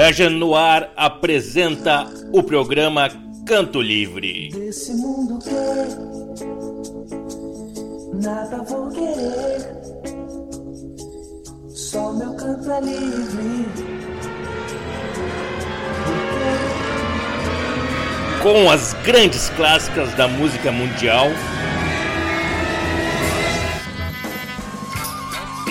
Legend 0.00 0.36
no 0.36 0.56
Ar 0.56 0.90
apresenta 0.96 2.06
o 2.32 2.42
programa 2.42 3.10
Canto 3.44 3.82
Livre. 3.82 4.48
Desse 4.48 4.94
mundo 4.94 5.38
que 5.44 5.50
nada 8.26 8.62
vou 8.62 8.88
querer, 8.88 9.60
só 11.68 12.14
meu 12.14 12.32
canto 12.32 12.72
é 12.72 12.80
livre. 12.80 13.66
Com 18.42 18.70
as 18.70 18.94
grandes 19.04 19.50
clássicas 19.50 20.14
da 20.14 20.26
música 20.26 20.72
mundial. 20.72 21.26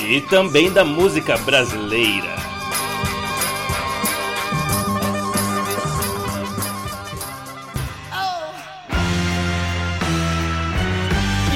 E 0.07 0.21
também 0.21 0.71
da 0.71 0.85
música 0.85 1.35
brasileira. 1.35 2.38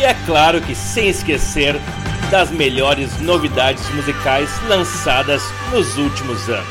E 0.04 0.06
é 0.06 0.14
claro 0.26 0.59
que 0.59 0.76
sem 0.76 1.08
esquecer 1.08 1.80
das 2.30 2.52
melhores 2.52 3.22
novidades 3.22 3.90
musicais 3.92 4.50
lançadas 4.68 5.42
nos 5.72 5.98
últimos 5.98 6.50
anos. 6.50 6.68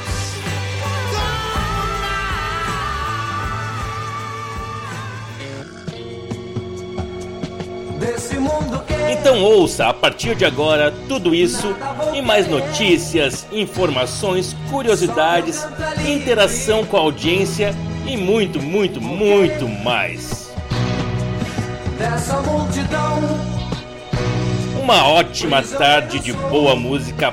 Então 9.11 9.43
ouça 9.43 9.87
a 9.87 9.95
partir 9.95 10.35
de 10.35 10.45
agora 10.45 10.93
tudo 11.09 11.35
isso 11.35 11.75
e 12.13 12.21
mais 12.21 12.47
notícias, 12.47 13.47
informações, 13.51 14.55
curiosidades, 14.69 15.67
interação 16.07 16.85
com 16.85 16.99
a 16.99 17.01
audiência 17.01 17.75
e 18.07 18.15
muito, 18.15 18.61
muito, 18.61 19.01
muito 19.01 19.67
mais. 19.67 20.42
Dessa 22.03 22.43
multidão, 22.43 23.21
Uma 24.83 25.07
ótima 25.07 25.63
tarde 25.63 26.19
de 26.19 26.33
boa 26.33 26.75
música 26.75 27.33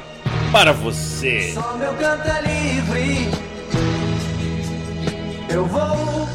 para 0.52 0.72
você. 0.72 1.53
só 1.56 1.76
meu 1.76 1.92
canto 1.94 2.28
é 2.28 2.42
livre. 2.44 3.31
Eu 5.50 5.66
vou. 5.66 6.30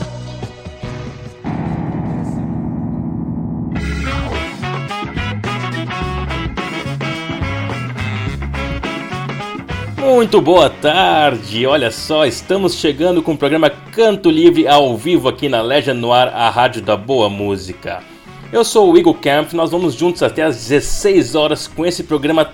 Muito 9.97 10.41
boa 10.41 10.69
tarde, 10.69 11.65
olha 11.67 11.93
só, 11.93 12.27
estamos 12.27 12.75
chegando 12.75 13.23
com 13.23 13.33
o 13.33 13.39
programa 13.39 13.71
Canto 13.71 14.29
Livre 14.29 14.67
ao 14.67 14.97
vivo 14.97 15.29
aqui 15.29 15.49
na 15.49 15.63
Legend 15.63 16.01
Noir, 16.01 16.35
a 16.35 16.51
rádio 16.51 16.83
da 16.83 16.97
boa 16.97 17.31
música. 17.31 18.14
Eu 18.53 18.65
sou 18.65 18.93
o 18.93 18.97
Igor 18.97 19.15
Camp, 19.15 19.53
nós 19.53 19.71
vamos 19.71 19.95
juntos 19.95 20.23
até 20.23 20.43
às 20.43 20.57
16 20.57 21.35
horas 21.35 21.67
com 21.67 21.85
esse 21.85 22.05
programa 22.05 22.53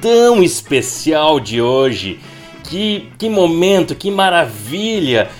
tão 0.00 0.42
especial 0.42 1.40
de 1.40 1.60
hoje. 1.60 2.20
Que, 2.64 3.08
que 3.18 3.30
momento, 3.30 3.94
que 3.94 4.10
maravilha! 4.10 5.30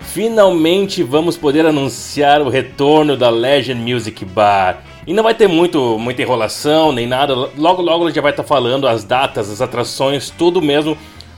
Finalmente 0.00 1.02
vamos 1.02 1.36
poder 1.36 1.66
anunciar 1.66 2.40
o 2.40 2.48
retorno 2.48 3.16
da 3.16 3.28
Legend 3.28 3.80
Music 3.80 4.24
Bar. 4.24 4.82
E 5.06 5.12
não 5.12 5.22
vai 5.22 5.34
ter 5.34 5.48
muito, 5.48 5.98
muita 5.98 6.22
enrolação 6.22 6.92
nem 6.92 7.06
nada. 7.06 7.34
Logo, 7.34 7.82
logo 7.82 8.10
já 8.10 8.22
vai 8.22 8.30
estar 8.30 8.44
falando 8.44 8.88
as 8.88 9.04
datas, 9.04 9.50
as 9.50 9.60
atrações, 9.60 10.30
tudo 10.30 10.62
mesmo, 10.62 10.96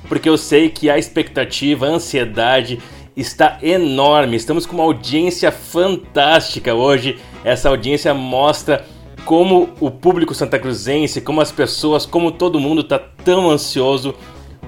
porque 0.09 0.29
eu 0.29 0.37
sei 0.37 0.69
que 0.69 0.89
a 0.89 0.99
expectativa, 0.99 1.87
a 1.87 1.91
ansiedade 1.91 2.79
está 3.17 3.59
enorme. 3.63 4.37
Estamos 4.37 4.67
com 4.67 4.75
uma 4.75 4.85
audiência 4.85 5.51
fantástica 5.51 6.75
hoje. 6.75 7.19
Essa 7.45 7.69
audiência 7.69 8.13
mostra 8.15 8.85
como 9.25 9.71
o 9.81 9.91
público 9.91 10.35
santacruzense, 10.35 11.21
como 11.21 11.41
as 11.41 11.53
pessoas, 11.53 12.07
como 12.07 12.33
todo 12.33 12.61
mundo 12.61 12.81
está 12.81 12.99
tão 12.99 13.51
ansioso 13.51 14.15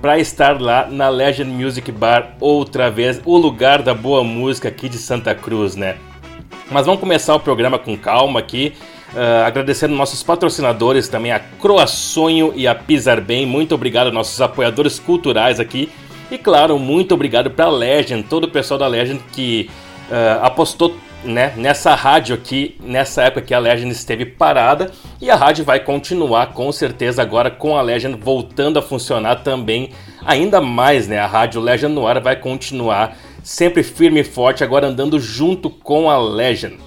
para 0.01 0.19
estar 0.19 0.61
lá 0.61 0.87
na 0.91 1.09
Legend 1.09 1.51
Music 1.51 1.91
Bar 1.93 2.37
outra 2.41 2.91
vez, 2.91 3.21
o 3.25 3.39
lugar 3.39 3.83
da 3.83 3.95
boa 3.95 4.25
música 4.25 4.69
aqui 4.69 4.89
de 4.89 4.99
Santa 4.99 5.35
Cruz, 5.35 5.77
né? 5.77 5.97
Mas 6.71 6.87
vamos 6.87 7.01
começar 7.01 7.35
o 7.35 7.41
programa 7.41 7.79
com 7.79 7.97
calma 7.97 8.41
aqui, 8.41 8.73
ah, 9.15 9.47
agradecendo 9.47 9.95
nossos 9.95 10.23
patrocinadores 10.23 11.09
também, 11.09 11.31
a 11.31 11.39
Croaçonho 11.39 12.53
e 12.57 12.67
a 12.67 12.75
Pisar 12.75 13.21
Bem. 13.21 13.47
Muito 13.47 13.75
obrigado 13.75 14.11
nossos 14.11 14.41
apoiadores 14.41 14.99
culturais 14.99 15.61
aqui. 15.61 15.89
E 16.33 16.39
claro, 16.39 16.79
muito 16.79 17.13
obrigado 17.13 17.51
para 17.51 17.67
a 17.67 17.71
Legend, 17.71 18.23
todo 18.23 18.45
o 18.45 18.49
pessoal 18.49 18.79
da 18.79 18.87
Legend 18.87 19.23
que 19.33 19.69
ah, 20.11 20.47
apostou 20.47 20.97
né, 21.23 21.53
nessa 21.59 21.95
rádio 21.95 22.35
aqui, 22.35 22.75
nessa 22.81 23.25
época 23.25 23.43
que 23.43 23.53
a 23.53 23.59
Legend 23.59 23.93
esteve 23.93 24.25
parada. 24.25 24.91
E 25.21 25.31
a 25.31 25.37
rádio 25.37 25.63
vai 25.63 25.79
continuar 25.81 26.55
com 26.55 26.73
certeza 26.73 27.21
agora 27.21 27.51
com 27.51 27.77
a 27.77 27.83
Legend 27.83 28.17
voltando 28.19 28.79
a 28.79 28.83
funcionar 28.83 29.43
também 29.43 29.91
ainda 30.25 30.59
mais, 30.59 31.07
né? 31.07 31.19
A 31.19 31.27
rádio 31.27 31.61
Legend 31.61 31.93
no 31.93 32.07
ar 32.07 32.19
vai 32.19 32.37
continuar 32.37 33.15
sempre 33.43 33.83
firme 33.83 34.21
e 34.21 34.25
forte, 34.25 34.65
agora 34.65 34.87
andando 34.87 35.21
junto 35.21 35.69
com 35.69 36.09
a 36.09 36.17
Legend. 36.17 36.79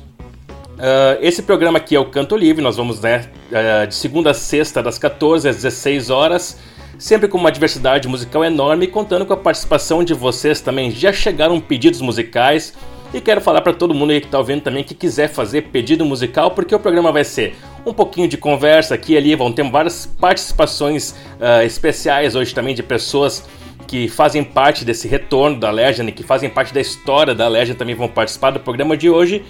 Ah, 0.79 1.17
esse 1.22 1.44
programa 1.44 1.78
aqui 1.78 1.95
é 1.95 2.00
o 2.00 2.05
Canto 2.05 2.35
Livre, 2.35 2.63
nós 2.63 2.78
vamos 2.78 3.00
né, 3.00 3.29
ah, 3.53 3.85
de 3.85 3.94
segunda 3.94 4.31
a 4.31 4.34
sexta, 4.34 4.81
das 4.81 4.97
14 4.97 5.47
às 5.47 5.57
16 5.57 6.09
horas, 6.09 6.59
sempre 6.97 7.28
com 7.28 7.38
uma 7.38 7.51
diversidade 7.51 8.07
musical 8.07 8.44
enorme, 8.44 8.88
contando 8.88 9.25
com 9.25 9.33
a 9.33 9.38
participação 9.38 10.03
de 10.03 10.13
vocês 10.13 10.61
também. 10.61 10.91
Já 10.91 11.11
chegaram 11.11 11.59
pedidos 11.59 12.01
musicais 12.01 12.73
e 13.13 13.22
quero 13.22 13.41
falar 13.41 13.61
para 13.61 13.73
todo 13.73 13.94
mundo 13.94 14.11
aí 14.11 14.19
que 14.19 14.28
está 14.28 14.38
ouvindo 14.38 14.61
também 14.61 14.83
que 14.83 14.94
quiser 14.94 15.29
fazer 15.29 15.63
pedido 15.63 16.05
musical, 16.05 16.51
porque 16.51 16.73
o 16.73 16.79
programa 16.79 17.11
vai 17.11 17.23
ser 17.23 17.55
um 17.85 17.94
pouquinho 17.94 18.28
de 18.28 18.38
conversa 18.38 18.95
aqui 18.95 19.13
e 19.13 19.17
ali, 19.17 19.35
vão 19.35 19.51
ter 19.51 19.63
várias 19.69 20.05
participações 20.05 21.16
ah, 21.39 21.63
especiais 21.63 22.35
hoje 22.35 22.53
também 22.53 22.73
de 22.73 22.81
pessoas 22.81 23.44
que 23.88 24.07
fazem 24.07 24.44
parte 24.44 24.84
desse 24.84 25.07
retorno 25.07 25.59
da 25.59 25.69
Legend, 25.69 26.11
que 26.11 26.23
fazem 26.23 26.50
parte 26.50 26.73
da 26.73 26.81
história 26.81 27.35
da 27.35 27.47
Legend, 27.47 27.78
também 27.78 27.94
vão 27.94 28.07
participar 28.07 28.51
do 28.51 28.59
programa 28.59 28.97
de 28.97 29.09
hoje 29.09 29.45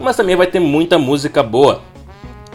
mas 0.00 0.16
também 0.16 0.36
vai 0.36 0.46
ter 0.46 0.60
muita 0.60 0.98
música 0.98 1.42
boa. 1.42 1.82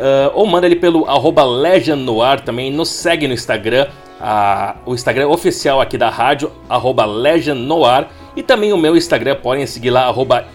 Ah, 0.00 0.30
ou 0.34 0.46
manda 0.46 0.66
ele 0.66 0.76
pelo 0.76 1.08
arroba 1.08 1.44
Legend 1.44 2.02
no 2.02 2.22
ar 2.22 2.40
também. 2.40 2.72
Nos 2.72 2.88
segue 2.88 3.28
no 3.28 3.34
Instagram, 3.34 3.86
ah, 4.20 4.76
o 4.86 4.94
Instagram 4.94 5.28
oficial 5.28 5.80
aqui 5.80 5.98
da 5.98 6.08
rádio, 6.08 6.50
arroba 6.68 7.04
Legend 7.04 7.60
no 7.60 7.84
ar. 7.84 8.10
E 8.34 8.42
também 8.42 8.72
o 8.72 8.78
meu 8.78 8.96
Instagram, 8.96 9.36
podem 9.36 9.66
seguir 9.66 9.90
lá, 9.90 10.04
arroba 10.04 10.46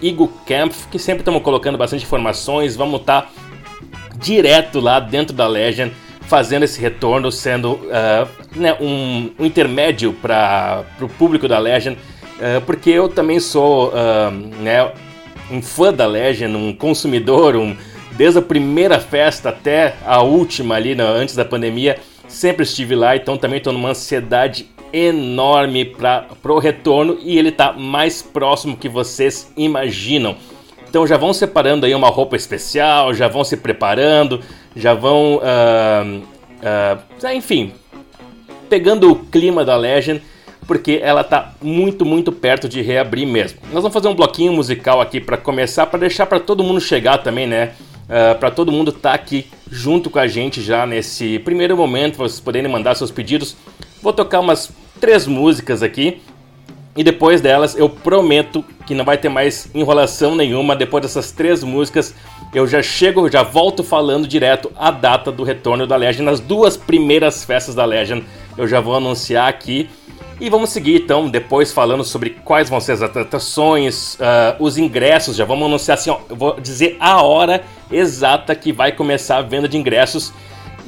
que 0.89 0.98
sempre 0.98 1.22
estamos 1.22 1.44
colocando 1.44 1.77
bastante 1.77 2.04
informações. 2.04 2.75
Vamos 2.75 3.01
estar 3.01 3.31
direto 4.18 4.80
lá 4.80 5.00
dentro 5.00 5.36
da 5.36 5.45
Legend, 5.45 5.94
fazendo 6.22 6.63
esse 6.63 6.81
retorno, 6.81 7.31
sendo 7.31 7.80
ah, 7.92 8.27
né, 8.56 8.75
um, 8.80 9.30
um 9.38 9.45
intermédio 9.45 10.13
para 10.13 10.83
o 11.00 11.10
público 11.10 11.48
da 11.48 11.60
Legend, 11.60 11.98
ah, 12.39 12.62
porque 12.66 12.89
eu 12.89 13.10
também 13.10 13.39
sou 13.39 13.94
né, 14.62 14.92
um 15.52 15.62
fã 15.62 15.94
da 15.94 16.06
Legend, 16.08 16.56
um 16.56 16.74
consumidor, 16.74 17.56
um, 17.56 17.76
desde 18.12 18.40
a 18.40 18.42
primeira 18.42 19.00
festa 19.00 19.50
até 19.50 19.96
a 20.06 20.22
última 20.22 20.76
ali, 20.76 20.96
na- 20.96 21.04
antes 21.06 21.36
da 21.36 21.46
pandemia, 21.46 21.98
sempre 22.28 22.64
estive 22.64 22.96
lá, 22.96 23.16
então 23.16 23.38
também 23.38 23.58
estou 23.58 23.72
numa 23.74 23.90
ansiedade 23.90 24.68
enorme 24.92 25.86
para 25.86 26.26
o 26.44 26.60
retorno 26.60 27.18
e 27.22 27.38
ele 27.38 27.50
está 27.50 27.74
mais 27.74 28.22
próximo 28.22 28.78
que 28.78 28.88
vocês 28.88 29.52
imaginam. 29.58 30.36
Então 30.88 31.06
já 31.06 31.18
vão 31.18 31.34
separando 31.34 31.86
aí 31.86 31.94
uma 31.94 32.08
roupa 32.10 32.36
especial, 32.38 33.14
já 33.14 33.28
vão 33.28 33.44
se 33.44 33.58
preparando, 33.58 34.40
já 34.76 34.94
vão, 34.94 35.42
ah, 35.44 36.06
ah, 37.24 37.34
enfim, 37.36 37.74
pegando 38.70 39.12
o 39.12 39.16
clima 39.16 39.66
da 39.66 39.76
Legend, 39.76 40.22
porque 40.68 41.00
ela 41.02 41.24
tá 41.24 41.54
muito, 41.62 42.06
muito 42.06 42.32
perto 42.32 42.68
de 42.68 42.82
reabrir 42.82 43.28
mesmo. 43.28 43.60
Nós 43.66 43.84
vamos 43.84 43.94
fazer 43.94 44.08
um 44.08 44.16
bloquinho 44.16 44.54
musical 44.54 45.00
aqui 45.02 45.20
para 45.20 45.38
começar, 45.38 45.86
para 45.86 46.00
deixar 46.00 46.26
para 46.26 46.40
todo 46.40 46.64
mundo 46.64 46.82
chegar 46.82 47.20
também, 47.20 47.48
né? 47.48 47.74
para 48.40 48.52
todo 48.52 48.72
mundo 48.72 48.92
estar 48.92 49.14
aqui 49.14 49.48
junto 49.72 50.12
com 50.12 50.20
a 50.20 50.28
gente 50.28 50.62
já 50.62 50.86
nesse 50.86 51.40
primeiro 51.40 51.76
momento, 51.76 52.18
vocês 52.18 52.40
poderem 52.40 52.72
mandar 52.72 52.94
seus 52.96 53.10
pedidos. 53.10 53.58
Vou 54.02 54.14
tocar 54.14 54.40
umas 54.40 54.72
três 55.00 55.26
músicas 55.26 55.82
aqui 55.82 56.22
E 56.96 57.04
depois 57.04 57.42
delas, 57.42 57.76
eu 57.78 57.90
prometo 57.90 58.64
que 58.88 58.96
não 58.96 59.04
vai 59.04 59.18
ter 59.18 59.28
mais 59.28 59.70
enrolação 59.76 60.34
nenhuma. 60.34 60.76
Depois 60.78 61.02
dessas 61.02 61.30
três 61.30 61.62
músicas, 61.62 62.16
eu 62.54 62.66
já 62.66 62.82
chego, 62.82 63.30
já 63.30 63.44
volto 63.44 63.84
falando 63.84 64.26
direto 64.26 64.72
a 64.78 64.92
data 64.92 65.30
do 65.30 65.44
retorno 65.44 65.86
da 65.86 65.98
Legend. 65.98 66.24
Nas 66.24 66.40
duas 66.40 66.78
primeiras 66.78 67.44
festas 67.44 67.76
da 67.76 67.84
Legend, 67.84 68.24
eu 68.58 68.66
já 68.66 68.80
vou 68.80 68.96
anunciar 68.96 69.50
aqui. 69.50 69.90
E 70.40 70.50
vamos 70.50 70.70
seguir 70.70 71.02
então, 71.02 71.30
depois 71.30 71.72
falando 71.72 72.04
sobre 72.04 72.32
quais 72.32 72.70
vão 72.70 72.82
ser 72.82 72.92
as 72.92 73.02
atrações, 73.02 74.16
uh, 74.16 74.56
os 74.60 74.78
ingressos. 74.78 75.38
Já 75.38 75.46
vamos 75.46 75.66
anunciar 75.66 75.98
assim, 75.98 76.10
ó, 76.10 76.20
vou 76.30 76.60
dizer 76.60 76.98
a 77.00 77.22
hora 77.22 77.64
exata 77.90 78.54
que 78.54 78.74
vai 78.74 78.92
começar 78.92 79.38
a 79.38 79.42
venda 79.42 79.68
de 79.68 79.78
ingressos. 79.78 80.34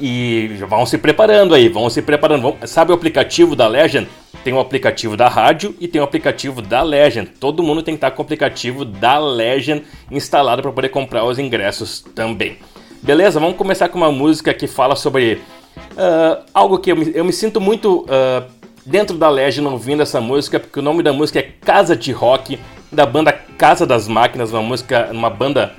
E 0.00 0.48
vão 0.68 0.86
se 0.86 0.96
preparando 0.96 1.54
aí, 1.54 1.68
vão 1.68 1.88
se 1.88 2.02
preparando. 2.02 2.42
Vão, 2.42 2.56
sabe 2.66 2.92
o 2.92 2.94
aplicativo 2.94 3.56
da 3.56 3.66
Legend? 3.66 4.06
Tem 4.44 4.52
o 4.52 4.60
aplicativo 4.60 5.16
da 5.16 5.28
rádio 5.28 5.74
e 5.80 5.88
tem 5.88 6.00
o 6.00 6.04
aplicativo 6.04 6.62
da 6.62 6.82
Legend. 6.82 7.30
Todo 7.40 7.62
mundo 7.62 7.82
tem 7.82 7.94
que 7.94 7.96
estar 7.96 8.10
com 8.10 8.22
o 8.22 8.24
aplicativo 8.24 8.84
da 8.84 9.18
Legend 9.18 9.82
instalado 10.10 10.62
para 10.62 10.70
poder 10.70 10.90
comprar 10.90 11.24
os 11.24 11.38
ingressos 11.38 12.04
também. 12.14 12.58
Beleza? 13.02 13.40
Vamos 13.40 13.56
começar 13.56 13.88
com 13.88 13.96
uma 13.96 14.12
música 14.12 14.52
que 14.54 14.66
fala 14.66 14.94
sobre 14.94 15.40
uh, 15.74 16.44
algo 16.54 16.78
que 16.78 16.92
eu 16.92 16.96
me, 16.96 17.10
eu 17.14 17.24
me 17.24 17.32
sinto 17.32 17.60
muito 17.60 18.02
uh, 18.02 18.57
dentro 18.88 19.18
da 19.18 19.28
Legend 19.28 19.68
ouvindo 19.68 20.02
essa 20.02 20.20
música, 20.20 20.58
porque 20.58 20.80
o 20.80 20.82
nome 20.82 21.02
da 21.02 21.12
música 21.12 21.38
é 21.38 21.42
Casa 21.42 21.94
de 21.94 22.10
Rock, 22.10 22.58
da 22.90 23.04
banda 23.04 23.32
Casa 23.32 23.86
das 23.86 24.08
Máquinas, 24.08 24.50
uma 24.50 24.62
música, 24.62 25.10
uma 25.12 25.28
banda 25.28 25.74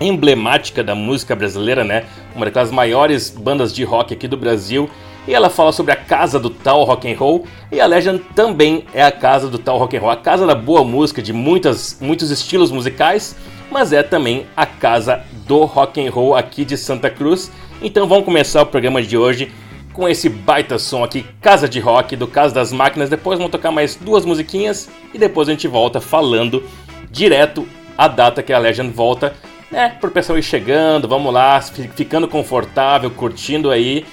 emblemática 0.00 0.82
da 0.82 0.94
música 0.94 1.36
brasileira, 1.36 1.84
né? 1.84 2.04
Uma 2.34 2.50
das 2.50 2.70
maiores 2.70 3.28
bandas 3.28 3.74
de 3.74 3.84
rock 3.84 4.14
aqui 4.14 4.26
do 4.26 4.38
Brasil 4.38 4.88
e 5.28 5.34
ela 5.34 5.50
fala 5.50 5.70
sobre 5.70 5.92
a 5.92 5.96
casa 5.96 6.40
do 6.40 6.48
tal 6.48 6.82
rock 6.84 7.12
and 7.12 7.18
roll 7.18 7.44
e 7.70 7.78
a 7.78 7.84
Legend 7.84 8.22
também 8.34 8.84
é 8.94 9.02
a 9.02 9.12
casa 9.12 9.46
do 9.46 9.58
tal 9.58 9.76
rock 9.76 9.94
and 9.94 10.00
roll, 10.00 10.10
a 10.10 10.16
casa 10.16 10.46
da 10.46 10.54
boa 10.54 10.82
música 10.82 11.20
de 11.20 11.34
muitas, 11.34 11.98
muitos 12.00 12.30
estilos 12.30 12.72
musicais, 12.72 13.36
mas 13.70 13.92
é 13.92 14.02
também 14.02 14.46
a 14.56 14.64
casa 14.64 15.22
do 15.46 15.66
rock 15.66 16.00
and 16.02 16.10
roll 16.10 16.34
aqui 16.34 16.64
de 16.64 16.78
Santa 16.78 17.10
Cruz. 17.10 17.52
Então 17.82 18.08
vamos 18.08 18.24
começar 18.24 18.62
o 18.62 18.66
programa 18.66 19.02
de 19.02 19.18
hoje 19.18 19.52
com 19.92 20.08
esse 20.08 20.28
baita 20.28 20.78
som 20.78 21.04
aqui, 21.04 21.24
Casa 21.40 21.68
de 21.68 21.80
Rock 21.80 22.16
do 22.16 22.26
Casa 22.26 22.54
das 22.54 22.72
Máquinas. 22.72 23.10
Depois 23.10 23.38
vamos 23.38 23.52
tocar 23.52 23.70
mais 23.70 23.96
duas 23.96 24.24
musiquinhas 24.24 24.88
e 25.12 25.18
depois 25.18 25.48
a 25.48 25.52
gente 25.52 25.68
volta 25.68 26.00
falando 26.00 26.62
direto 27.10 27.66
a 27.96 28.08
data 28.08 28.42
que 28.42 28.52
a 28.52 28.58
Legend 28.58 28.92
volta 28.92 29.34
né, 29.70 29.96
pro 30.00 30.10
pessoal 30.10 30.38
ir 30.38 30.42
chegando, 30.42 31.06
vamos 31.06 31.32
lá, 31.32 31.60
ficando 31.60 32.26
confortável, 32.26 33.10
curtindo 33.10 33.70
aí. 33.70 34.04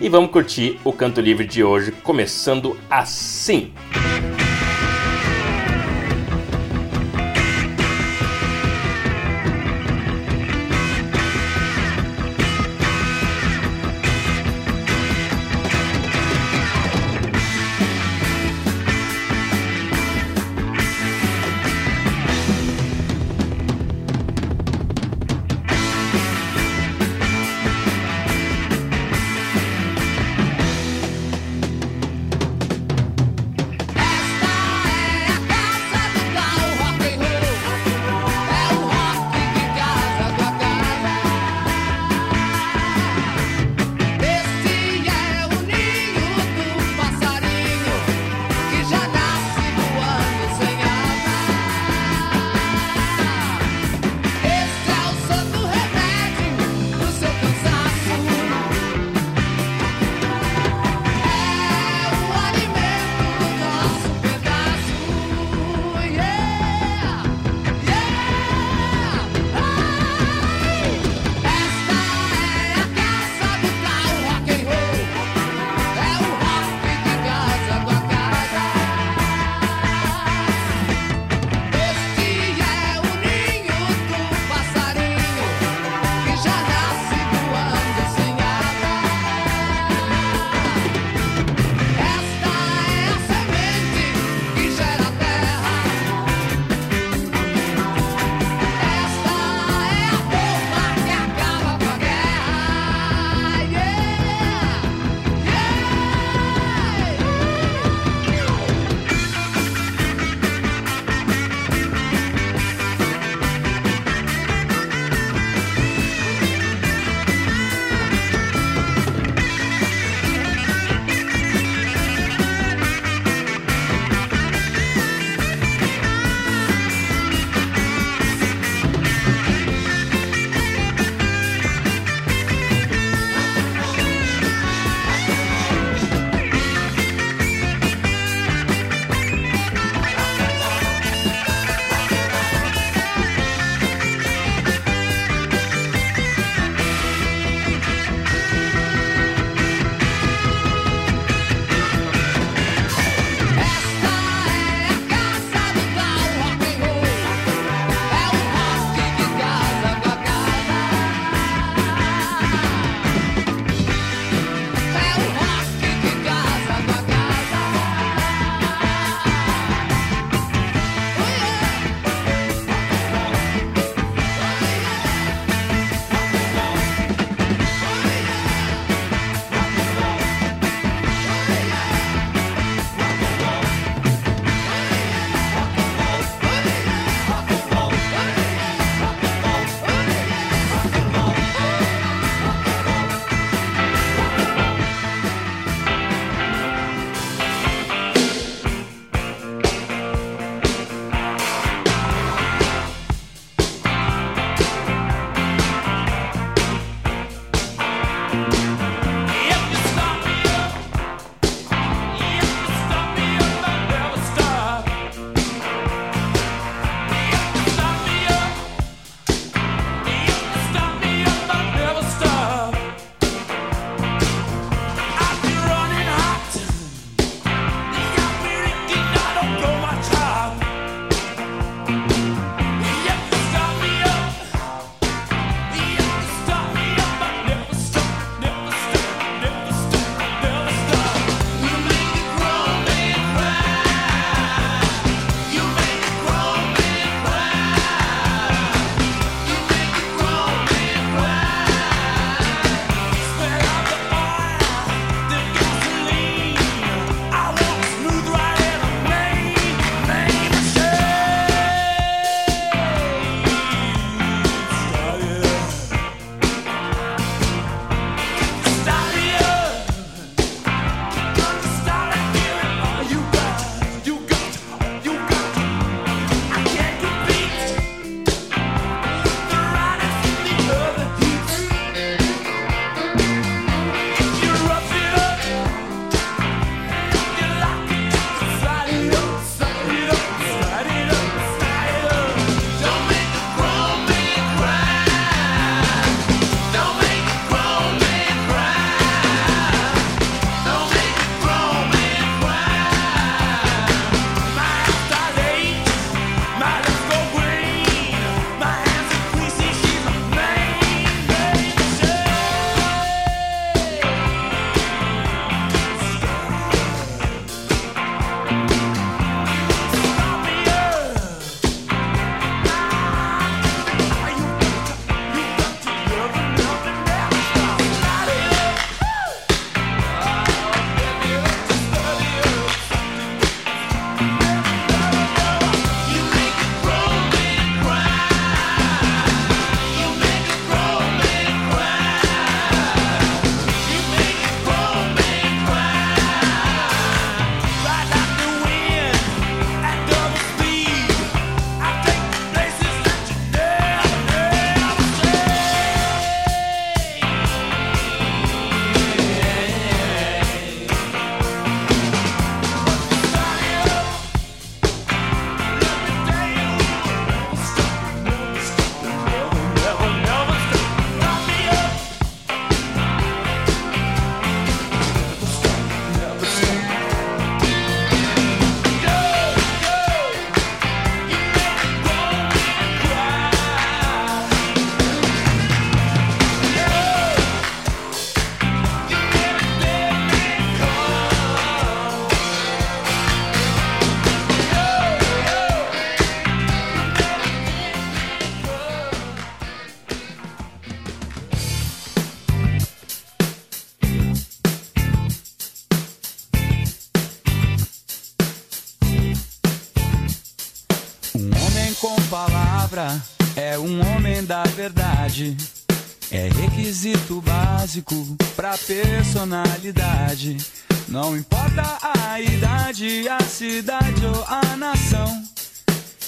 E 0.00 0.08
vamos 0.08 0.30
curtir 0.30 0.78
o 0.84 0.92
canto 0.92 1.20
livre 1.20 1.46
de 1.46 1.64
hoje, 1.64 1.90
começando 1.90 2.76
assim. 2.90 3.72
palavra, 3.90 4.15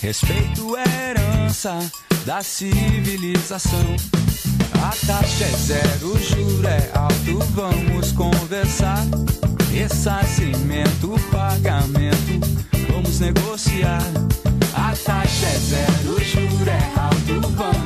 Respeito 0.09 0.75
é 0.75 1.11
herança 1.11 1.79
da 2.25 2.43
civilização. 2.43 3.95
A 4.83 5.07
taxa 5.07 5.45
é 5.45 5.51
zero, 5.51 6.15
o 6.15 6.19
juro 6.19 6.67
é 6.67 6.91
alto, 6.95 7.39
vamos 7.51 8.13
conversar. 8.13 9.05
Ressarcimento, 9.71 11.15
pagamento, 11.31 12.41
vamos 12.91 13.21
negociar. 13.21 14.01
A 14.73 14.97
taxa 14.97 15.47
é 15.47 15.59
zero, 15.59 16.15
o 16.15 16.25
juro 16.25 16.71
é 16.71 16.99
alto, 16.99 17.49
vamos 17.51 17.78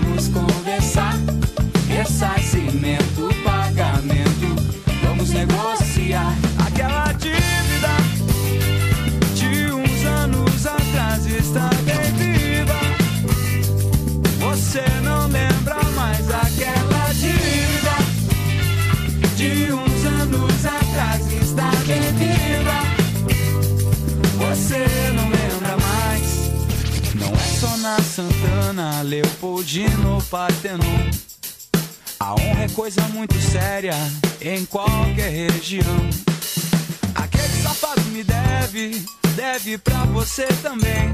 Santana, 28.72 29.02
Leopoldino, 29.02 30.22
Partenon. 30.30 31.10
A 32.18 32.32
honra 32.34 32.64
é 32.64 32.68
coisa 32.68 33.02
muito 33.08 33.38
séria 33.38 33.94
em 34.40 34.64
qualquer 34.64 35.30
região. 35.30 36.10
Aquele 37.14 37.62
safado 37.62 38.00
me 38.12 38.24
deve, 38.24 39.04
deve 39.36 39.76
pra 39.76 40.04
você 40.06 40.46
também. 40.62 41.12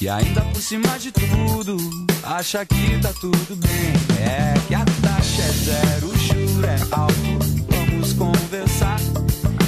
E 0.00 0.08
ainda 0.08 0.40
por 0.40 0.60
cima 0.60 0.98
de 0.98 1.12
tudo, 1.12 1.76
acha 2.24 2.64
que 2.66 2.98
tá 3.00 3.12
tudo 3.20 3.56
bem. 3.56 3.92
É 4.20 4.54
que 4.66 4.74
a 4.74 4.84
taxa 5.02 5.42
é 5.42 5.52
zero, 5.52 6.08
o 6.08 6.18
juro 6.18 6.66
é 6.66 6.78
alto. 6.90 7.38
Vamos 7.68 8.12
conversar. 8.14 8.98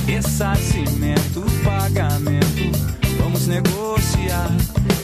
Ressarcimento, 0.06 1.44
pagamento, 1.62 2.89
vamos 3.40 3.47
negociar. 3.47 4.50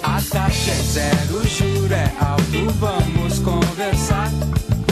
A 0.02 0.20
taxa 0.30 0.70
é 0.70 0.74
zero, 0.74 1.38
o 1.38 1.46
juro 1.46 1.94
é 1.94 2.12
alto. 2.20 2.70
Vamos 2.78 3.38
conversar. 3.38 4.30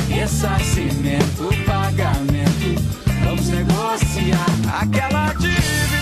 Ressarcimento, 0.08 1.48
pagamento, 1.66 2.82
vamos 3.24 3.48
negociar. 3.48 4.46
Aquela 4.80 5.32
dívida 5.34 5.93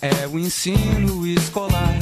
é 0.00 0.26
o 0.26 0.38
ensino 0.38 1.26
escolar. 1.26 1.98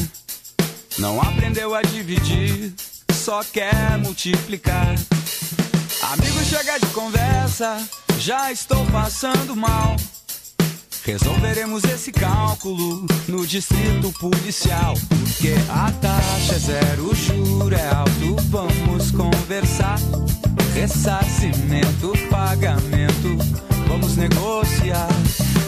Não 0.98 1.20
aprendeu 1.20 1.74
a 1.74 1.82
dividir, 1.82 2.74
só 3.12 3.42
quer 3.44 3.96
multiplicar. 3.98 4.94
Amigo, 6.02 6.44
chega 6.44 6.78
de 6.78 6.86
conversa, 6.86 7.88
já 8.18 8.50
estou 8.50 8.84
passando 8.86 9.54
mal. 9.54 9.96
Resolveremos 11.04 11.84
esse 11.84 12.12
cálculo 12.12 13.06
no 13.26 13.46
distrito 13.46 14.12
policial. 14.18 14.94
Porque 15.08 15.54
a 15.70 15.90
taxa 15.92 16.54
é 16.54 16.58
zero, 16.58 17.10
o 17.10 17.14
juro 17.14 17.74
é 17.74 17.88
alto. 17.88 18.36
Vamos 18.50 19.10
conversar. 19.10 19.98
Ressarcimento, 20.74 22.12
pagamento, 22.30 23.36
vamos 23.88 24.16
negociar. 24.16 25.08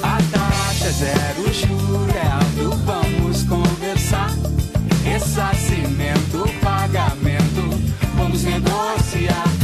A 0.02 0.18
taxa 0.32 0.90
zero, 0.90 1.52
juro 1.52 2.10
é 2.10 2.26
alto. 2.26 2.76
Vamos 2.84 3.42
conversar. 3.44 4.30
Ressarcimento, 5.04 6.44
pagamento, 6.60 7.68
vamos 8.16 8.42
negociar. 8.44 9.61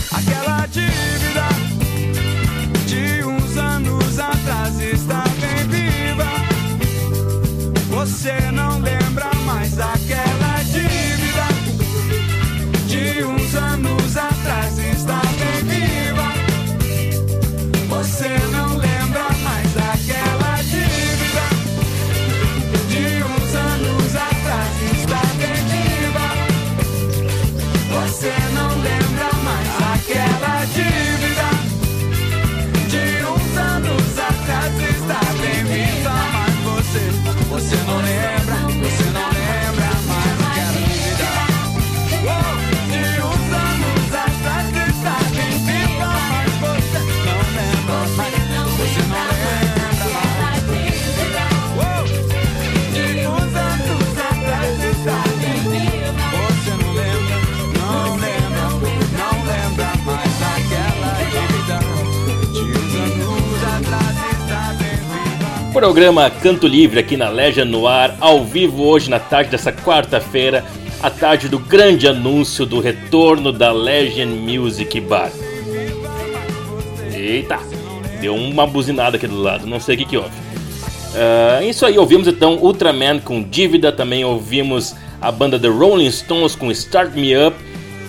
Programa 65.79 66.29
Canto 66.29 66.67
Livre 66.67 66.99
aqui 66.99 67.17
na 67.17 67.29
Legend 67.29 67.71
no 67.71 67.87
ar, 67.87 68.17
ao 68.19 68.45
vivo 68.45 68.83
hoje 68.83 69.09
na 69.09 69.21
tarde 69.21 69.53
dessa 69.53 69.73
quarta-feira, 69.73 70.65
a 71.01 71.09
tarde 71.09 71.49
do 71.49 71.57
grande 71.57 72.09
anúncio 72.09 72.67
do 72.67 72.81
retorno 72.81 73.53
da 73.53 73.71
Legend 73.71 74.35
Music 74.35 75.01
Bar. 75.01 75.31
Eita, 77.15 77.61
deu 78.21 78.35
uma 78.35 78.67
buzinada 78.67 79.19
aqui 79.19 79.29
do 79.29 79.41
lado, 79.41 79.69
não 79.69 79.79
sei 79.79 79.95
o 79.95 79.99
que, 79.99 80.05
que 80.05 80.17
houve. 80.17 80.33
Ah, 81.15 81.63
isso 81.63 81.87
aí, 81.87 81.97
ouvimos 81.97 82.27
então 82.27 82.57
Ultraman 82.57 83.21
com 83.21 83.41
Dívida, 83.41 83.93
também 83.93 84.25
ouvimos 84.25 84.97
a 85.21 85.31
banda 85.31 85.61
The 85.61 85.69
Rolling 85.69 86.11
Stones 86.11 86.57
com 86.57 86.73
Start 86.73 87.15
Me 87.15 87.37
Up. 87.37 87.57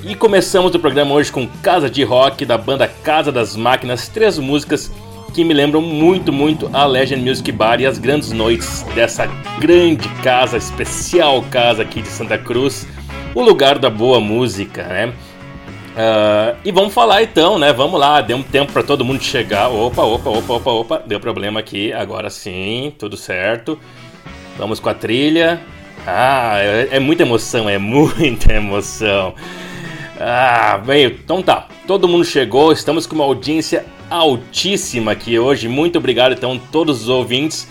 E 0.03 0.15
começamos 0.15 0.73
o 0.73 0.79
programa 0.79 1.13
hoje 1.13 1.31
com 1.31 1.45
Casa 1.61 1.87
de 1.87 2.03
Rock 2.03 2.45
da 2.45 2.57
banda 2.57 2.87
Casa 2.87 3.31
das 3.31 3.55
Máquinas, 3.55 4.07
três 4.07 4.39
músicas 4.39 4.89
que 5.29 5.43
me 5.43 5.53
lembram 5.53 5.81
muito, 5.81 6.31
muito 6.33 6.69
a 6.73 6.85
Legend 6.85 7.21
Music 7.21 7.51
Bar 7.51 7.79
e 7.79 7.85
as 7.85 7.97
grandes 7.97 8.31
noites 8.31 8.83
dessa 8.95 9.27
grande 9.59 10.07
casa, 10.23 10.57
especial 10.57 11.43
casa 11.51 11.83
aqui 11.83 12.01
de 12.01 12.07
Santa 12.07 12.37
Cruz, 12.37 12.87
o 13.35 13.41
lugar 13.41 13.77
da 13.77 13.89
boa 13.89 14.19
música, 14.19 14.83
né? 14.83 15.13
Uh, 15.89 16.57
e 16.63 16.71
vamos 16.71 16.93
falar 16.93 17.23
então, 17.23 17.59
né? 17.59 17.73
Vamos 17.73 17.99
lá, 17.99 18.21
deu 18.21 18.37
um 18.37 18.43
tempo 18.43 18.71
para 18.71 18.83
todo 18.83 19.03
mundo 19.03 19.21
chegar. 19.21 19.69
Opa, 19.69 20.03
opa, 20.03 20.29
opa, 20.29 20.53
opa, 20.53 20.71
opa, 20.71 21.03
deu 21.05 21.19
problema 21.19 21.59
aqui. 21.59 21.91
Agora 21.91 22.29
sim, 22.29 22.93
tudo 22.97 23.17
certo. 23.17 23.77
Vamos 24.57 24.79
com 24.79 24.89
a 24.89 24.93
trilha. 24.93 25.59
Ah, 26.07 26.57
é, 26.59 26.89
é 26.91 26.99
muita 26.99 27.23
emoção, 27.23 27.69
é 27.69 27.77
muita 27.79 28.53
emoção. 28.53 29.33
Ah, 30.19 30.77
bem, 30.77 31.05
então 31.05 31.41
tá. 31.41 31.67
Todo 31.85 32.07
mundo 32.07 32.23
chegou, 32.23 32.71
estamos 32.71 33.05
com 33.05 33.15
uma 33.15 33.25
audiência 33.25 33.85
altíssima 34.09 35.11
aqui 35.11 35.37
hoje. 35.37 35.67
Muito 35.67 35.97
obrigado 35.97 36.33
então 36.33 36.59
todos 36.71 37.03
os 37.03 37.09
ouvintes. 37.09 37.67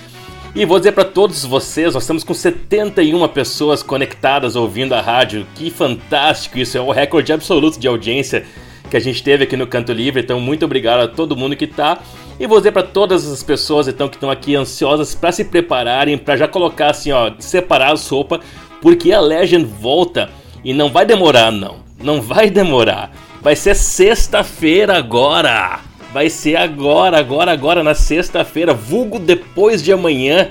E 0.55 0.64
vou 0.64 0.79
dizer 0.79 0.92
para 0.92 1.05
todos 1.05 1.44
vocês, 1.44 1.94
nós 1.94 2.03
estamos 2.03 2.24
com 2.24 2.35
71 2.35 3.29
pessoas 3.29 3.83
conectadas 3.83 4.57
ouvindo 4.57 4.94
a 4.94 5.01
rádio. 5.01 5.46
Que 5.55 5.70
fantástico 5.70 6.59
isso, 6.59 6.77
é 6.77 6.81
o 6.81 6.90
recorde 6.90 7.33
absoluto 7.33 7.79
de 7.79 7.87
audiência 7.87 8.44
que 8.88 8.96
a 8.96 9.01
gente 9.01 9.22
teve 9.22 9.44
aqui 9.44 9.57
no 9.57 9.66
Canto 9.66 9.92
Livre. 9.92 10.22
Então, 10.22 10.40
muito 10.40 10.64
obrigado 10.64 11.01
a 11.01 11.09
todo 11.09 11.37
mundo 11.37 11.55
que 11.55 11.66
está. 11.66 11.98
E 12.40 12.46
vou 12.46 12.59
dizer 12.59 12.72
para 12.72 12.83
todas 12.83 13.31
as 13.31 13.42
pessoas 13.42 13.88
então 13.88 14.09
que 14.09 14.16
estão 14.16 14.31
aqui 14.31 14.55
ansiosas 14.57 15.14
para 15.14 15.33
se 15.33 15.44
prepararem, 15.44 16.16
para 16.16 16.37
já 16.37 16.48
colocar 16.48 16.90
assim, 16.90 17.12
ó, 17.12 17.33
separar 17.38 17.92
a 17.92 17.96
sopa, 17.96 18.40
porque 18.81 19.12
a 19.12 19.20
Legend 19.20 19.64
volta 19.64 20.31
e 20.64 20.72
não 20.72 20.88
vai 20.90 21.05
demorar 21.05 21.51
não. 21.51 21.77
Não 22.01 22.22
vai 22.22 22.48
demorar. 22.48 23.12
Vai 23.42 23.57
ser 23.57 23.74
sexta-feira 23.74 24.96
agora. 24.96 25.88
Vai 26.12 26.31
ser 26.31 26.57
agora, 26.57 27.18
agora, 27.18 27.53
agora, 27.53 27.83
na 27.83 27.94
sexta-feira, 27.94 28.73
vulgo 28.73 29.18
depois 29.18 29.83
de 29.83 29.92
amanhã. 29.92 30.51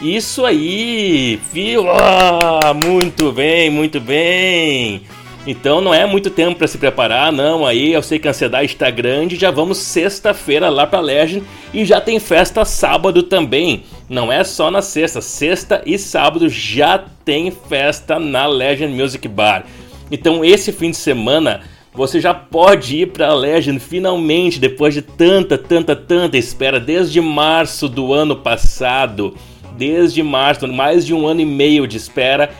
Isso 0.00 0.44
aí, 0.44 1.38
fio. 1.52 1.90
Ah, 1.90 2.72
muito 2.72 3.32
bem, 3.32 3.68
muito 3.70 4.00
bem. 4.00 5.02
Então 5.46 5.80
não 5.80 5.94
é 5.94 6.04
muito 6.04 6.28
tempo 6.28 6.56
para 6.58 6.66
se 6.66 6.76
preparar, 6.76 7.32
não. 7.32 7.66
Aí 7.66 7.92
eu 7.92 8.02
sei 8.02 8.18
que 8.18 8.28
a 8.28 8.30
ansiedade 8.30 8.66
está 8.66 8.90
grande. 8.90 9.34
Já 9.34 9.50
vamos 9.50 9.78
sexta-feira 9.78 10.68
lá 10.68 10.86
para 10.86 11.00
Legend 11.00 11.42
e 11.72 11.84
já 11.84 12.00
tem 12.00 12.20
festa 12.20 12.64
sábado 12.64 13.22
também. 13.22 13.82
Não 14.08 14.30
é 14.30 14.44
só 14.44 14.70
na 14.70 14.82
sexta, 14.82 15.20
sexta 15.20 15.82
e 15.86 15.98
sábado 15.98 16.48
já 16.48 17.02
tem 17.24 17.50
festa 17.50 18.18
na 18.18 18.46
Legend 18.46 18.94
Music 18.94 19.26
Bar. 19.26 19.64
Então 20.10 20.44
esse 20.44 20.70
fim 20.70 20.90
de 20.90 20.96
semana 20.98 21.62
você 21.98 22.20
já 22.20 22.32
pode 22.32 22.96
ir 22.96 23.06
para 23.06 23.26
a 23.26 23.34
Legend 23.34 23.80
finalmente, 23.80 24.60
depois 24.60 24.94
de 24.94 25.02
tanta, 25.02 25.58
tanta, 25.58 25.96
tanta 25.96 26.38
espera, 26.38 26.78
desde 26.78 27.20
março 27.20 27.88
do 27.88 28.14
ano 28.14 28.36
passado. 28.36 29.34
Desde 29.76 30.22
março, 30.22 30.68
mais 30.68 31.04
de 31.04 31.12
um 31.12 31.26
ano 31.26 31.40
e 31.40 31.44
meio 31.44 31.88
de 31.88 31.96
espera. 31.96 32.50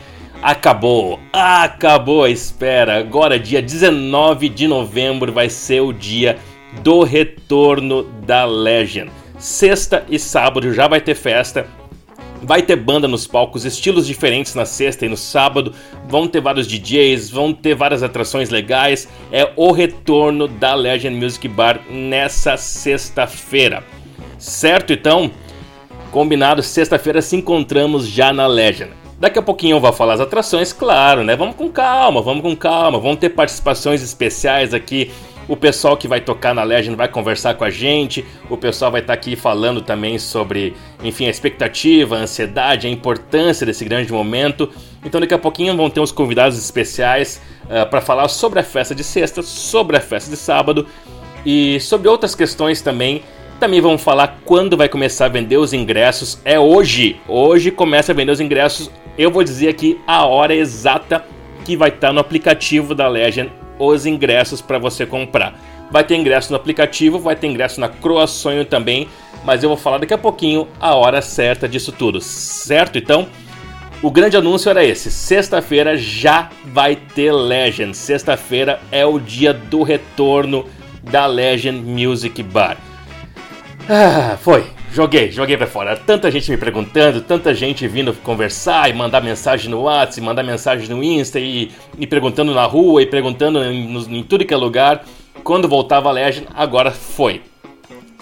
Acabou, 0.43 1.21
acabou 1.31 2.25
a 2.25 2.29
espera. 2.29 2.99
Agora, 2.99 3.39
dia 3.39 3.61
19 3.61 4.49
de 4.49 4.67
novembro, 4.67 5.31
vai 5.31 5.49
ser 5.49 5.79
o 5.79 5.93
dia 5.93 6.37
do 6.83 7.03
retorno 7.03 8.03
da 8.25 8.43
Legend. 8.43 9.09
Sexta 9.37 10.03
e 10.09 10.19
sábado 10.19 10.73
já 10.73 10.85
vai 10.85 10.99
ter 10.99 11.15
festa. 11.15 11.65
Vai 12.41 12.61
ter 12.61 12.77
banda 12.77 13.07
nos 13.07 13.27
palcos, 13.27 13.65
estilos 13.65 14.07
diferentes 14.07 14.55
na 14.55 14.65
sexta 14.65 15.05
e 15.05 15.09
no 15.09 15.17
sábado. 15.17 15.73
Vão 16.07 16.27
ter 16.27 16.39
vários 16.39 16.67
DJs, 16.67 17.29
vão 17.29 17.53
ter 17.53 17.75
várias 17.75 18.01
atrações 18.01 18.49
legais. 18.49 19.09
É 19.31 19.51
o 19.55 19.71
retorno 19.71 20.47
da 20.47 20.73
Legend 20.73 21.17
Music 21.17 21.47
Bar 21.47 21.81
nessa 21.89 22.55
sexta-feira. 22.55 23.83
Certo? 24.37 24.93
Então, 24.93 25.29
combinado, 26.11 26.63
sexta-feira 26.63 27.21
se 27.21 27.35
encontramos 27.35 28.07
já 28.07 28.31
na 28.31 28.47
Legend. 28.47 28.91
Daqui 29.19 29.37
a 29.37 29.41
pouquinho 29.41 29.75
eu 29.75 29.81
vou 29.81 29.91
falar 29.91 30.13
as 30.13 30.21
atrações, 30.21 30.71
claro, 30.71 31.25
né? 31.25 31.35
Vamos 31.35 31.57
com 31.57 31.69
calma, 31.69 32.21
vamos 32.21 32.41
com 32.41 32.55
calma. 32.55 32.97
Vamos 32.99 33.19
ter 33.19 33.27
participações 33.29 34.01
especiais 34.01 34.73
aqui 34.73 35.11
o 35.49 35.57
pessoal 35.57 35.97
que 35.97 36.07
vai 36.07 36.21
tocar 36.21 36.53
na 36.53 36.61
Legend 36.63 36.95
vai 36.95 37.07
conversar 37.07 37.55
com 37.55 37.63
a 37.63 37.71
gente. 37.71 38.23
O 38.51 38.55
pessoal 38.55 38.91
vai 38.91 39.01
estar 39.01 39.13
tá 39.13 39.19
aqui 39.19 39.35
falando 39.35 39.81
também 39.81 40.19
sobre, 40.19 40.75
enfim, 41.03 41.25
a 41.25 41.29
expectativa, 41.29 42.15
a 42.15 42.19
ansiedade, 42.19 42.85
a 42.85 42.89
importância 42.89 43.65
desse 43.65 43.83
grande 43.83 44.13
momento. 44.13 44.69
Então 45.03 45.19
daqui 45.19 45.33
a 45.33 45.39
pouquinho 45.39 45.75
vão 45.75 45.89
ter 45.89 46.01
uns 46.01 46.11
convidados 46.11 46.55
especiais 46.55 47.41
uh, 47.63 47.79
ah, 47.79 47.85
para 47.87 47.99
falar 47.99 48.27
sobre 48.27 48.59
a 48.59 48.63
festa 48.63 48.93
de 48.93 49.03
sexta, 49.03 49.41
sobre 49.41 49.97
a 49.97 49.99
festa 49.99 50.29
de 50.29 50.37
sábado 50.37 50.85
e 51.43 51.79
sobre 51.79 52.07
outras 52.07 52.35
questões 52.35 52.83
também. 52.83 53.23
Também 53.59 53.81
vamos 53.81 54.03
falar 54.03 54.39
quando 54.45 54.77
vai 54.77 54.87
começar 54.87 55.25
a 55.25 55.29
vender 55.29 55.57
os 55.57 55.73
ingressos. 55.73 56.39
É 56.45 56.59
hoje. 56.59 57.19
Hoje 57.27 57.71
começa 57.71 58.11
a 58.11 58.15
vender 58.15 58.31
os 58.31 58.39
ingressos. 58.39 58.91
Eu 59.17 59.31
vou 59.31 59.43
dizer 59.43 59.69
aqui 59.69 59.99
a 60.05 60.27
hora 60.27 60.53
exata 60.53 61.25
que 61.65 61.75
vai 61.75 61.89
estar 61.89 62.09
tá 62.09 62.13
no 62.13 62.19
aplicativo 62.19 62.93
da 62.93 63.07
Legend 63.07 63.51
os 63.79 64.05
ingressos 64.05 64.61
para 64.61 64.77
você 64.77 65.05
comprar. 65.05 65.57
Vai 65.89 66.03
ter 66.03 66.15
ingresso 66.15 66.51
no 66.51 66.57
aplicativo, 66.57 67.17
vai 67.17 67.35
ter 67.35 67.47
ingresso 67.47 67.79
na 67.79 67.89
Croa 67.89 68.27
Sonho 68.27 68.65
também, 68.65 69.07
mas 69.43 69.63
eu 69.63 69.69
vou 69.69 69.77
falar 69.77 69.97
daqui 69.97 70.13
a 70.13 70.17
pouquinho 70.17 70.67
a 70.79 70.93
hora 70.93 71.21
certa 71.21 71.67
disso 71.67 71.91
tudo, 71.91 72.21
certo? 72.21 72.97
Então, 72.97 73.27
o 74.01 74.11
grande 74.11 74.37
anúncio 74.37 74.69
era 74.69 74.83
esse: 74.83 75.09
sexta-feira 75.09 75.97
já 75.97 76.49
vai 76.65 76.95
ter 76.95 77.31
Legend. 77.33 77.95
Sexta-feira 77.95 78.79
é 78.91 79.05
o 79.05 79.19
dia 79.19 79.53
do 79.53 79.81
retorno 79.81 80.65
da 81.03 81.25
Legend 81.25 81.81
Music 81.81 82.41
Bar. 82.43 82.77
Ah, 83.89 84.37
foi. 84.39 84.78
Joguei, 84.91 85.31
joguei 85.31 85.55
pra 85.55 85.67
fora. 85.67 85.95
Tanta 85.95 86.31
gente 86.31 86.49
me 86.49 86.57
perguntando, 86.57 87.21
tanta 87.21 87.53
gente 87.53 87.87
vindo 87.87 88.11
conversar 88.13 88.89
e 88.89 88.93
mandar 88.93 89.21
mensagem 89.21 89.69
no 89.69 89.81
WhatsApp, 89.81 90.21
mandar 90.21 90.43
mensagem 90.43 90.89
no 90.89 91.03
Insta 91.03 91.39
e, 91.39 91.71
e 91.97 92.07
perguntando 92.07 92.53
na 92.53 92.65
rua 92.65 93.01
e 93.01 93.05
perguntando 93.05 93.63
em, 93.63 93.95
em 93.95 94.23
tudo 94.23 94.45
que 94.45 94.53
é 94.53 94.57
lugar. 94.57 95.05
Quando 95.43 95.67
voltava 95.67 96.09
a 96.09 96.11
Legend, 96.11 96.47
agora 96.55 96.91
foi. 96.91 97.41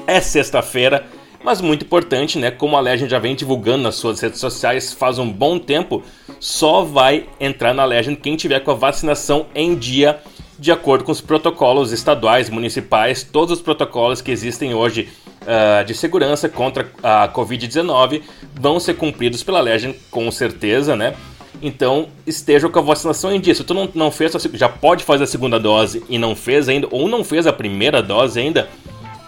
É 0.05 0.19
sexta-feira, 0.19 1.05
mas 1.43 1.61
muito 1.61 1.85
importante, 1.85 2.37
né? 2.37 2.51
Como 2.51 2.75
a 2.75 2.81
Legend 2.81 3.09
já 3.09 3.19
vem 3.19 3.35
divulgando 3.35 3.83
nas 3.83 3.95
suas 3.95 4.19
redes 4.19 4.39
sociais 4.39 4.93
faz 4.93 5.17
um 5.17 5.31
bom 5.31 5.57
tempo, 5.57 6.03
só 6.39 6.83
vai 6.83 7.25
entrar 7.39 7.73
na 7.73 7.85
Legend 7.85 8.17
quem 8.17 8.35
tiver 8.35 8.59
com 8.59 8.71
a 8.71 8.75
vacinação 8.75 9.47
em 9.55 9.73
dia, 9.75 10.19
de 10.59 10.71
acordo 10.71 11.03
com 11.03 11.11
os 11.11 11.21
protocolos 11.21 11.91
estaduais, 11.91 12.49
municipais, 12.49 13.23
todos 13.23 13.57
os 13.57 13.61
protocolos 13.61 14.21
que 14.21 14.31
existem 14.31 14.73
hoje 14.73 15.09
uh, 15.43 15.85
de 15.85 15.93
segurança 15.93 16.49
contra 16.49 16.89
a 17.03 17.29
Covid-19 17.29 18.21
vão 18.55 18.79
ser 18.79 18.95
cumpridos 18.95 19.43
pela 19.43 19.61
Legend, 19.61 19.97
com 20.09 20.29
certeza, 20.31 20.95
né? 20.95 21.15
Então, 21.61 22.07
esteja 22.25 22.69
com 22.69 22.79
a 22.79 22.81
vacinação 22.81 23.33
em 23.33 23.39
dia. 23.39 23.55
Se 23.55 23.63
tu 23.63 23.73
não, 23.73 23.89
não 23.93 24.11
fez, 24.11 24.33
já 24.53 24.69
pode 24.69 25.03
fazer 25.03 25.23
a 25.23 25.27
segunda 25.27 25.59
dose 25.59 26.03
e 26.07 26.17
não 26.17 26.35
fez 26.35 26.69
ainda, 26.69 26.87
ou 26.91 27.07
não 27.07 27.23
fez 27.23 27.47
a 27.47 27.53
primeira 27.53 28.01
dose 28.01 28.39
ainda, 28.39 28.69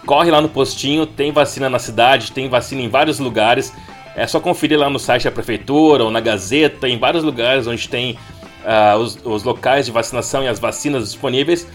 corre 0.06 0.30
lá 0.30 0.40
no 0.40 0.48
postinho, 0.48 1.06
tem 1.06 1.32
vacina 1.32 1.68
na 1.68 1.78
cidade, 1.78 2.32
tem 2.32 2.48
vacina 2.48 2.82
em 2.82 2.88
vários 2.88 3.18
lugares. 3.18 3.72
É 4.14 4.26
só 4.26 4.38
conferir 4.40 4.78
lá 4.78 4.88
no 4.90 4.98
site 4.98 5.24
da 5.24 5.30
prefeitura 5.30 6.04
ou 6.04 6.10
na 6.10 6.20
Gazeta, 6.20 6.88
em 6.88 6.98
vários 6.98 7.24
lugares 7.24 7.66
onde 7.66 7.88
tem 7.88 8.16
uh, 8.64 8.98
os, 8.98 9.18
os, 9.24 9.42
locais 9.42 9.86
de 9.86 9.92
vacinação 9.92 10.42
e 10.42 10.48
as 10.48 10.58
vacinas 10.58 11.04
disponíveis 11.04 11.66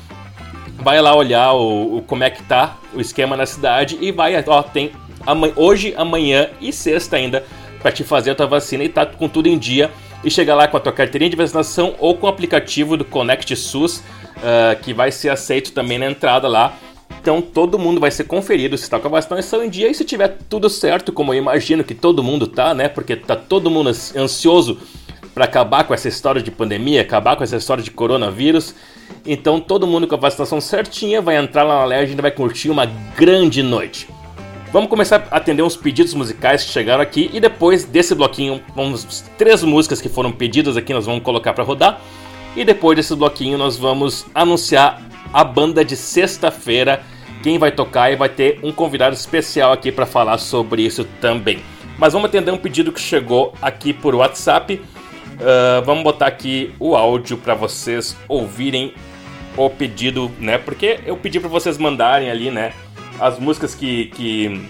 vai 0.78 1.02
lá 1.02 1.15
olhar 1.15 1.54
o, 1.54 1.98
o, 1.98 2.02
como 2.02 2.24
é 2.24 2.30
que 2.30 2.43
tá 2.43 2.78
o 2.93 3.02
esquema 3.02 3.36
na 3.36 3.45
cidade 3.45 3.98
e 4.02 4.12
vai, 4.12 4.43
ó, 4.48 4.62
tem 4.62 4.91
hoje, 5.56 5.93
amanhã 5.98 6.50
e 6.62 6.71
sexta 6.71 7.15
ainda 7.15 7.43
para 7.82 7.91
te 7.91 8.04
fazer 8.04 8.32
a 8.32 8.36
tua 8.36 8.48
vacina 8.48 8.84
e 8.84 8.89
tá 8.89 9.06
com 9.06 9.28
tudo 9.28 9.48
em 9.48 9.58
dia 9.58 9.91
e 10.24 10.32
chegar 10.32 10.56
lá 10.56 10.67
com 10.67 10.78
a 10.78 10.80
tua 10.80 10.91
carteirinha 10.91 11.30
de 11.30 11.36
vacinação 11.36 11.95
ou 12.00 12.17
com 12.17 12.26
o 12.26 12.30
aplicativo 12.30 12.98
do 12.98 13.06
Connect 13.06 13.56
SUS, 13.56 13.98
uh, 13.98 14.82
que 14.82 14.93
vai 14.93 15.12
ser 15.12 15.30
aceito 15.30 15.71
também 15.71 16.00
na 16.00 16.08
entrada 16.08 16.48
lá. 16.48 16.74
Então 17.21 17.41
todo 17.41 17.78
mundo 17.78 18.00
vai 18.00 18.12
ser 18.12 18.26
conferido 18.26 18.78
se 18.78 18.84
está 18.84 19.00
com 19.00 19.08
a 19.08 19.12
vacinação 19.12 19.63
em 19.63 19.69
dia 19.69 19.89
e 19.89 19.93
se 19.93 20.04
tiver 20.04 20.38
tudo 20.50 20.69
certo, 20.69 21.12
como 21.12 21.34
eu 21.34 21.38
imagino 21.38 21.84
que 21.84 21.93
todo 21.93 22.24
mundo 22.24 22.48
tá, 22.48 22.74
né? 22.74 22.89
Porque 22.89 23.15
tá 23.15 23.36
todo 23.36 23.69
mundo 23.69 23.89
ansioso 23.89 24.80
para 25.36 25.43
acabar 25.43 25.84
com 25.84 25.93
essa 25.93 26.08
história 26.08 26.41
de 26.41 26.50
pandemia, 26.50 27.02
acabar 27.02 27.36
com 27.36 27.43
essa 27.43 27.58
história 27.58 27.84
de 27.84 27.91
coronavírus. 27.91 28.74
Então 29.26 29.60
todo 29.60 29.86
mundo 29.86 30.08
com 30.08 30.15
a 30.15 30.17
vacinação 30.17 30.62
certinha 30.62 31.21
vai 31.21 31.36
entrar 31.36 31.63
lá 31.63 31.80
na 31.80 31.86
Legend 31.86 32.17
e 32.17 32.21
vai 32.21 32.32
curtir 32.32 32.69
uma 32.69 32.86
grande 33.17 33.62
noite. 33.62 34.08
Vamos 34.71 34.89
começar 34.89 35.28
a 35.30 35.38
atender 35.38 35.62
uns 35.62 35.76
pedidos 35.76 36.13
musicais 36.13 36.63
que 36.63 36.71
chegaram 36.71 37.02
aqui 37.04 37.30
e 37.34 37.39
depois 37.41 37.84
desse 37.84 38.15
bloquinho, 38.15 38.62
vamos 38.74 39.24
três 39.38 39.62
músicas 39.62 40.02
que 40.02 40.08
foram 40.08 40.32
pedidas 40.32 40.78
aqui 40.78 40.93
nós 40.93 41.06
vamos 41.06 41.21
colocar 41.21 41.54
para 41.54 41.63
rodar. 41.63 42.00
E 42.56 42.63
depois 42.63 42.95
desse 42.95 43.13
bloquinho 43.13 43.58
nós 43.58 43.78
vamos 43.78 44.26
anunciar 44.34 45.02
a 45.34 45.43
banda 45.43 45.84
de 45.84 45.98
sexta-feira, 45.98 47.04
quem 47.43 47.58
vai 47.58 47.71
tocar 47.71 48.10
e 48.10 48.15
vai 48.15 48.30
ter 48.30 48.60
um 48.63 48.71
convidado 48.71 49.13
especial 49.13 49.74
aqui 49.74 49.91
para 49.91 50.06
falar 50.06 50.38
sobre 50.38 50.82
isso 50.82 51.04
também. 51.19 51.62
Mas 51.98 52.13
vamos 52.13 52.30
atender 52.30 52.52
um 52.52 52.58
pedido 52.58 52.91
que 52.91 53.00
chegou 53.00 53.54
aqui 53.62 53.93
por 53.93 54.15
WhatsApp. 54.15 54.82
Ah, 55.39 55.82
vamos 55.86 56.04
botar 56.04 56.28
aqui 56.28 56.74
o 56.80 56.95
áudio 56.95 57.38
para 57.38 57.54
vocês 57.54 58.15
ouvirem 58.28 58.93
o 59.58 59.69
pedido, 59.69 60.32
né? 60.39 60.58
Porque 60.58 61.00
eu 61.06 61.15
pedi 61.17 61.39
para 61.39 61.50
vocês 61.50 61.78
mandarem 61.78 62.30
ali, 62.30 62.52
né? 62.52 62.74
As 63.19 63.39
músicas 63.39 63.74
que, 63.74 64.06
que, 64.08 64.62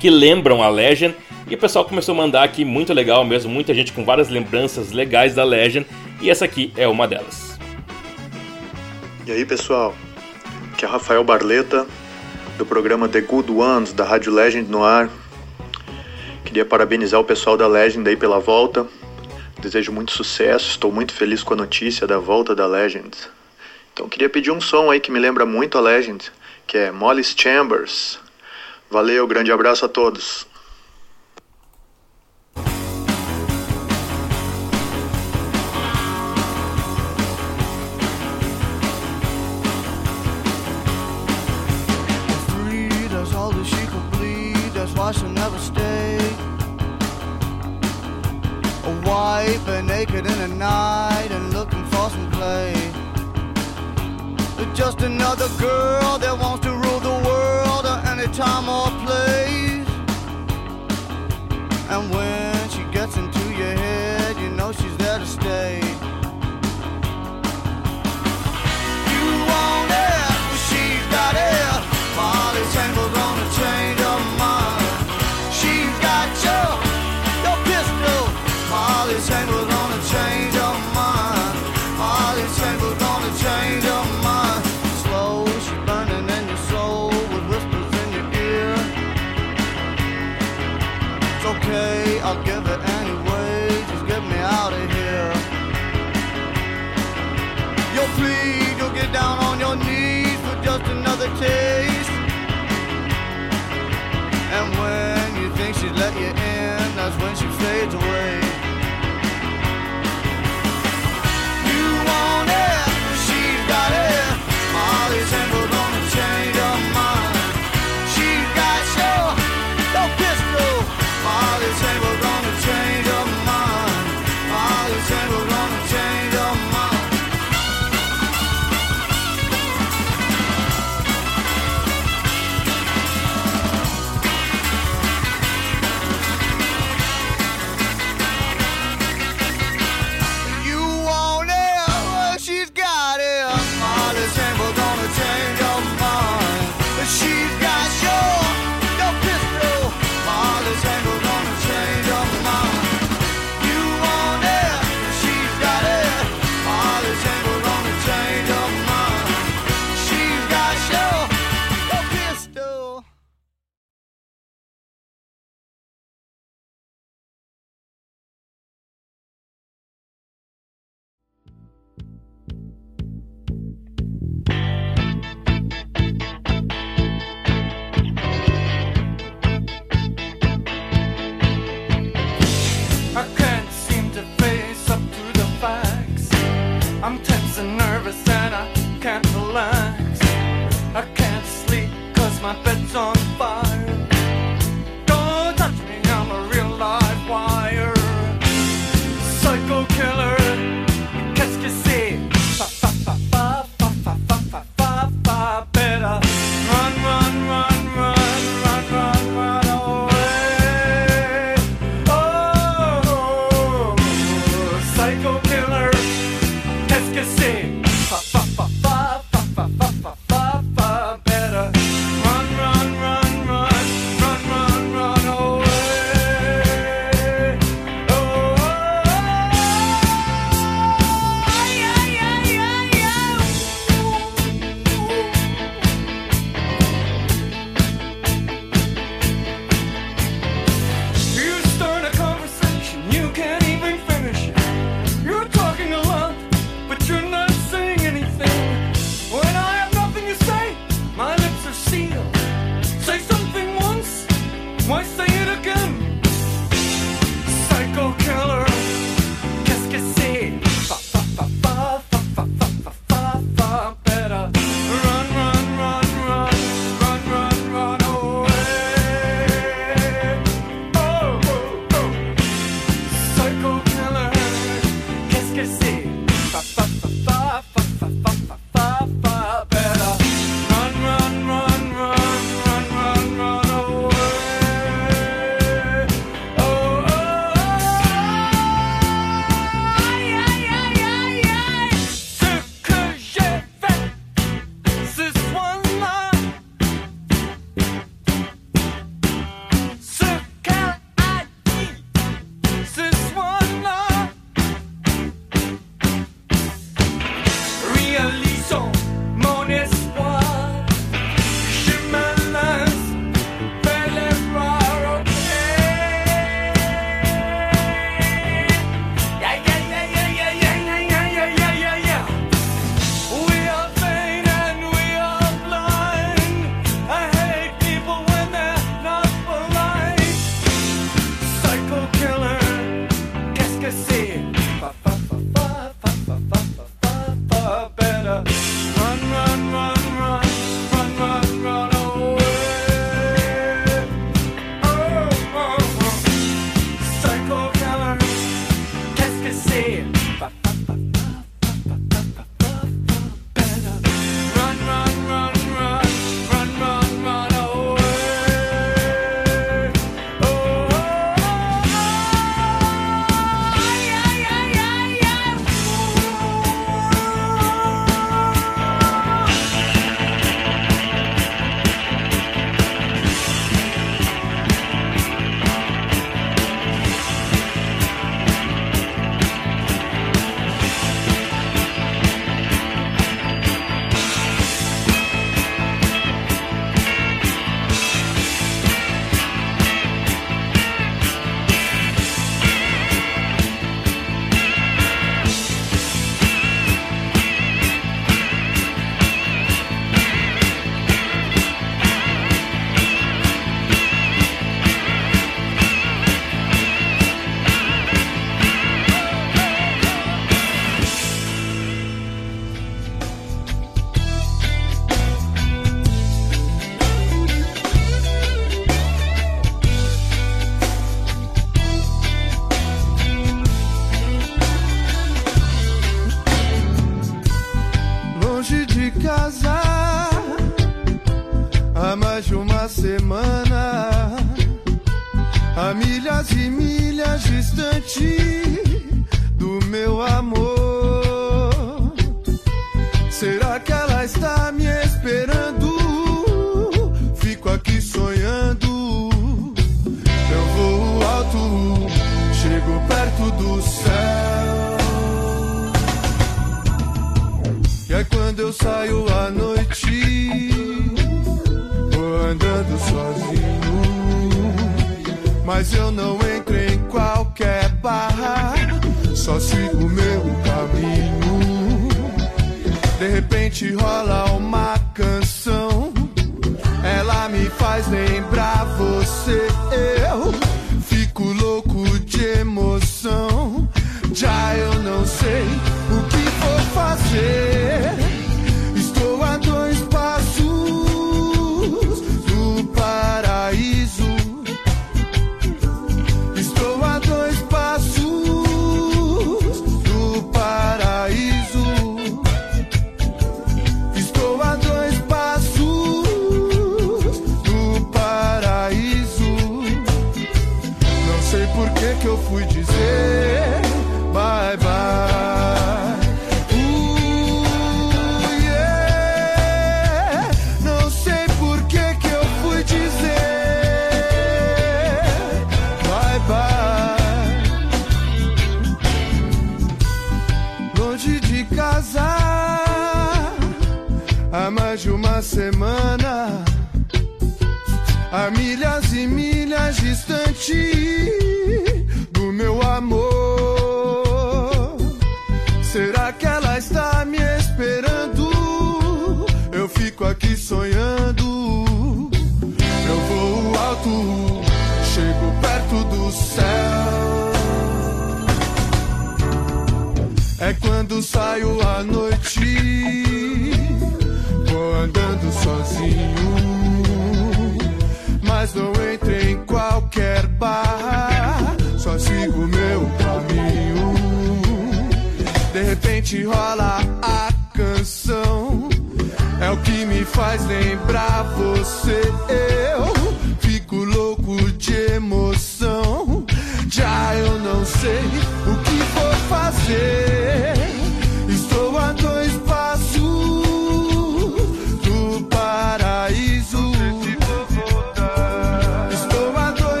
que 0.00 0.10
lembram 0.10 0.62
a 0.62 0.68
Legend. 0.68 1.14
E 1.48 1.54
o 1.54 1.58
pessoal 1.58 1.84
começou 1.84 2.14
a 2.14 2.18
mandar 2.18 2.42
aqui, 2.42 2.62
muito 2.62 2.92
legal 2.92 3.24
mesmo, 3.24 3.50
muita 3.50 3.72
gente 3.72 3.92
com 3.92 4.04
várias 4.04 4.28
lembranças 4.28 4.92
legais 4.92 5.34
da 5.34 5.44
Legend. 5.44 5.86
E 6.20 6.28
essa 6.28 6.44
aqui 6.44 6.72
é 6.76 6.86
uma 6.86 7.08
delas. 7.08 7.58
E 9.26 9.32
aí, 9.32 9.44
pessoal? 9.46 9.94
Aqui 10.72 10.84
é 10.84 10.88
Rafael 10.88 11.24
Barleta, 11.24 11.86
do 12.58 12.66
programa 12.66 13.08
The 13.08 13.22
Good 13.22 13.50
Ones, 13.50 13.92
da 13.92 14.04
Rádio 14.04 14.32
Legend 14.32 14.70
no 14.70 14.84
ar. 14.84 15.08
Queria 16.44 16.64
parabenizar 16.64 17.20
o 17.20 17.24
pessoal 17.24 17.56
da 17.56 17.66
Legend 17.66 18.08
aí 18.08 18.16
pela 18.16 18.40
volta 18.40 18.86
Desejo 19.58 19.90
muito 19.92 20.12
sucesso, 20.12 20.70
estou 20.70 20.92
muito 20.92 21.12
feliz 21.12 21.42
com 21.42 21.54
a 21.54 21.56
notícia 21.56 22.06
da 22.06 22.18
volta 22.18 22.54
da 22.54 22.66
Legend. 22.66 23.10
Então 23.92 24.08
queria 24.08 24.28
pedir 24.28 24.52
um 24.52 24.60
som 24.60 24.90
aí 24.90 25.00
que 25.00 25.10
me 25.10 25.18
lembra 25.18 25.44
muito 25.44 25.76
a 25.76 25.80
Legend, 25.80 26.30
que 26.66 26.78
é 26.78 26.92
Molly's 26.92 27.34
Chambers. 27.36 28.20
Valeu, 28.88 29.26
grande 29.26 29.50
abraço 29.50 29.84
a 29.84 29.88
todos. 29.88 30.46
never 45.50 45.58
stop. 45.58 45.77
wife 49.28 49.68
are 49.68 49.82
naked 49.82 50.24
in 50.32 50.38
the 50.44 50.48
night 50.48 51.30
and 51.36 51.52
looking 51.52 51.84
for 51.92 52.06
some 52.14 52.28
play. 52.36 52.72
Just 54.80 54.98
another 55.02 55.48
girl 55.66 56.12
that 56.24 56.34
wants 56.44 56.60
to 56.66 56.72
rule 56.82 57.00
the 57.10 57.16
world 57.28 57.84
at 57.92 58.00
any 58.12 58.28
time 58.44 58.66
or 58.78 58.88
place. 59.04 59.90
And 61.92 62.02
when 62.14 62.54
she 62.74 62.82
gets 62.96 63.14
into 63.22 63.44
your 63.60 63.74
head, 63.84 64.34
you 64.42 64.50
know 64.58 64.70
she's 64.78 64.96
there 65.02 65.18
to 65.18 65.28
stay. 65.38 65.72
You 69.12 69.24
want 69.50 69.90
it. 70.06 70.17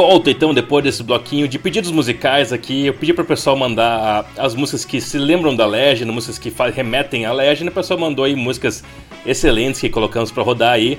Volta 0.00 0.30
então, 0.30 0.54
depois 0.54 0.82
desse 0.82 1.02
bloquinho 1.02 1.46
de 1.46 1.58
pedidos 1.58 1.90
musicais 1.90 2.54
aqui, 2.54 2.86
eu 2.86 2.94
pedi 2.94 3.12
para 3.12 3.20
o 3.22 3.26
pessoal 3.26 3.54
mandar 3.54 4.24
as 4.38 4.54
músicas 4.54 4.82
que 4.82 4.98
se 4.98 5.18
lembram 5.18 5.54
da 5.54 5.66
Legend, 5.66 6.10
músicas 6.10 6.38
que 6.38 6.50
remetem 6.74 7.26
à 7.26 7.32
Legend, 7.34 7.68
o 7.68 7.72
pessoal 7.72 8.00
mandou 8.00 8.24
aí 8.24 8.34
músicas 8.34 8.82
excelentes 9.26 9.78
que 9.78 9.90
colocamos 9.90 10.32
para 10.32 10.42
rodar 10.42 10.72
aí. 10.72 10.98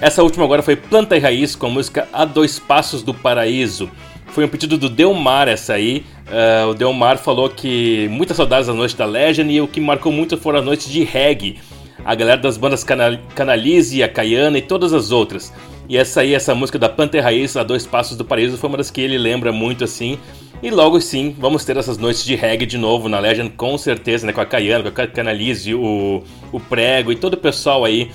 Essa 0.00 0.22
última 0.22 0.44
agora 0.44 0.62
foi 0.62 0.76
Planta 0.76 1.16
e 1.16 1.18
Raiz 1.18 1.56
com 1.56 1.66
a 1.66 1.70
música 1.70 2.08
A 2.12 2.24
Dois 2.24 2.56
Passos 2.56 3.02
do 3.02 3.12
Paraíso. 3.12 3.90
Foi 4.28 4.44
um 4.44 4.48
pedido 4.48 4.78
do 4.78 4.88
Delmar 4.88 5.48
essa 5.48 5.74
aí. 5.74 6.04
Uh, 6.28 6.68
o 6.70 6.74
Delmar 6.74 7.18
falou 7.18 7.48
que 7.48 8.06
muitas 8.12 8.36
saudades 8.36 8.68
da 8.68 8.72
noite 8.72 8.96
da 8.96 9.06
Legend 9.06 9.52
e 9.52 9.60
o 9.60 9.66
que 9.66 9.80
marcou 9.80 10.12
muito 10.12 10.38
foram 10.38 10.60
as 10.60 10.64
noites 10.64 10.88
de 10.88 11.02
reggae. 11.02 11.58
A 12.04 12.14
galera 12.14 12.40
das 12.40 12.56
bandas 12.56 12.84
Canal 12.84 13.18
Canalize, 13.34 14.00
a 14.04 14.08
Caiana 14.08 14.56
e 14.56 14.62
todas 14.62 14.92
as 14.92 15.10
outras. 15.10 15.52
E 15.90 15.96
essa 15.96 16.20
aí, 16.20 16.34
essa 16.34 16.54
música 16.54 16.78
da 16.78 16.88
Panther 16.88 17.20
Raiz, 17.20 17.56
A 17.56 17.64
Dois 17.64 17.84
Passos 17.84 18.16
do 18.16 18.24
Paraíso, 18.24 18.56
foi 18.56 18.68
uma 18.68 18.76
das 18.76 18.92
que 18.92 19.00
ele 19.00 19.18
lembra 19.18 19.50
muito 19.50 19.82
assim. 19.82 20.20
E 20.62 20.70
logo 20.70 21.00
sim, 21.00 21.34
vamos 21.36 21.64
ter 21.64 21.76
essas 21.76 21.98
noites 21.98 22.24
de 22.24 22.36
reggae 22.36 22.64
de 22.64 22.78
novo 22.78 23.08
na 23.08 23.18
Legend, 23.18 23.50
com 23.56 23.76
certeza, 23.76 24.24
né? 24.24 24.32
Com 24.32 24.40
a 24.40 24.46
Cayana, 24.46 24.88
com 24.88 25.02
a 25.02 25.06
Canalize, 25.08 25.74
o, 25.74 26.22
o 26.52 26.60
Prego 26.60 27.10
e 27.10 27.16
todo 27.16 27.34
o 27.34 27.36
pessoal 27.36 27.84
aí 27.84 28.08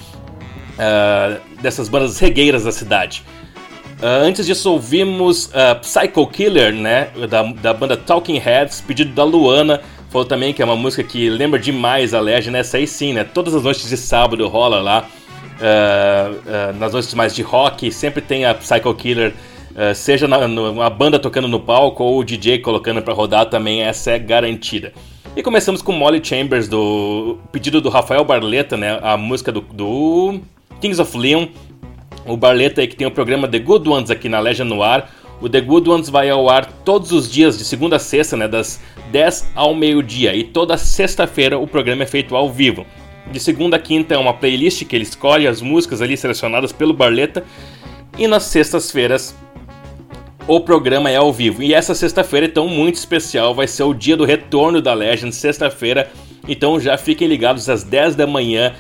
uh, 0.80 1.38
dessas 1.62 1.90
bandas 1.90 2.18
regueiras 2.18 2.64
da 2.64 2.72
cidade. 2.72 3.26
Uh, 4.00 4.24
antes 4.24 4.46
disso, 4.46 4.72
ouvimos 4.72 5.48
uh, 5.48 5.78
Psycho 5.82 6.26
Killer, 6.28 6.74
né? 6.74 7.10
Da, 7.30 7.44
da 7.44 7.74
banda 7.74 7.98
Talking 7.98 8.38
Heads, 8.38 8.80
pedido 8.80 9.12
da 9.12 9.26
Luana. 9.26 9.82
Falou 10.10 10.24
também 10.24 10.54
que 10.54 10.62
é 10.62 10.66
uma 10.66 10.78
música 10.78 11.04
que 11.04 11.30
lembra 11.30 11.60
demais 11.60 12.14
a 12.14 12.22
Legend, 12.22 12.52
né? 12.52 12.60
Essa 12.60 12.78
aí 12.78 12.88
sim, 12.88 13.12
né? 13.12 13.26
Todas 13.26 13.54
as 13.54 13.64
noites 13.64 13.90
de 13.90 13.98
sábado 13.98 14.48
rola 14.48 14.80
lá. 14.80 15.10
Uh, 15.56 16.36
uh, 16.36 16.78
nas 16.78 16.92
noites 16.92 17.14
mais 17.14 17.34
de 17.34 17.42
rock, 17.42 17.90
sempre 17.92 18.22
tem 18.22 18.46
a 18.46 18.54
Psycho 18.54 18.94
Killer, 18.94 19.34
uh, 19.72 19.96
seja 19.96 20.28
na, 20.28 20.48
no, 20.48 20.82
a 20.82 20.90
banda 20.90 21.18
tocando 21.18 21.48
no 21.48 21.62
palco 21.62 22.04
ou 22.04 22.20
o 22.20 22.24
DJ 22.26 22.60
colocando 22.60 23.02
para 23.02 23.14
rodar 23.14 23.46
também, 23.46 23.82
essa 23.82 24.12
é 24.12 24.20
garantida. 24.20 24.92
E 25.36 25.44
começamos 25.44 25.82
com 25.82 25.92
Molly 25.92 26.24
Chambers, 26.24 26.68
do 26.68 27.38
pedido 27.52 27.82
do 27.82 27.90
Rafael 27.90 28.24
Barleta, 28.24 28.78
né, 28.78 29.00
a 29.02 29.18
música 29.18 29.52
do, 29.52 29.62
do 29.62 30.40
Kings 30.80 31.02
of 31.02 31.18
Leon. 31.18 31.48
O 32.26 32.38
Barleta 32.38 32.82
aí 32.82 32.88
que 32.88 32.96
tem 32.96 33.06
o 33.06 33.12
programa 33.12 33.48
The 33.48 33.60
Good 33.60 33.88
Ones 33.88 34.10
aqui 34.10 34.28
na 34.30 34.40
Legend 34.40 34.70
no 34.70 34.82
ar. 34.82 35.12
O 35.42 35.50
The 35.50 35.60
Good 35.60 35.90
Ones 35.90 36.10
vai 36.10 36.30
ao 36.30 36.50
ar 36.50 36.66
todos 36.66 37.12
os 37.12 37.30
dias, 37.30 37.58
de 37.58 37.66
segunda 37.66 37.98
a 37.98 38.00
sexta, 38.00 38.38
né, 38.38 38.48
das 38.48 38.82
10 39.12 39.52
ao 39.54 39.76
meio-dia. 39.76 40.34
E 40.34 40.44
toda 40.44 40.78
sexta-feira 40.78 41.60
o 41.60 41.68
programa 41.68 42.04
é 42.04 42.06
feito 42.06 42.36
ao 42.36 42.50
vivo. 42.50 42.86
De 43.32 43.40
segunda 43.40 43.78
a 43.78 43.80
quinta 43.80 44.14
é 44.14 44.18
uma 44.18 44.34
playlist 44.34 44.86
que 44.86 44.96
ele 44.96 45.04
escolhe 45.04 45.48
as 45.48 45.62
músicas 45.62 46.02
ali 46.02 46.16
selecionadas 46.16 46.72
pelo 46.72 46.94
Barleta. 46.94 47.44
E 48.18 48.28
nas 48.28 48.44
sextas-feiras 48.44 49.36
o 50.48 50.60
programa 50.60 51.10
é 51.10 51.16
ao 51.16 51.34
vivo. 51.34 51.64
E 51.64 51.74
essa 51.74 51.96
sexta-feira, 51.96 52.46
então, 52.46 52.68
muito 52.68 52.96
especial, 52.96 53.56
vai 53.56 53.68
ser 53.68 53.84
o 53.84 53.94
dia 53.94 54.16
do 54.16 54.26
retorno 54.26 54.82
da 54.82 54.94
Legend, 54.94 55.34
sexta-feira. 55.34 56.10
Então 56.48 56.80
já 56.80 56.98
fiquem 56.98 57.28
ligados 57.28 57.68
às 57.68 57.84
10 57.84 58.16
da 58.16 58.28
manhã. 58.28 58.74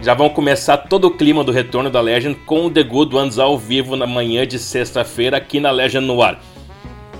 Já 0.00 0.14
vão 0.14 0.28
começar 0.28 0.76
todo 0.76 1.06
o 1.06 1.10
clima 1.10 1.42
do 1.42 1.50
retorno 1.50 1.90
da 1.90 2.00
Legend 2.00 2.38
com 2.46 2.66
o 2.66 2.70
The 2.70 2.84
Good 2.84 3.16
Ones 3.16 3.38
ao 3.38 3.58
vivo 3.58 3.96
na 3.96 4.06
manhã 4.06 4.46
de 4.46 4.56
sexta-feira 4.58 5.36
aqui 5.36 5.58
na 5.58 5.72
Legend 5.72 6.06
no 6.06 6.22
ar. 6.22 6.40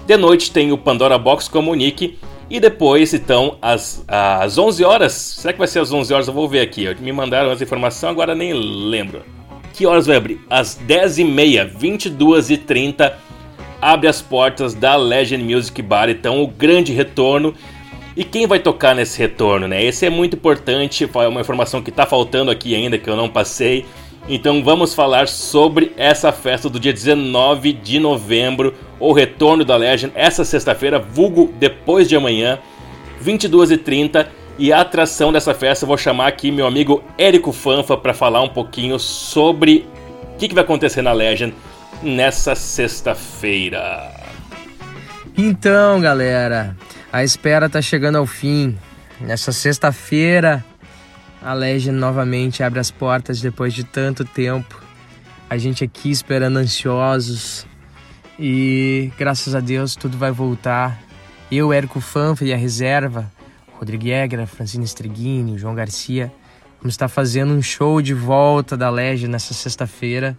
De 0.06 0.16
noite 0.16 0.52
tem 0.52 0.70
o 0.70 0.78
Pandora 0.78 1.18
Box 1.18 1.48
Comunique 1.48 2.16
e 2.50 2.58
depois, 2.58 3.12
então, 3.12 3.58
às, 3.60 4.02
às 4.08 4.56
11 4.56 4.82
horas, 4.82 5.12
será 5.12 5.52
que 5.52 5.58
vai 5.58 5.68
ser 5.68 5.80
às 5.80 5.92
11 5.92 6.14
horas? 6.14 6.28
Eu 6.28 6.34
vou 6.34 6.48
ver 6.48 6.60
aqui. 6.60 6.94
Me 7.00 7.12
mandaram 7.12 7.50
essa 7.50 7.62
informação, 7.62 8.08
agora 8.08 8.34
nem 8.34 8.54
lembro. 8.54 9.22
Que 9.74 9.86
horas 9.86 10.06
vai 10.06 10.16
abrir? 10.16 10.40
Às 10.48 10.78
10h30, 10.86 11.70
22h30, 11.78 13.12
abre 13.82 14.08
as 14.08 14.22
portas 14.22 14.74
da 14.74 14.96
Legend 14.96 15.44
Music 15.44 15.82
Bar. 15.82 16.08
Então, 16.08 16.42
o 16.42 16.46
grande 16.46 16.92
retorno. 16.92 17.54
E 18.16 18.24
quem 18.24 18.46
vai 18.46 18.58
tocar 18.58 18.96
nesse 18.96 19.18
retorno, 19.18 19.68
né? 19.68 19.84
Esse 19.84 20.06
é 20.06 20.10
muito 20.10 20.34
importante, 20.34 21.08
é 21.14 21.28
uma 21.28 21.40
informação 21.40 21.80
que 21.80 21.90
está 21.90 22.04
faltando 22.04 22.50
aqui 22.50 22.74
ainda, 22.74 22.98
que 22.98 23.08
eu 23.08 23.14
não 23.14 23.28
passei. 23.28 23.86
Então 24.28 24.62
vamos 24.62 24.92
falar 24.92 25.26
sobre 25.26 25.92
essa 25.96 26.30
festa 26.30 26.68
do 26.68 26.78
dia 26.78 26.92
19 26.92 27.72
de 27.72 27.98
novembro, 27.98 28.74
o 29.00 29.12
retorno 29.12 29.64
da 29.64 29.74
Legend, 29.74 30.12
essa 30.14 30.44
sexta-feira, 30.44 30.98
vulgo 30.98 31.50
depois 31.58 32.06
de 32.06 32.14
amanhã, 32.14 32.58
22h30. 33.24 34.26
E 34.58 34.72
a 34.72 34.80
atração 34.80 35.32
dessa 35.32 35.54
festa, 35.54 35.86
vou 35.86 35.96
chamar 35.96 36.26
aqui 36.26 36.50
meu 36.50 36.66
amigo 36.66 37.02
Érico 37.16 37.52
Fanfa 37.52 37.96
para 37.96 38.12
falar 38.12 38.42
um 38.42 38.48
pouquinho 38.48 38.98
sobre 38.98 39.86
o 40.34 40.36
que, 40.36 40.48
que 40.48 40.54
vai 40.54 40.64
acontecer 40.64 41.00
na 41.00 41.12
Legend 41.12 41.54
nessa 42.02 42.54
sexta-feira. 42.56 44.12
Então, 45.36 46.00
galera, 46.00 46.76
a 47.12 47.22
espera 47.22 47.70
tá 47.70 47.80
chegando 47.80 48.18
ao 48.18 48.26
fim. 48.26 48.76
Nessa 49.20 49.52
sexta-feira, 49.52 50.64
a 51.48 51.54
Legend 51.54 51.96
novamente 51.96 52.62
abre 52.62 52.78
as 52.78 52.90
portas 52.90 53.40
depois 53.40 53.72
de 53.72 53.82
tanto 53.82 54.22
tempo. 54.22 54.82
A 55.48 55.56
gente 55.56 55.82
aqui 55.82 56.10
esperando 56.10 56.58
ansiosos 56.58 57.66
e 58.38 59.10
graças 59.16 59.54
a 59.54 59.60
Deus 59.60 59.96
tudo 59.96 60.18
vai 60.18 60.30
voltar. 60.30 61.02
Eu, 61.50 61.72
Érico 61.72 62.02
Fanfa 62.02 62.44
e 62.44 62.52
a 62.52 62.56
reserva, 62.56 63.32
Rodrigo 63.72 64.04
Jäger, 64.04 64.46
Francine 64.46 64.84
Streghini, 64.84 65.56
João 65.56 65.74
Garcia, 65.74 66.30
vamos 66.82 66.92
estar 66.92 67.08
fazendo 67.08 67.54
um 67.54 67.62
show 67.62 68.02
de 68.02 68.12
volta 68.12 68.76
da 68.76 68.90
Legend 68.90 69.32
nessa 69.32 69.54
sexta-feira. 69.54 70.36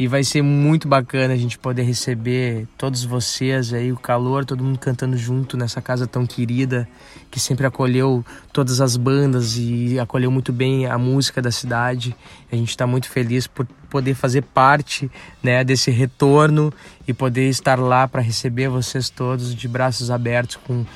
E 0.00 0.06
vai 0.06 0.24
ser 0.24 0.40
muito 0.40 0.88
bacana 0.88 1.34
a 1.34 1.36
gente 1.36 1.58
poder 1.58 1.82
receber 1.82 2.66
todos 2.78 3.04
vocês 3.04 3.74
aí, 3.74 3.92
o 3.92 3.98
calor, 3.98 4.46
todo 4.46 4.64
mundo 4.64 4.78
cantando 4.78 5.14
junto 5.14 5.58
nessa 5.58 5.82
casa 5.82 6.06
tão 6.06 6.24
querida, 6.24 6.88
que 7.30 7.38
sempre 7.38 7.66
acolheu 7.66 8.24
todas 8.50 8.80
as 8.80 8.96
bandas 8.96 9.58
e 9.58 10.00
acolheu 10.00 10.30
muito 10.30 10.54
bem 10.54 10.86
a 10.86 10.96
música 10.96 11.42
da 11.42 11.50
cidade. 11.50 12.16
A 12.50 12.56
gente 12.56 12.70
está 12.70 12.86
muito 12.86 13.10
feliz 13.10 13.46
por 13.46 13.66
poder 13.90 14.14
fazer 14.14 14.40
parte 14.40 15.10
né, 15.42 15.62
desse 15.62 15.90
retorno 15.90 16.72
e 17.06 17.12
poder 17.12 17.50
estar 17.50 17.78
lá 17.78 18.08
para 18.08 18.22
receber 18.22 18.70
vocês 18.70 19.10
todos 19.10 19.54
de 19.54 19.68
braços 19.68 20.10
abertos 20.10 20.56
com 20.66 20.86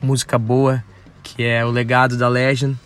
música 0.00 0.38
boa, 0.38 0.84
que 1.20 1.42
é 1.42 1.66
o 1.66 1.70
legado 1.72 2.16
da 2.16 2.28
Legend. 2.28 2.78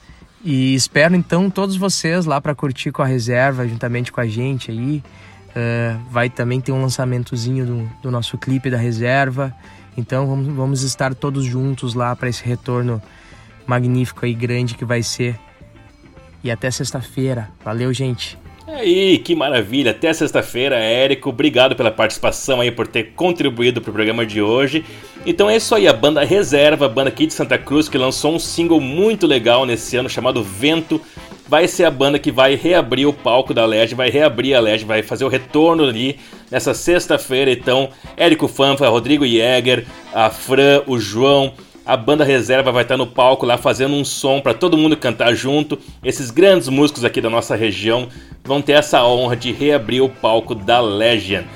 E 0.42 0.74
espero 0.74 1.14
então 1.14 1.50
todos 1.50 1.76
vocês 1.76 2.24
lá 2.24 2.40
para 2.40 2.54
curtir 2.54 2.92
com 2.92 3.02
a 3.02 3.06
reserva, 3.06 3.68
juntamente 3.68 4.10
com 4.10 4.22
a 4.22 4.26
gente 4.26 4.70
aí. 4.70 5.02
Uh, 5.50 5.98
vai 6.10 6.30
também 6.30 6.60
ter 6.60 6.70
um 6.70 6.80
lançamentozinho 6.80 7.66
do, 7.66 7.90
do, 8.02 8.10
nosso 8.10 8.38
clipe 8.38 8.70
da 8.70 8.76
reserva. 8.76 9.52
Então 9.96 10.26
vamos, 10.26 10.46
vamos 10.54 10.82
estar 10.82 11.14
todos 11.14 11.44
juntos 11.44 11.94
lá 11.94 12.14
para 12.14 12.28
esse 12.28 12.44
retorno 12.44 13.02
magnífico 13.66 14.24
e 14.24 14.32
grande 14.32 14.74
que 14.74 14.84
vai 14.84 15.02
ser. 15.02 15.38
E 16.42 16.50
até 16.50 16.70
sexta-feira. 16.70 17.50
Valeu, 17.64 17.92
gente. 17.92 18.38
Aí, 18.66 19.18
que 19.18 19.34
maravilha! 19.34 19.90
Até 19.90 20.12
sexta-feira, 20.12 20.76
Érico. 20.76 21.30
Obrigado 21.30 21.74
pela 21.74 21.90
participação 21.90 22.60
aí, 22.60 22.70
por 22.70 22.86
ter 22.86 23.12
contribuído 23.14 23.80
para 23.80 23.90
o 23.90 23.92
programa 23.92 24.24
de 24.24 24.40
hoje. 24.40 24.84
Então 25.26 25.50
é 25.50 25.56
isso 25.56 25.74
aí, 25.74 25.88
a 25.88 25.92
banda 25.92 26.24
Reserva, 26.24 26.86
a 26.86 26.88
banda 26.88 27.08
aqui 27.08 27.26
de 27.26 27.34
Santa 27.34 27.58
Cruz, 27.58 27.88
que 27.88 27.98
lançou 27.98 28.32
um 28.32 28.38
single 28.38 28.80
muito 28.80 29.26
legal 29.26 29.66
nesse 29.66 29.96
ano 29.96 30.08
chamado 30.08 30.42
Vento 30.42 31.00
vai 31.50 31.66
ser 31.66 31.84
a 31.84 31.90
banda 31.90 32.16
que 32.16 32.30
vai 32.30 32.54
reabrir 32.54 33.08
o 33.08 33.12
palco 33.12 33.52
da 33.52 33.66
LED, 33.66 33.96
vai 33.96 34.08
reabrir 34.08 34.54
a 34.54 34.60
LED, 34.60 34.84
vai 34.84 35.02
fazer 35.02 35.24
o 35.24 35.28
retorno 35.28 35.82
ali 35.82 36.16
nessa 36.48 36.72
sexta-feira. 36.72 37.50
Então, 37.50 37.88
Érico 38.16 38.46
Fanfa, 38.46 38.88
Rodrigo 38.88 39.26
Jäger, 39.26 39.84
a 40.14 40.30
Fran, 40.30 40.82
o 40.86 40.96
João, 40.96 41.52
a 41.84 41.96
banda 41.96 42.22
reserva 42.22 42.70
vai 42.70 42.84
estar 42.84 42.96
no 42.96 43.04
palco 43.04 43.44
lá 43.44 43.58
fazendo 43.58 43.96
um 43.96 44.04
som 44.04 44.40
para 44.40 44.54
todo 44.54 44.78
mundo 44.78 44.96
cantar 44.96 45.34
junto. 45.34 45.76
Esses 46.04 46.30
grandes 46.30 46.68
músicos 46.68 47.04
aqui 47.04 47.20
da 47.20 47.28
nossa 47.28 47.56
região 47.56 48.08
vão 48.44 48.62
ter 48.62 48.74
essa 48.74 49.04
honra 49.04 49.34
de 49.34 49.50
reabrir 49.50 50.04
o 50.04 50.08
palco 50.08 50.54
da 50.54 50.80
Legend. 50.80 51.48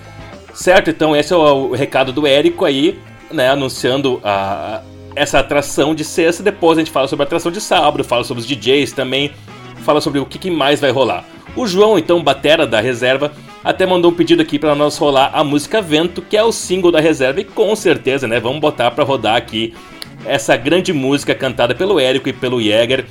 Certo? 0.52 0.90
Então 0.90 1.14
esse 1.14 1.32
é 1.32 1.36
o 1.36 1.70
recado 1.70 2.12
do 2.12 2.26
Érico 2.26 2.64
aí, 2.64 2.98
né, 3.30 3.48
anunciando 3.48 4.20
a, 4.24 4.82
essa 5.14 5.38
atração 5.38 5.94
de 5.94 6.02
sexta. 6.02 6.42
Depois 6.42 6.78
a 6.78 6.80
gente 6.80 6.90
fala 6.90 7.06
sobre 7.06 7.22
a 7.22 7.26
atração 7.26 7.52
de 7.52 7.60
sábado, 7.60 8.02
fala 8.02 8.24
sobre 8.24 8.40
os 8.40 8.46
DJs 8.48 8.90
também, 8.90 9.30
fala 9.84 10.00
sobre 10.00 10.18
o 10.18 10.26
que, 10.26 10.38
que 10.38 10.50
mais 10.50 10.80
vai 10.80 10.90
rolar. 10.90 11.24
O 11.54 11.66
João, 11.66 11.98
então, 11.98 12.22
batera 12.22 12.66
da 12.66 12.80
reserva, 12.80 13.32
até 13.62 13.86
mandou 13.86 14.10
um 14.10 14.14
pedido 14.14 14.42
aqui 14.42 14.58
para 14.58 14.74
nós 14.74 14.96
rolar 14.98 15.30
a 15.32 15.44
música 15.44 15.80
Vento, 15.80 16.20
que 16.20 16.36
é 16.36 16.42
o 16.42 16.50
single 16.50 16.90
da 16.90 17.00
reserva, 17.00 17.40
e 17.40 17.44
com 17.44 17.74
certeza, 17.76 18.26
né, 18.26 18.40
vamos 18.40 18.60
botar 18.60 18.90
para 18.90 19.04
rodar 19.04 19.36
aqui 19.36 19.72
essa 20.26 20.56
grande 20.56 20.92
música 20.92 21.34
cantada 21.34 21.74
pelo 21.74 22.00
Érico 22.00 22.28
e 22.28 22.32
pelo 22.32 22.60
Jäger 22.60 23.04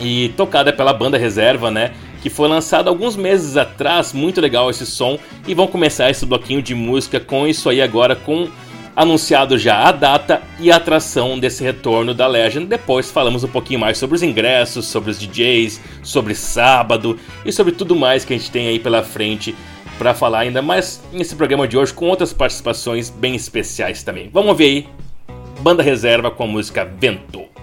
e 0.00 0.30
tocada 0.36 0.72
pela 0.72 0.92
banda 0.92 1.16
reserva, 1.16 1.70
né? 1.70 1.92
Que 2.20 2.30
foi 2.30 2.48
lançada 2.48 2.90
alguns 2.90 3.16
meses 3.16 3.56
atrás, 3.56 4.12
muito 4.12 4.40
legal 4.40 4.70
esse 4.70 4.86
som. 4.86 5.18
E 5.46 5.54
vão 5.54 5.66
começar 5.66 6.10
esse 6.10 6.26
bloquinho 6.26 6.62
de 6.62 6.74
música 6.74 7.20
com 7.20 7.46
isso 7.46 7.68
aí 7.68 7.80
agora, 7.80 8.16
com 8.16 8.48
anunciado 8.96 9.58
já 9.58 9.88
a 9.88 9.92
data 9.92 10.42
e 10.58 10.70
a 10.70 10.76
atração 10.76 11.38
desse 11.38 11.62
retorno 11.62 12.14
da 12.14 12.26
Legend. 12.26 12.66
Depois 12.66 13.10
falamos 13.10 13.44
um 13.44 13.48
pouquinho 13.48 13.80
mais 13.80 13.98
sobre 13.98 14.16
os 14.16 14.22
ingressos, 14.22 14.86
sobre 14.86 15.10
os 15.10 15.18
DJs, 15.18 15.80
sobre 16.02 16.34
sábado 16.34 17.18
e 17.44 17.52
sobre 17.52 17.72
tudo 17.72 17.96
mais 17.96 18.24
que 18.24 18.34
a 18.34 18.38
gente 18.38 18.50
tem 18.50 18.68
aí 18.68 18.78
pela 18.78 19.02
frente 19.02 19.54
para 19.98 20.14
falar 20.14 20.40
ainda 20.40 20.60
mais 20.60 21.02
nesse 21.12 21.36
programa 21.36 21.68
de 21.68 21.76
hoje 21.76 21.94
com 21.94 22.08
outras 22.08 22.32
participações 22.32 23.10
bem 23.10 23.34
especiais 23.34 24.02
também. 24.02 24.28
Vamos 24.32 24.56
ver 24.56 24.64
aí. 24.64 24.88
Banda 25.60 25.82
reserva 25.82 26.30
com 26.30 26.44
a 26.44 26.46
música 26.46 26.84
Vento. 26.84 27.53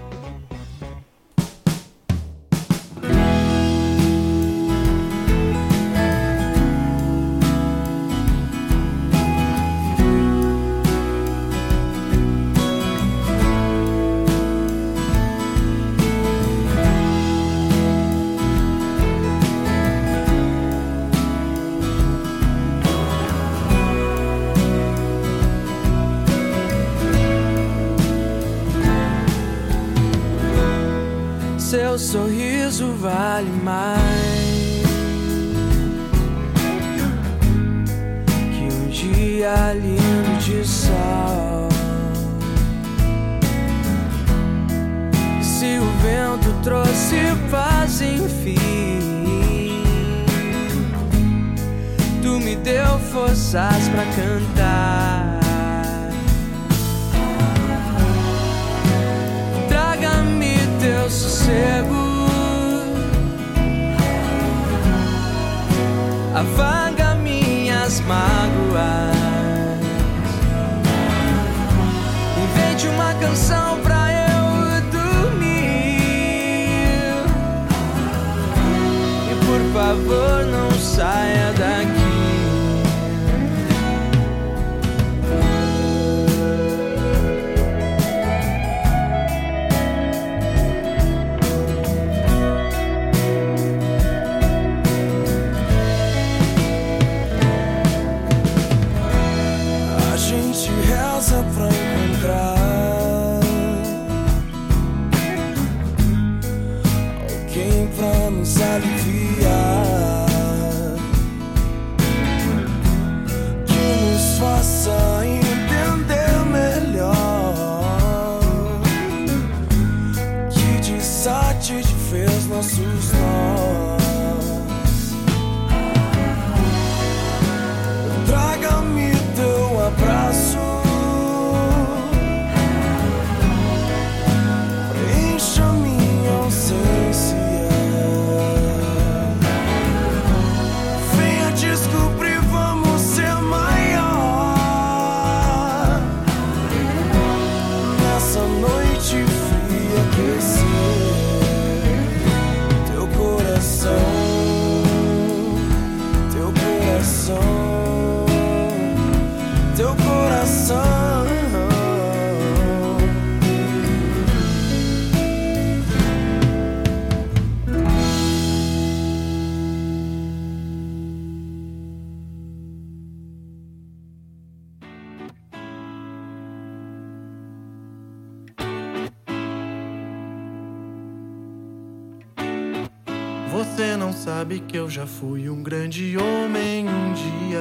que 184.72 184.78
eu 184.78 184.88
já 184.88 185.06
fui 185.06 185.50
um 185.50 185.62
grande 185.62 186.16
homem 186.16 186.88
um 186.88 187.12
dia. 187.12 187.60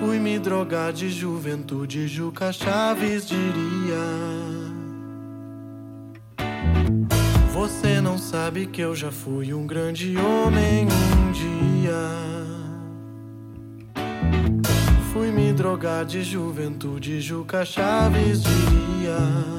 Fui 0.00 0.18
me 0.18 0.36
drogar 0.40 0.92
de 0.92 1.08
juventude, 1.08 2.08
Juca 2.08 2.52
Chaves 2.52 3.24
diria. 3.24 4.02
Você 7.52 8.00
não 8.00 8.18
sabe 8.18 8.66
que 8.66 8.80
eu 8.80 8.96
já 8.96 9.12
fui 9.12 9.54
um 9.54 9.64
grande 9.64 10.16
homem 10.16 10.88
um 10.88 11.30
dia. 11.30 12.08
Fui 15.12 15.30
me 15.30 15.52
drogar 15.52 16.04
de 16.04 16.24
juventude, 16.24 17.20
Juca 17.20 17.64
Chaves 17.64 18.42
diria. 18.42 19.52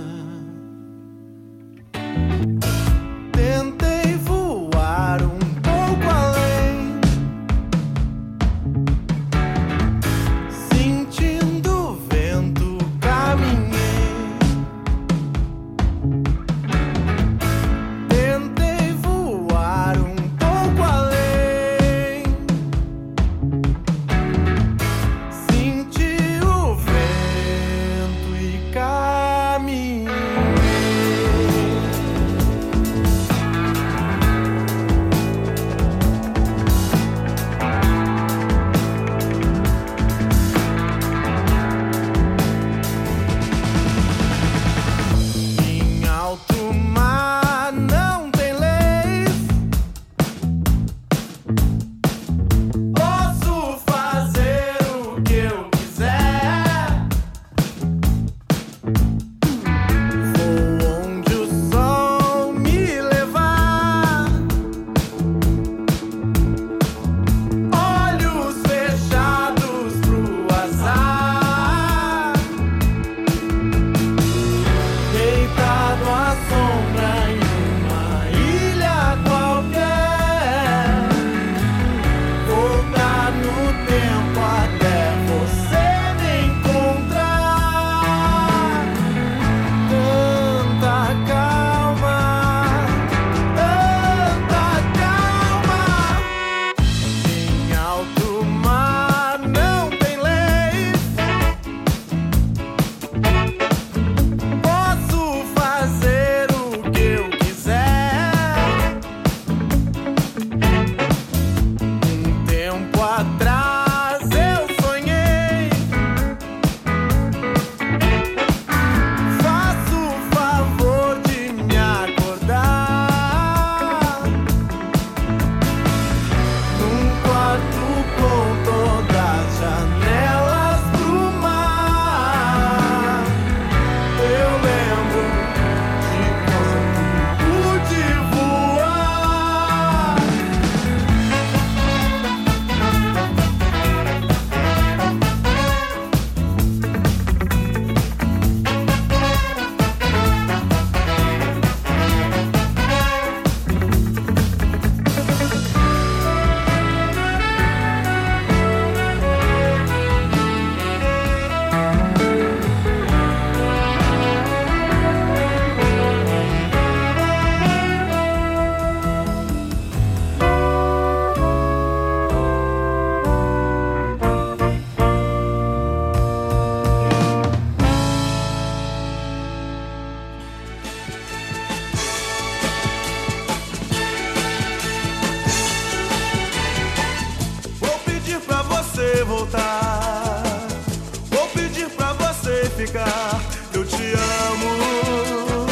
Ficar. 192.73 193.41
Eu 193.73 193.85
te 193.85 194.13
amo. 194.51 195.67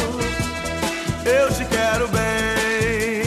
Eu 1.24 1.52
te 1.52 1.64
quero 1.64 2.08
bem. 2.08 3.22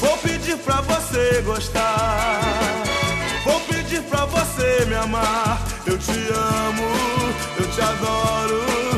Vou 0.00 0.16
pedir 0.18 0.56
pra 0.58 0.80
você 0.82 1.42
gostar. 1.42 2.40
Vou 3.44 3.60
pedir 3.60 4.02
pra 4.02 4.24
você 4.26 4.84
me 4.86 4.94
amar. 4.94 5.62
Eu 5.86 5.96
te 5.98 6.10
amo, 6.10 6.88
eu 7.58 7.70
te 7.70 7.80
adoro, 7.80 8.97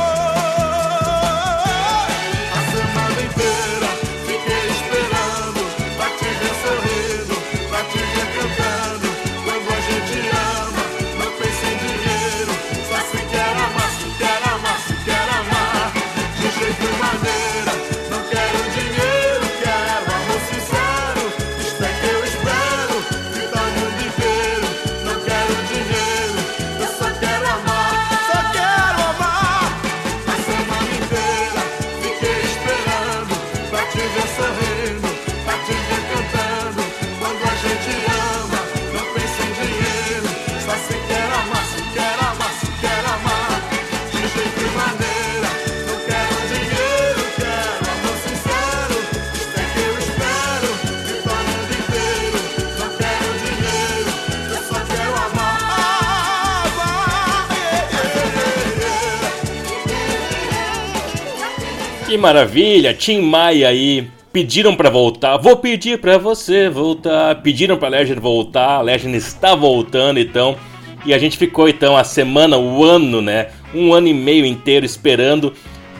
Que 62.11 62.17
maravilha, 62.17 62.93
Tim 62.93 63.21
Maia 63.21 63.69
aí. 63.69 64.05
Pediram 64.33 64.75
pra 64.75 64.89
voltar, 64.89 65.37
vou 65.37 65.55
pedir 65.55 65.97
pra 65.97 66.17
você 66.17 66.69
voltar. 66.69 67.35
Pediram 67.35 67.77
pra 67.77 67.87
Legend 67.87 68.19
voltar, 68.19 68.71
a 68.71 68.81
Legend 68.81 69.15
está 69.15 69.55
voltando 69.55 70.19
então. 70.19 70.57
E 71.05 71.13
a 71.13 71.17
gente 71.17 71.37
ficou 71.37 71.69
então 71.69 71.95
a 71.95 72.03
semana, 72.03 72.57
o 72.57 72.83
ano, 72.83 73.21
né? 73.21 73.47
Um 73.73 73.93
ano 73.93 74.09
e 74.09 74.13
meio 74.13 74.45
inteiro 74.45 74.85
esperando 74.85 75.53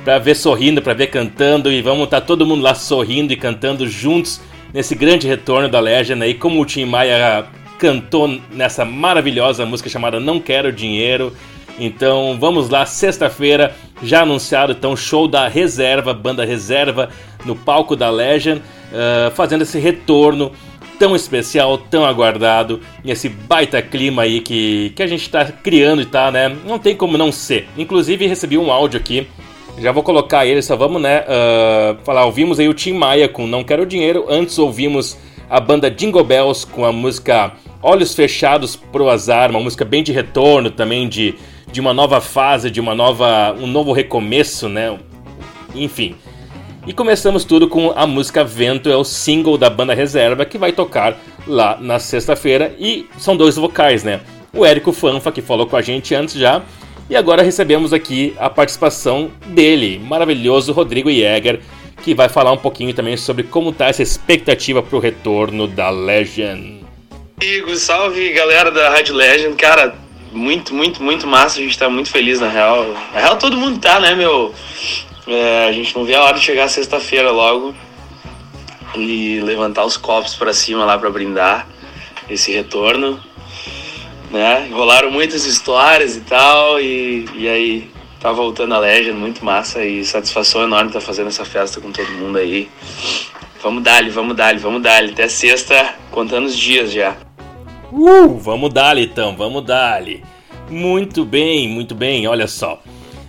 pra 0.04 0.20
ver 0.20 0.36
sorrindo, 0.36 0.82
pra 0.82 0.94
ver 0.94 1.08
cantando. 1.08 1.72
E 1.72 1.82
vamos 1.82 2.04
estar 2.04 2.20
todo 2.20 2.46
mundo 2.46 2.62
lá 2.62 2.76
sorrindo 2.76 3.32
e 3.32 3.38
cantando 3.38 3.88
juntos 3.88 4.42
nesse 4.74 4.96
grande 4.96 5.30
retorno 5.30 5.70
da 5.70 5.80
Legend 5.80 6.22
aí. 6.22 6.34
Como 6.34 6.60
o 6.60 6.66
Tim 6.66 6.84
Maia 6.84 7.46
cantou 7.80 8.38
nessa 8.52 8.84
maravilhosa 8.84 9.66
música 9.66 9.90
chamada 9.90 10.20
Não 10.20 10.42
Quero 10.42 10.74
Dinheiro. 10.74 11.32
Então 11.80 12.38
vamos 12.40 12.70
lá, 12.70 12.86
sexta-feira, 12.86 13.76
já 14.04 14.22
anunciado 14.22 14.74
então 14.74 14.96
show 14.96 15.28
da 15.28 15.48
reserva, 15.48 16.14
banda 16.14 16.46
reserva 16.46 17.10
no 17.46 17.56
palco 17.56 17.96
da 17.96 18.10
Legend, 18.10 18.62
ah, 18.94 19.32
fazendo 19.34 19.62
esse 19.62 19.80
retorno 19.80 20.52
tão 21.00 21.16
especial, 21.16 21.80
tão 21.80 22.06
aguardado, 22.06 22.80
nesse 23.04 23.28
baita 23.28 23.82
clima 23.82 24.22
aí 24.22 24.40
que, 24.40 24.94
que 24.96 25.02
a 25.02 25.08
gente 25.08 25.22
está 25.22 25.46
criando 25.46 26.04
e 26.04 26.06
tá, 26.06 26.30
né? 26.30 26.56
Não 26.64 26.78
tem 26.78 26.96
como 26.96 27.18
não 27.18 27.32
ser. 27.32 27.68
Inclusive 27.76 28.28
recebi 28.28 28.56
um 28.56 28.72
áudio 28.72 29.00
aqui, 29.00 29.26
já 29.80 29.92
vou 29.92 30.04
colocar 30.04 30.46
ele, 30.46 30.62
só 30.62 30.76
vamos, 30.76 31.02
né? 31.02 31.24
ah, 31.28 31.96
falar, 32.04 32.26
ouvimos 32.26 32.60
aí 32.60 32.70
o 32.70 32.74
Tim 32.74 32.94
Maia 32.94 33.28
com 33.28 33.48
Não 33.48 33.64
Quero 33.64 33.86
Dinheiro, 33.86 34.26
antes 34.30 34.60
ouvimos 34.60 35.18
a 35.50 35.60
banda 35.60 35.90
Jingle 35.90 36.24
Bells 36.24 36.68
com 36.68 36.86
a 36.86 36.92
música 36.92 37.52
Olhos 37.82 38.14
Fechados 38.14 38.76
pro 38.76 39.10
Azar, 39.10 39.50
uma 39.50 39.60
música 39.60 39.84
bem 39.84 40.04
de 40.04 40.12
retorno 40.12 40.70
também, 40.70 41.10
de, 41.10 41.34
de 41.72 41.80
uma 41.80 41.94
nova 41.94 42.20
fase, 42.20 42.70
de 42.70 42.80
uma 42.80 42.94
nova, 42.94 43.56
um 43.60 43.68
novo 43.68 43.92
recomeço, 43.94 44.68
né? 44.68 44.98
Enfim. 45.74 46.16
E 46.86 46.94
começamos 46.94 47.46
tudo 47.46 47.68
com 47.68 47.94
a 47.96 48.08
música 48.08 48.44
Vento, 48.44 48.90
é 48.90 48.96
o 48.96 49.04
single 49.04 49.58
da 49.58 49.70
banda 49.70 49.94
Reserva 49.94 50.46
que 50.46 50.58
vai 50.58 50.72
tocar 50.72 51.16
lá 51.48 51.78
na 51.80 52.00
sexta-feira. 52.00 52.76
E 52.80 53.08
são 53.18 53.38
dois 53.38 53.56
vocais, 53.56 54.04
né? 54.04 54.20
O 54.54 54.66
Érico 54.66 54.92
Fanfa, 54.92 55.32
que 55.32 55.42
falou 55.42 55.68
com 55.68 55.76
a 55.76 55.82
gente 55.82 56.14
antes 56.16 56.36
já. 56.36 56.62
E 57.10 57.16
agora 57.16 57.44
recebemos 57.44 57.94
aqui 57.94 58.34
a 58.40 58.50
participação 58.50 59.32
dele, 59.48 60.00
maravilhoso 60.00 60.72
Rodrigo 60.72 61.12
Jäger, 61.12 61.60
que 62.02 62.16
vai 62.16 62.30
falar 62.30 62.52
um 62.52 62.58
pouquinho 62.58 62.94
também 62.94 63.18
sobre 63.18 63.44
como 63.44 63.72
tá 63.72 63.88
essa 63.88 64.02
expectativa 64.02 64.82
pro 64.82 64.98
retorno 64.98 65.68
da 65.68 65.90
Legend. 65.90 66.86
Amigo, 67.42 67.76
salve 67.76 68.32
galera 68.32 68.72
da 68.72 68.90
Rádio 68.90 69.16
Legend, 69.16 69.56
cara, 69.56 69.96
muito, 70.32 70.74
muito, 70.74 71.04
muito 71.04 71.28
massa, 71.28 71.60
a 71.60 71.64
gente 71.64 71.78
tá 71.78 71.90
muito 71.90 72.10
feliz 72.10 72.40
na 72.40 72.48
real. 72.48 72.86
Na 73.14 73.20
real 73.20 73.38
todo 73.38 73.58
mundo 73.58 73.80
tá, 73.80 74.00
né, 74.00 74.16
meu? 74.16 74.54
É, 75.28 75.68
a 75.68 75.72
gente 75.72 75.96
não 75.96 76.04
vê 76.04 76.16
a 76.16 76.24
hora 76.24 76.38
de 76.38 76.44
chegar 76.44 76.68
sexta-feira 76.68 77.32
logo 77.32 77.76
e 78.96 79.40
levantar 79.42 79.86
os 79.86 79.98
copos 79.98 80.36
pra 80.36 80.54
cima 80.54 80.86
lá 80.86 80.98
pra 80.98 81.10
brindar 81.10 81.68
esse 82.30 82.52
retorno, 82.52 83.22
né? 84.30 84.70
Rolaram 84.72 85.12
muitas 85.12 85.46
histórias 85.46 86.16
e 86.16 86.22
tal, 86.22 86.80
e, 86.80 87.28
e 87.36 87.48
aí 87.48 87.92
tá 88.20 88.32
voltando 88.32 88.74
a 88.74 88.80
Legend, 88.80 89.18
muito 89.18 89.44
massa 89.44 89.84
e 89.84 90.06
satisfação 90.06 90.64
enorme 90.64 90.88
estar 90.88 91.02
fazendo 91.02 91.28
essa 91.28 91.44
festa 91.44 91.82
com 91.82 91.92
todo 91.92 92.10
mundo 92.12 92.38
aí. 92.38 92.70
Vamos 93.62 93.84
dali, 93.84 94.10
vamos 94.10 94.36
dali, 94.36 94.60
vamos 94.60 94.82
dali. 94.82 95.12
Até 95.12 95.28
sexta, 95.28 95.96
contando 96.10 96.46
os 96.46 96.58
dias 96.58 96.92
já. 96.92 97.16
Uh, 97.92 98.38
vamos 98.38 98.74
dali 98.74 99.04
então, 99.04 99.36
vamos 99.36 99.66
dali. 99.66 100.24
Muito 100.70 101.26
bem, 101.26 101.68
muito 101.68 101.94
bem, 101.94 102.28
olha 102.28 102.48
só. 102.48 102.82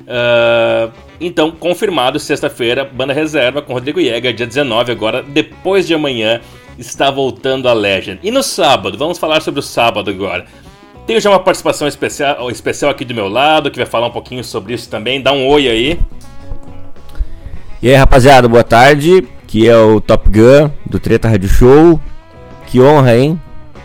Ah, 0.06 0.90
então, 1.20 1.50
confirmado, 1.50 2.18
sexta-feira, 2.18 2.84
banda 2.84 3.12
reserva 3.12 3.62
com 3.62 3.72
Rodrigo 3.72 4.00
Jäger, 4.00 4.34
dia 4.34 4.46
19, 4.46 4.92
agora, 4.92 5.22
depois 5.22 5.86
de 5.86 5.94
amanhã, 5.94 6.40
está 6.78 7.10
voltando 7.10 7.68
a 7.68 7.72
Legend. 7.72 8.20
E 8.22 8.30
no 8.30 8.42
sábado, 8.42 8.98
vamos 8.98 9.18
falar 9.18 9.40
sobre 9.40 9.60
o 9.60 9.62
sábado 9.62 10.10
agora. 10.10 10.46
Tenho 11.06 11.20
já 11.20 11.30
uma 11.30 11.38
participação 11.38 11.88
especial, 11.88 12.50
especial 12.50 12.90
aqui 12.90 13.04
do 13.04 13.14
meu 13.14 13.28
lado, 13.28 13.70
que 13.70 13.76
vai 13.76 13.86
falar 13.86 14.06
um 14.06 14.12
pouquinho 14.12 14.44
sobre 14.44 14.74
isso 14.74 14.88
também. 14.88 15.20
Dá 15.20 15.32
um 15.32 15.46
oi 15.48 15.68
aí. 15.68 16.00
E 17.82 17.88
aí, 17.88 17.94
rapaziada, 17.96 18.48
boa 18.48 18.62
tarde. 18.62 19.26
Aqui 19.42 19.68
é 19.68 19.76
o 19.76 20.00
Top 20.00 20.28
Gun 20.28 20.70
do 20.86 21.00
Treta 21.00 21.28
Rádio 21.28 21.48
Show. 21.48 22.00
Que 22.66 22.80
honra, 22.80 23.16
hein? 23.16 23.40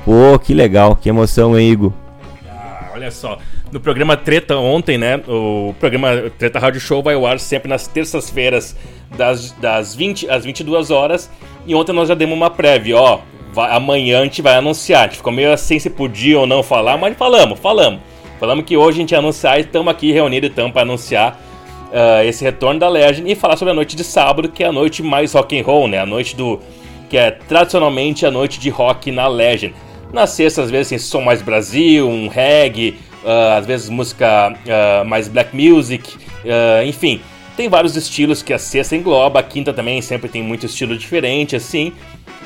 Pô, 0.08 0.39
que 0.39 0.53
legal, 0.53 0.95
que 0.95 1.10
emoção, 1.10 1.60
hein, 1.60 1.70
Igor? 1.70 1.91
Ah, 2.49 2.91
olha 2.93 3.12
só, 3.12 3.38
no 3.74 3.78
programa 3.82 4.16
Treta 4.16 4.55
ontem, 4.55 4.97
né? 4.97 5.20
O 5.28 5.76
programa 5.82 6.32
Treta 6.39 6.60
Rádio 6.60 6.80
Show 6.80 7.03
vai 7.03 7.16
ao 7.16 7.28
ar 7.28 7.38
sempre 7.41 7.68
nas 7.68 7.88
terças-feiras, 7.88 8.74
das, 9.18 9.51
das 9.51 9.93
20 9.93 10.30
às 10.30 10.45
22 10.45 10.91
horas. 10.91 11.30
E 11.66 11.76
ontem 11.76 11.91
nós 11.91 12.08
já 12.08 12.16
demos 12.16 12.38
uma 12.38 12.49
prévia, 12.49 12.95
ó. 12.95 13.20
vai- 13.51 13.70
amanhã 13.76 14.22
a 14.22 14.24
gente 14.24 14.41
vai 14.41 14.55
anunciar. 14.55 15.01
A 15.01 15.08
gente 15.08 15.18
ficou 15.18 15.34
meio 15.34 15.51
assim 15.51 15.78
se 15.78 15.89
podia 15.89 16.39
ou 16.39 16.47
não 16.47 16.64
falar, 16.64 16.97
mas 16.97 17.18
falamos, 17.18 17.60
falamos. 17.60 17.99
Falamos 18.39 18.64
que 18.64 18.78
hoje 18.78 18.99
a 18.99 19.01
gente 19.01 19.12
ia 19.12 19.18
anunciar 19.20 19.58
e 19.58 19.64
estamos 19.64 19.91
aqui 19.91 20.14
reunidos 20.14 20.49
então 20.49 20.72
para 20.72 20.84
anunciar 20.84 21.38
uh, 21.91 22.24
esse 22.24 22.45
retorno 22.45 22.80
da 22.80 22.88
Legend 22.88 23.30
e 23.30 23.36
falar 23.36 23.58
sobre 23.58 23.72
a 23.72 23.76
noite 23.76 23.93
de 23.93 24.05
sábado, 24.05 24.47
que 24.47 24.64
é 24.64 24.68
a 24.68 24.72
noite 24.72 25.03
mais 25.03 25.34
rock 25.34 25.60
and 25.60 25.64
roll, 25.66 25.88
né? 25.89 25.99
A 25.99 26.05
noite 26.05 26.34
do 26.34 26.62
que 27.10 27.18
é 27.18 27.32
tradicionalmente 27.32 28.26
a 28.26 28.32
noite 28.32 28.58
de 28.58 28.70
rock 28.70 29.12
na 29.12 29.28
Legend. 29.28 29.74
Na 30.12 30.26
sexta, 30.26 30.62
às 30.62 30.72
vezes, 30.72 30.89
tem 30.89 30.97
som 30.97 31.22
mais 31.22 31.41
Brasil, 31.41 32.08
um 32.08 32.28
reggae, 32.28 32.97
uh, 33.24 33.58
às 33.58 33.66
vezes 33.66 33.89
música 33.89 34.53
uh, 34.53 35.05
mais 35.05 35.28
black 35.28 35.55
music, 35.55 36.16
uh, 36.16 36.86
enfim. 36.86 37.22
Tem 37.55 37.68
vários 37.68 37.95
estilos 37.95 38.41
que 38.41 38.53
a 38.53 38.60
sexta 38.60 38.95
engloba, 38.95 39.39
a 39.39 39.43
quinta 39.43 39.74
também 39.74 40.01
sempre 40.01 40.30
tem 40.30 40.43
muito 40.43 40.66
estilo 40.66 40.95
diferente, 40.95 41.55
assim. 41.55 41.91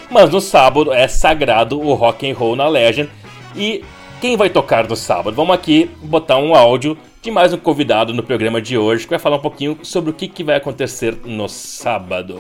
Mas 0.10 0.30
no 0.30 0.42
sábado 0.42 0.92
é 0.92 1.08
sagrado 1.08 1.80
o 1.80 1.94
rock 1.94 2.30
and 2.30 2.34
roll 2.34 2.56
na 2.56 2.68
Legend. 2.68 3.10
E 3.56 3.84
quem 4.20 4.38
vai 4.38 4.50
tocar 4.50 4.88
no 4.88 4.96
sábado? 4.96 5.36
Vamos 5.36 5.54
aqui 5.54 5.90
botar 6.02 6.38
um 6.38 6.56
áudio 6.56 6.98
de 7.22 7.30
mais 7.30 7.54
um 7.54 7.58
convidado 7.58 8.14
no 8.14 8.24
programa 8.24 8.62
de 8.62 8.78
hoje 8.78 9.04
que 9.04 9.10
vai 9.10 9.20
falar 9.20 9.38
um 9.38 9.42
pouquinho 9.42 9.78
sobre 9.84 10.10
o 10.10 10.14
que, 10.14 10.28
que 10.28 10.44
vai 10.44 10.56
acontecer 10.56 11.16
no 11.26 11.48
sábado. 11.48 12.40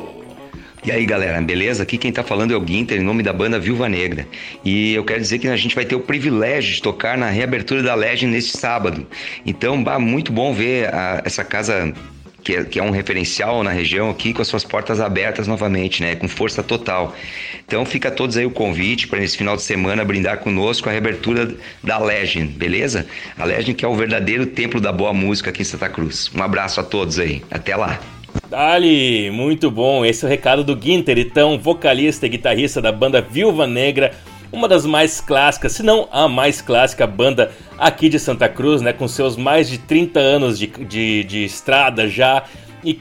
E 0.84 0.92
aí 0.92 1.06
galera, 1.06 1.40
beleza? 1.42 1.84
Aqui 1.84 1.96
quem 1.96 2.12
tá 2.12 2.24
falando 2.24 2.54
é 2.54 2.58
o 2.58 2.60
Guinter, 2.60 3.00
em 3.00 3.04
nome 3.04 3.22
da 3.22 3.32
banda 3.32 3.60
Viúva 3.60 3.88
Negra. 3.88 4.28
E 4.66 4.96
eu 4.96 5.06
quero 5.06 5.22
dizer 5.22 5.38
que 5.38 5.48
a 5.48 5.56
gente 5.56 5.76
vai 5.76 5.86
ter 5.86 5.94
o 5.94 6.00
privilégio 6.00 6.74
de 6.74 6.82
tocar 6.82 7.16
na 7.16 7.30
reabertura 7.30 7.84
da 7.84 7.94
Legend 7.94 8.34
neste 8.34 8.58
sábado. 8.58 9.06
Então, 9.46 9.84
bah, 9.84 10.00
muito 10.00 10.32
bom 10.32 10.52
ver 10.54 10.92
a, 10.92 11.22
essa 11.24 11.44
casa 11.44 11.94
que 12.44 12.56
é, 12.56 12.64
que 12.64 12.80
é, 12.80 12.84
um 12.84 12.90
referencial 12.90 13.64
na 13.64 13.70
região 13.70 14.10
aqui 14.10 14.34
com 14.34 14.42
as 14.42 14.48
suas 14.48 14.64
portas 14.64 15.00
abertas 15.00 15.48
novamente, 15.48 16.02
né? 16.02 16.16
Com 16.16 16.28
força 16.28 16.64
total. 16.64 17.16
Então 17.68 17.86
fica 17.86 18.08
a 18.08 18.12
todos 18.12 18.36
aí 18.36 18.48
o 18.48 18.52
convite 18.52 19.08
para 19.08 19.20
nesse 19.20 19.38
final 19.38 19.56
de 19.56 19.62
semana 19.62 20.04
brindar 20.04 20.40
conosco 20.40 20.90
a 20.90 20.92
reabertura 20.92 21.54
da 21.84 22.00
Legend, 22.00 22.52
beleza? 22.54 23.06
A 23.38 23.46
Legend 23.46 23.76
que 23.76 23.86
é 23.86 23.88
o 23.88 23.94
verdadeiro 23.94 24.48
templo 24.48 24.82
da 24.82 24.92
boa 24.92 25.14
música 25.14 25.52
aqui 25.52 25.62
em 25.62 25.66
Santa 25.66 25.90
Cruz. 25.90 26.32
Um 26.36 26.42
abraço 26.42 26.80
a 26.80 26.84
todos 26.84 27.20
aí. 27.20 27.44
Até 27.52 27.76
lá. 27.76 28.00
Dali, 28.50 29.32
muito 29.32 29.72
bom. 29.72 30.06
Esse 30.06 30.26
é 30.26 30.28
o 30.28 30.30
recado 30.30 30.64
do 30.64 30.78
Ginter, 30.80 31.18
então, 31.18 31.58
vocalista 31.58 32.26
e 32.26 32.30
guitarrista 32.30 32.82
da 32.82 32.92
banda 32.92 33.22
Viúva 33.22 33.66
Negra, 33.66 34.12
uma 34.52 34.68
das 34.68 34.86
mais 34.86 35.22
clássicas, 35.22 35.72
se 35.72 35.84
não 35.84 36.10
a 36.12 36.28
mais 36.28 36.62
clássica 36.62 37.08
banda 37.08 37.52
aqui 37.78 38.10
de 38.10 38.20
Santa 38.20 38.50
Cruz, 38.50 38.82
né? 38.82 38.92
Com 38.92 39.08
seus 39.08 39.38
mais 39.38 39.70
de 39.70 39.78
30 39.78 40.20
anos 40.20 40.60
de, 40.60 40.68
de, 40.68 41.24
de 41.24 41.46
estrada 41.46 42.08
já 42.10 42.44
e, 42.84 43.00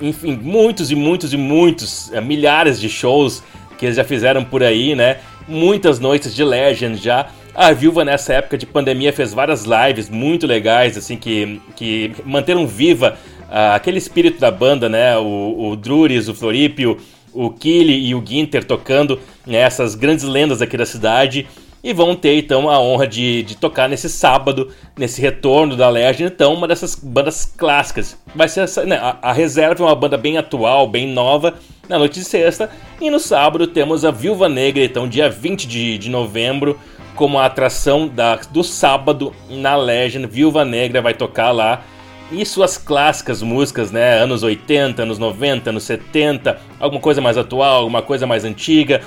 enfim, 0.00 0.38
muitos 0.40 0.90
e 0.90 0.94
muitos 0.94 1.34
e 1.34 1.36
muitos, 1.36 2.10
é, 2.12 2.20
milhares 2.20 2.80
de 2.80 2.88
shows 2.88 3.42
que 3.76 3.84
eles 3.84 3.96
já 3.96 4.04
fizeram 4.04 4.42
por 4.42 4.62
aí, 4.62 4.94
né? 4.94 5.18
Muitas 5.46 6.00
noites 6.00 6.34
de 6.34 6.42
Legend 6.42 6.96
já. 6.96 7.28
A 7.54 7.72
Viúva 7.72 8.04
nessa 8.04 8.34
época 8.34 8.58
de 8.58 8.66
pandemia 8.66 9.12
fez 9.12 9.32
várias 9.32 9.64
lives 9.64 10.10
muito 10.10 10.46
legais, 10.46 10.96
assim, 10.96 11.16
que, 11.16 11.60
que 11.74 12.12
manteram 12.24 12.66
viva 12.66 13.16
uh, 13.48 13.74
aquele 13.74 13.98
espírito 13.98 14.40
da 14.40 14.50
banda, 14.50 14.88
né? 14.88 15.16
O, 15.18 15.70
o 15.70 15.76
Druris, 15.76 16.28
o 16.28 16.34
Florípio, 16.34 16.98
o 17.36 17.50
Kili 17.50 18.06
e 18.06 18.14
o 18.14 18.24
Ginter 18.24 18.64
tocando 18.64 19.20
né, 19.46 19.58
essas 19.58 19.94
grandes 19.94 20.24
lendas 20.24 20.62
aqui 20.62 20.76
da 20.76 20.86
cidade. 20.86 21.46
E 21.84 21.92
vão 21.92 22.16
ter 22.16 22.36
então 22.36 22.68
a 22.68 22.80
honra 22.80 23.06
de, 23.06 23.44
de 23.44 23.56
tocar 23.56 23.88
nesse 23.88 24.08
sábado, 24.08 24.72
nesse 24.98 25.20
retorno 25.20 25.76
da 25.76 25.88
Legend, 25.88 26.32
então, 26.32 26.52
uma 26.52 26.66
dessas 26.66 26.96
bandas 26.96 27.44
clássicas. 27.44 28.18
Vai 28.34 28.48
ser 28.48 28.62
essa, 28.62 28.84
né, 28.84 28.96
a, 28.96 29.18
a 29.22 29.32
Reserva 29.32 29.84
é 29.84 29.86
uma 29.86 29.94
banda 29.94 30.16
bem 30.16 30.36
atual, 30.36 30.88
bem 30.88 31.06
nova, 31.06 31.54
na 31.88 31.96
noite 31.96 32.18
de 32.18 32.24
sexta. 32.24 32.68
E 33.00 33.08
no 33.08 33.20
sábado 33.20 33.68
temos 33.68 34.04
a 34.04 34.10
Viúva 34.10 34.48
Negra, 34.48 34.82
então, 34.82 35.06
dia 35.06 35.30
20 35.30 35.68
de, 35.68 35.96
de 35.98 36.10
novembro, 36.10 36.76
como 37.14 37.38
a 37.38 37.46
atração 37.46 38.08
da, 38.08 38.34
do 38.34 38.64
sábado 38.64 39.32
na 39.48 39.76
Legend. 39.76 40.26
Viúva 40.26 40.64
Negra 40.64 41.00
vai 41.00 41.14
tocar 41.14 41.52
lá 41.52 41.84
e 42.30 42.44
suas 42.44 42.76
clássicas 42.76 43.42
músicas, 43.42 43.90
né? 43.90 44.18
Anos 44.18 44.42
80, 44.42 45.02
anos 45.02 45.18
90, 45.18 45.70
anos 45.70 45.84
70, 45.84 46.58
alguma 46.80 47.00
coisa 47.00 47.20
mais 47.20 47.38
atual, 47.38 47.80
alguma 47.80 48.02
coisa 48.02 48.26
mais 48.26 48.44
antiga. 48.44 49.00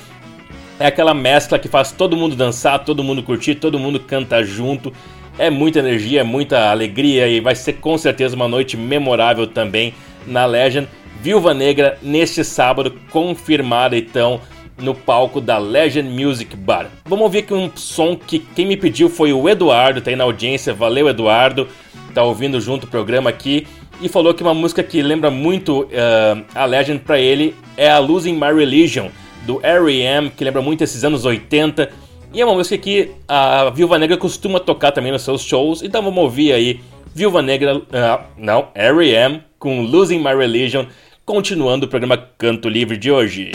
É 0.80 0.86
aquela 0.86 1.14
mescla 1.14 1.60
que 1.60 1.68
faz 1.68 1.92
todo 1.92 2.16
mundo 2.16 2.36
dançar, 2.36 2.80
todo 2.80 3.04
mundo 3.04 3.22
curtir, 3.22 3.56
todo 3.56 3.78
mundo 3.78 4.00
canta 4.00 4.44
junto. 4.44 4.94
É 5.38 5.50
muita 5.50 5.80
energia, 5.80 6.22
é 6.22 6.24
muita 6.24 6.70
alegria 6.70 7.28
e 7.28 7.40
vai 7.40 7.56
ser 7.56 7.74
com 7.74 7.98
certeza 7.98 8.36
uma 8.36 8.48
noite 8.48 8.78
memorável 8.78 9.46
também 9.48 9.94
na 10.26 10.46
Legend. 10.46 10.88
Viúva 11.22 11.54
Negra 11.54 11.98
neste 12.02 12.44
sábado, 12.46 12.98
confirmada 13.12 13.98
então 13.98 14.40
no 14.78 14.96
palco 14.96 15.42
da 15.42 15.58
Legend 15.58 16.10
Music 16.10 16.56
Bar. 16.56 16.88
Vamos 17.06 17.24
ouvir 17.24 17.40
aqui 17.40 17.54
um 17.54 17.70
som 17.76 18.16
que 18.16 18.40
quem 18.40 18.66
me 18.66 18.78
pediu 18.78 19.10
foi 19.10 19.34
o 19.34 19.50
Eduardo, 19.50 20.00
tá 20.00 20.10
aí 20.10 20.16
na 20.16 20.24
audiência, 20.24 20.74
valeu 20.74 21.10
Eduardo 21.10 21.68
tá 22.14 22.24
ouvindo 22.24 22.60
junto 22.60 22.86
o 22.86 22.88
programa 22.88 23.30
aqui 23.30 23.68
e 24.02 24.08
falou 24.08 24.34
que 24.34 24.42
uma 24.42 24.54
música 24.54 24.82
que 24.82 25.02
lembra 25.02 25.30
muito 25.30 25.84
uh, 25.84 26.46
a 26.56 26.66
Legend 26.66 27.00
para 27.00 27.20
ele 27.20 27.56
é 27.76 27.90
a 27.90 28.00
Losing 28.00 28.34
My 28.34 28.54
Religion 28.54 29.10
do 29.46 29.60
R.E.M., 29.64 30.30
que 30.30 30.44
lembra 30.44 30.62
muito 30.62 30.84
esses 30.84 31.04
anos 31.04 31.26
80. 31.26 31.90
E 32.34 32.42
é 32.42 32.46
uma 32.46 32.54
música 32.54 32.78
que 32.78 33.12
a 33.28 33.70
Viúva 33.72 33.98
Negra 33.98 34.16
costuma 34.16 34.60
tocar 34.60 34.92
também 34.92 35.12
nos 35.12 35.24
seus 35.24 35.42
shows, 35.42 35.82
então 35.82 36.02
vamos 36.02 36.24
ouvir 36.24 36.54
aí 36.54 36.80
Viúva 37.14 37.42
Negra, 37.42 37.78
uh, 37.78 38.24
não, 38.38 38.68
R.E.M. 38.76 39.42
com 39.58 39.82
Losing 39.82 40.20
My 40.20 40.36
Religion, 40.36 40.86
continuando 41.26 41.86
o 41.86 41.90
programa 41.90 42.18
Canto 42.38 42.70
Livre 42.70 42.98
de 42.98 43.12
hoje. 43.12 43.52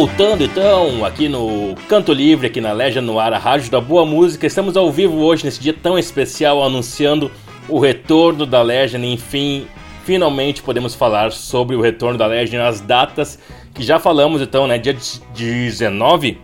Voltando 0.00 0.42
então 0.42 1.04
aqui 1.04 1.28
no 1.28 1.74
Canto 1.86 2.10
Livre, 2.10 2.46
aqui 2.46 2.58
na 2.58 2.72
Legend 2.72 3.06
no 3.06 3.20
Ar, 3.20 3.34
a 3.34 3.38
Rádio 3.38 3.70
da 3.70 3.82
Boa 3.82 4.06
Música. 4.06 4.46
Estamos 4.46 4.74
ao 4.74 4.90
vivo 4.90 5.18
hoje, 5.18 5.44
nesse 5.44 5.60
dia 5.60 5.74
tão 5.74 5.98
especial, 5.98 6.64
anunciando 6.64 7.30
o 7.68 7.78
retorno 7.78 8.46
da 8.46 8.62
Legend. 8.62 9.06
Enfim, 9.06 9.66
finalmente 10.02 10.62
podemos 10.62 10.94
falar 10.94 11.32
sobre 11.32 11.76
o 11.76 11.82
retorno 11.82 12.16
da 12.16 12.24
Legend, 12.24 12.62
as 12.62 12.80
datas 12.80 13.38
que 13.74 13.82
já 13.82 13.98
falamos 13.98 14.40
então, 14.40 14.66
né? 14.66 14.78
Dia 14.78 14.96
19, 15.34 16.38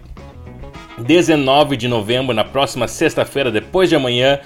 19 0.98 1.76
de 1.78 1.88
novembro, 1.88 2.34
na 2.34 2.44
próxima 2.44 2.86
sexta-feira, 2.86 3.50
depois 3.50 3.88
de 3.88 3.96
amanhã, 3.96 4.38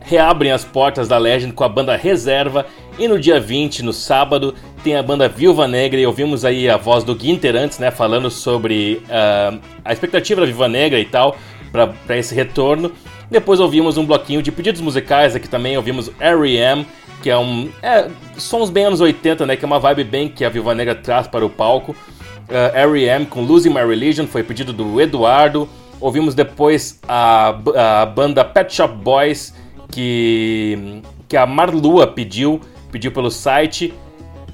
reabrem 0.00 0.50
as 0.50 0.64
portas 0.64 1.06
da 1.06 1.16
Legend 1.16 1.52
com 1.52 1.62
a 1.62 1.68
banda 1.68 1.94
Reserva. 1.94 2.66
E 2.98 3.06
no 3.06 3.20
dia 3.20 3.40
20, 3.40 3.84
no 3.84 3.92
sábado, 3.92 4.52
tem 4.82 4.96
a 4.96 5.02
banda 5.02 5.28
Viúva 5.28 5.68
Negra 5.68 6.00
e 6.00 6.06
ouvimos 6.06 6.44
aí 6.44 6.68
a 6.68 6.76
voz 6.76 7.04
do 7.04 7.14
Guinter 7.14 7.54
antes, 7.56 7.78
né, 7.78 7.90
falando 7.90 8.30
sobre 8.30 9.02
uh, 9.04 9.60
a 9.84 9.92
expectativa 9.92 10.40
da 10.40 10.46
Viúva 10.46 10.68
Negra 10.68 10.98
e 10.98 11.04
tal 11.04 11.36
para 11.70 12.16
esse 12.16 12.34
retorno. 12.34 12.92
Depois 13.30 13.60
ouvimos 13.60 13.96
um 13.96 14.04
bloquinho 14.04 14.42
de 14.42 14.52
pedidos 14.52 14.80
musicais, 14.80 15.34
aqui 15.34 15.48
também 15.48 15.76
ouvimos 15.76 16.10
R.E.M., 16.20 16.86
que 17.22 17.30
é 17.30 17.38
um... 17.38 17.70
É, 17.82 18.08
sons 18.36 18.68
bem 18.68 18.84
anos 18.84 19.00
80, 19.00 19.46
né, 19.46 19.56
que 19.56 19.64
é 19.64 19.66
uma 19.66 19.78
vibe 19.78 20.04
bem 20.04 20.28
que 20.28 20.44
a 20.44 20.48
Viúva 20.48 20.74
Negra 20.74 20.94
traz 20.94 21.26
para 21.26 21.46
o 21.46 21.48
palco. 21.48 21.92
Uh, 21.92 22.76
R.E.M. 22.76 23.24
com 23.26 23.42
Losing 23.42 23.70
My 23.70 23.86
Religion, 23.86 24.26
foi 24.26 24.42
pedido 24.42 24.72
do 24.72 25.00
Eduardo. 25.00 25.68
Ouvimos 26.00 26.34
depois 26.34 27.00
a, 27.08 27.54
a 28.02 28.06
banda 28.06 28.44
Pet 28.44 28.74
Shop 28.74 28.92
Boys, 28.92 29.54
que, 29.90 31.00
que 31.28 31.36
a 31.36 31.46
Marlua 31.46 32.08
pediu, 32.08 32.60
pediu 32.90 33.12
pelo 33.12 33.30
site. 33.30 33.94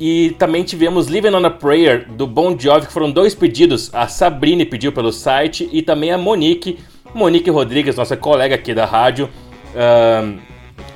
E 0.00 0.30
também 0.38 0.62
tivemos 0.62 1.08
Living 1.08 1.34
on 1.34 1.44
a 1.44 1.50
Prayer 1.50 2.08
do 2.08 2.26
Bon 2.26 2.56
Jovi, 2.58 2.86
que 2.86 2.92
foram 2.92 3.10
dois 3.10 3.34
pedidos. 3.34 3.90
A 3.92 4.06
Sabrine 4.06 4.64
pediu 4.64 4.92
pelo 4.92 5.12
site 5.12 5.68
e 5.72 5.82
também 5.82 6.12
a 6.12 6.18
Monique, 6.18 6.78
Monique 7.12 7.50
Rodrigues, 7.50 7.96
nossa 7.96 8.16
colega 8.16 8.54
aqui 8.54 8.72
da 8.72 8.84
rádio, 8.84 9.28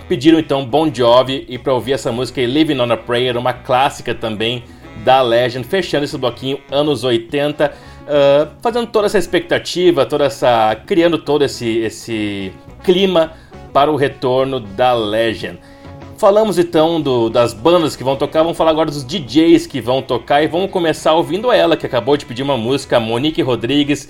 pediram 0.08 0.38
então 0.38 0.64
Bon 0.64 0.92
Jovi 0.92 1.44
e 1.48 1.58
para 1.58 1.72
ouvir 1.72 1.92
essa 1.92 2.12
música 2.12 2.40
Living 2.40 2.78
on 2.78 2.92
a 2.92 2.96
Prayer, 2.96 3.36
uma 3.36 3.52
clássica 3.52 4.14
também 4.14 4.62
da 5.04 5.20
Legend, 5.20 5.66
fechando 5.66 6.04
esse 6.04 6.16
bloquinho 6.16 6.60
anos 6.70 7.02
80, 7.02 7.72
uh, 7.72 8.50
fazendo 8.60 8.86
toda 8.86 9.06
essa 9.06 9.18
expectativa, 9.18 10.06
toda 10.06 10.24
essa, 10.24 10.76
criando 10.86 11.18
todo 11.18 11.44
esse 11.44 11.78
esse 11.78 12.52
clima 12.84 13.32
para 13.72 13.90
o 13.90 13.96
retorno 13.96 14.60
da 14.60 14.92
Legend. 14.92 15.58
Falamos 16.22 16.56
então 16.56 17.00
do, 17.00 17.28
das 17.28 17.52
bandas 17.52 17.96
que 17.96 18.04
vão 18.04 18.14
tocar, 18.14 18.44
vamos 18.44 18.56
falar 18.56 18.70
agora 18.70 18.88
dos 18.88 19.04
DJs 19.04 19.66
que 19.66 19.80
vão 19.80 20.00
tocar 20.00 20.40
e 20.40 20.46
vamos 20.46 20.70
começar 20.70 21.14
ouvindo 21.14 21.50
ela, 21.50 21.76
que 21.76 21.84
acabou 21.84 22.16
de 22.16 22.24
pedir 22.24 22.44
uma 22.44 22.56
música, 22.56 23.00
Monique 23.00 23.42
Rodrigues, 23.42 24.08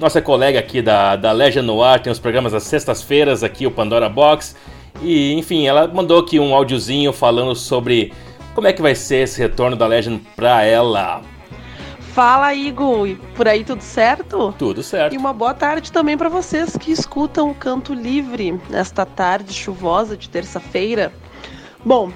nossa 0.00 0.20
colega 0.20 0.58
aqui 0.58 0.82
da, 0.82 1.14
da 1.14 1.30
Legend 1.30 1.64
Noir, 1.64 2.00
tem 2.00 2.12
os 2.12 2.18
programas 2.18 2.52
às 2.52 2.64
sextas-feiras 2.64 3.44
aqui, 3.44 3.64
o 3.64 3.70
Pandora 3.70 4.08
Box. 4.08 4.56
E 5.00 5.34
enfim, 5.34 5.64
ela 5.64 5.86
mandou 5.86 6.18
aqui 6.18 6.40
um 6.40 6.52
áudiozinho 6.52 7.12
falando 7.12 7.54
sobre 7.54 8.12
como 8.56 8.66
é 8.66 8.72
que 8.72 8.82
vai 8.82 8.96
ser 8.96 9.18
esse 9.18 9.40
retorno 9.40 9.76
da 9.76 9.86
Legend 9.86 10.20
pra 10.34 10.64
ela. 10.64 11.22
Fala, 12.12 12.52
Igor! 12.52 13.06
E 13.06 13.14
por 13.36 13.46
aí 13.46 13.62
tudo 13.62 13.82
certo? 13.82 14.52
Tudo 14.58 14.82
certo. 14.82 15.14
E 15.14 15.16
uma 15.16 15.32
boa 15.32 15.54
tarde 15.54 15.92
também 15.92 16.18
para 16.18 16.28
vocês 16.28 16.76
que 16.76 16.90
escutam 16.90 17.52
o 17.52 17.54
Canto 17.54 17.94
Livre 17.94 18.60
nesta 18.68 19.06
tarde 19.06 19.54
chuvosa 19.54 20.16
de 20.16 20.28
terça-feira. 20.28 21.12
Bom, 21.84 22.12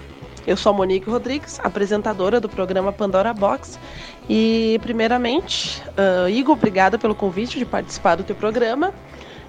eu 0.47 0.56
sou 0.56 0.70
a 0.70 0.76
Monique 0.76 1.10
Rodrigues, 1.10 1.59
apresentadora 1.59 2.40
do 2.40 2.48
programa 2.48 2.93
Pandora 2.93 3.34
Box. 3.34 3.80
E, 4.28 4.78
primeiramente, 4.80 5.82
uh, 5.98 6.28
Igor, 6.28 6.55
obrigada 6.55 6.97
pelo 6.97 7.16
convite 7.16 7.59
de 7.59 7.66
participar 7.66 8.14
do 8.14 8.22
teu 8.22 8.36
programa. 8.36 8.94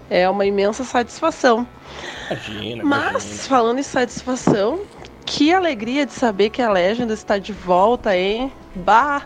É 0.10 0.28
uma 0.28 0.46
imensa 0.46 0.84
satisfação. 0.84 1.68
Imagina, 2.32 2.84
Mas, 2.84 3.26
imagina. 3.26 3.44
falando 3.44 3.80
em 3.80 3.84
satisfação, 3.84 4.80
que 5.24 5.54
alegria 5.54 6.04
de 6.04 6.14
saber 6.14 6.50
que 6.50 6.64
a 6.64 6.72
Legend 6.72 7.14
está 7.14 7.38
de 7.38 7.54
volta, 7.54 8.18
hein? 8.18 8.52
Bah! 8.74 9.22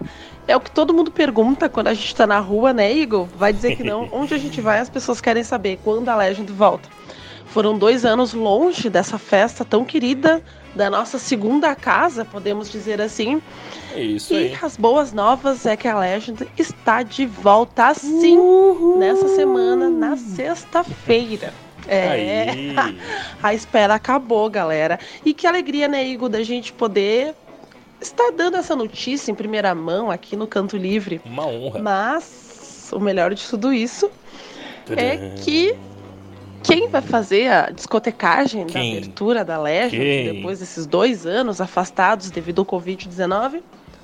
É 0.47 0.57
o 0.57 0.59
que 0.59 0.71
todo 0.71 0.93
mundo 0.93 1.09
pergunta 1.09 1.69
quando 1.69 1.87
a 1.87 1.93
gente 1.93 2.13
tá 2.13 2.27
na 2.27 2.39
rua, 2.39 2.73
né, 2.73 2.91
Igor? 2.91 3.27
Vai 3.37 3.53
dizer 3.53 3.77
que 3.77 3.83
não. 3.83 4.09
Onde 4.11 4.33
a 4.33 4.37
gente 4.37 4.59
vai, 4.59 4.79
as 4.79 4.89
pessoas 4.89 5.21
querem 5.21 5.43
saber 5.43 5.79
quando 5.83 6.09
a 6.09 6.15
Legend 6.17 6.51
volta. 6.51 6.89
Foram 7.51 7.77
dois 7.77 8.05
anos 8.05 8.33
longe 8.33 8.89
dessa 8.89 9.17
festa 9.17 9.65
tão 9.65 9.83
querida 9.83 10.41
da 10.73 10.89
nossa 10.89 11.19
segunda 11.19 11.75
casa, 11.75 12.23
podemos 12.23 12.71
dizer 12.71 13.01
assim. 13.01 13.41
É 13.93 14.01
isso 14.01 14.33
E 14.33 14.37
aí. 14.37 14.57
as 14.61 14.77
boas 14.77 15.11
novas 15.11 15.65
é 15.65 15.75
que 15.75 15.85
a 15.85 15.99
Legend 15.99 16.47
está 16.57 17.03
de 17.03 17.25
volta 17.25 17.93
sim 17.93 18.39
nessa 18.97 19.27
semana, 19.35 19.89
na 19.89 20.15
sexta-feira. 20.15 21.53
É, 21.87 22.09
Aí. 22.49 22.75
a 23.43 23.53
espera 23.53 23.95
acabou, 23.95 24.49
galera. 24.49 24.97
E 25.25 25.33
que 25.33 25.45
alegria, 25.45 25.89
né, 25.89 26.07
Igor, 26.07 26.29
da 26.29 26.43
gente 26.43 26.71
poder 26.71 27.33
estar 27.99 28.31
dando 28.31 28.55
essa 28.55 28.75
notícia 28.77 29.29
em 29.29 29.35
primeira 29.35 29.75
mão 29.75 30.09
aqui 30.09 30.37
no 30.37 30.47
Canto 30.47 30.77
Livre. 30.77 31.19
Uma 31.25 31.45
honra. 31.47 31.79
Mas 31.79 32.89
o 32.93 32.99
melhor 32.99 33.33
de 33.33 33.45
tudo 33.45 33.73
isso 33.73 34.09
é 34.95 35.33
que 35.43 35.75
quem 36.63 36.87
vai 36.87 37.01
fazer 37.01 37.51
a 37.51 37.69
discotecagem 37.69 38.65
da 38.65 38.73
Quem? 38.73 38.97
abertura 38.97 39.43
da 39.43 39.59
Legend 39.59 40.03
Quem? 40.03 40.33
depois 40.33 40.59
desses 40.59 40.85
dois 40.85 41.25
anos 41.25 41.59
afastados 41.59 42.29
devido 42.29 42.59
ao 42.59 42.65
Covid-19? 42.65 43.61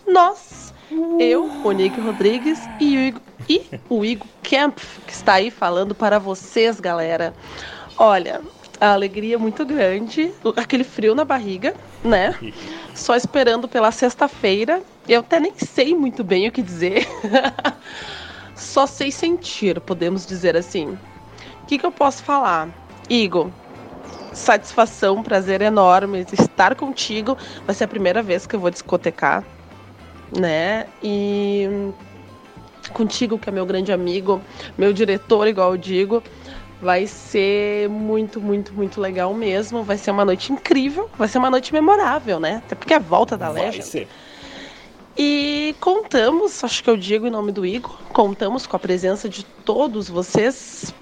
Nós. 0.07 0.73
Eu, 1.19 1.47
Monique 1.47 1.99
Rodrigues 1.99 2.59
e 2.79 2.95
o, 2.95 2.99
Igor, 3.01 3.21
e 3.49 3.61
o 3.89 4.05
Igor 4.05 4.27
Kempf, 4.41 4.99
que 5.05 5.11
está 5.11 5.33
aí 5.33 5.51
falando 5.51 5.93
para 5.93 6.17
vocês, 6.17 6.79
galera. 6.79 7.33
Olha, 7.97 8.41
a 8.79 8.93
alegria 8.93 9.35
é 9.35 9.37
muito 9.37 9.65
grande, 9.65 10.31
aquele 10.55 10.85
frio 10.85 11.13
na 11.13 11.25
barriga, 11.25 11.75
né? 12.03 12.33
Só 12.95 13.15
esperando 13.15 13.67
pela 13.67 13.91
sexta-feira. 13.91 14.81
Eu 15.07 15.19
até 15.19 15.39
nem 15.39 15.53
sei 15.57 15.93
muito 15.93 16.23
bem 16.23 16.47
o 16.47 16.51
que 16.51 16.61
dizer. 16.61 17.07
Só 18.55 18.87
sei 18.87 19.11
sentir, 19.11 19.79
podemos 19.81 20.25
dizer 20.25 20.55
assim. 20.55 20.97
O 21.67 21.69
que, 21.69 21.77
que 21.77 21.85
eu 21.85 21.91
posso 21.91 22.23
falar? 22.23 22.69
Igor, 23.09 23.49
satisfação, 24.31 25.21
prazer 25.21 25.61
enorme 25.61 26.25
estar 26.31 26.73
contigo. 26.75 27.37
Vai 27.65 27.75
ser 27.75 27.83
a 27.83 27.87
primeira 27.89 28.23
vez 28.23 28.47
que 28.47 28.55
eu 28.55 28.59
vou 28.61 28.71
discotecar, 28.71 29.43
né? 30.31 30.87
E 31.03 31.91
contigo, 32.93 33.37
que 33.37 33.49
é 33.49 33.51
meu 33.51 33.65
grande 33.65 33.91
amigo, 33.91 34.41
meu 34.77 34.93
diretor, 34.93 35.45
igual 35.45 35.71
eu 35.71 35.77
digo. 35.77 36.23
Vai 36.81 37.05
ser 37.05 37.89
muito, 37.89 38.39
muito, 38.39 38.73
muito 38.73 39.01
legal 39.01 39.33
mesmo. 39.33 39.83
Vai 39.83 39.97
ser 39.97 40.11
uma 40.11 40.23
noite 40.23 40.53
incrível. 40.53 41.09
Vai 41.17 41.27
ser 41.27 41.37
uma 41.37 41.49
noite 41.49 41.73
memorável, 41.73 42.39
né? 42.39 42.61
Até 42.65 42.75
porque 42.75 42.93
é 42.93 42.95
a 42.95 42.99
volta 43.01 43.35
da 43.35 43.51
Vai 43.51 43.63
Legend. 43.63 43.85
ser. 43.85 44.07
E 45.17 45.75
contamos, 45.81 46.63
acho 46.63 46.81
que 46.81 46.89
eu 46.89 46.95
digo 46.95 47.27
em 47.27 47.29
nome 47.29 47.51
do 47.51 47.65
Igor, 47.65 47.99
contamos 48.13 48.65
com 48.65 48.77
a 48.77 48.79
presença 48.79 49.27
de 49.27 49.43
todos 49.43 50.07
vocês 50.07 50.93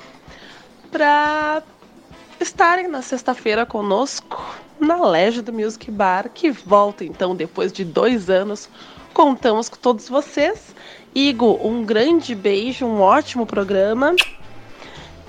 para 0.95 1.61
estarem 2.39 2.87
na 2.87 3.01
sexta-feira 3.01 3.65
conosco 3.65 4.41
na 4.79 5.05
Legend 5.05 5.51
Music 5.51 5.91
Bar, 5.91 6.29
que 6.33 6.49
volta 6.49 7.03
então 7.03 7.35
depois 7.35 7.73
de 7.73 7.83
dois 7.83 8.29
anos. 8.29 8.69
Contamos 9.13 9.67
com 9.67 9.75
todos 9.75 10.07
vocês. 10.07 10.73
Igor, 11.13 11.67
um 11.67 11.83
grande 11.83 12.33
beijo, 12.33 12.85
um 12.85 13.01
ótimo 13.01 13.45
programa. 13.45 14.15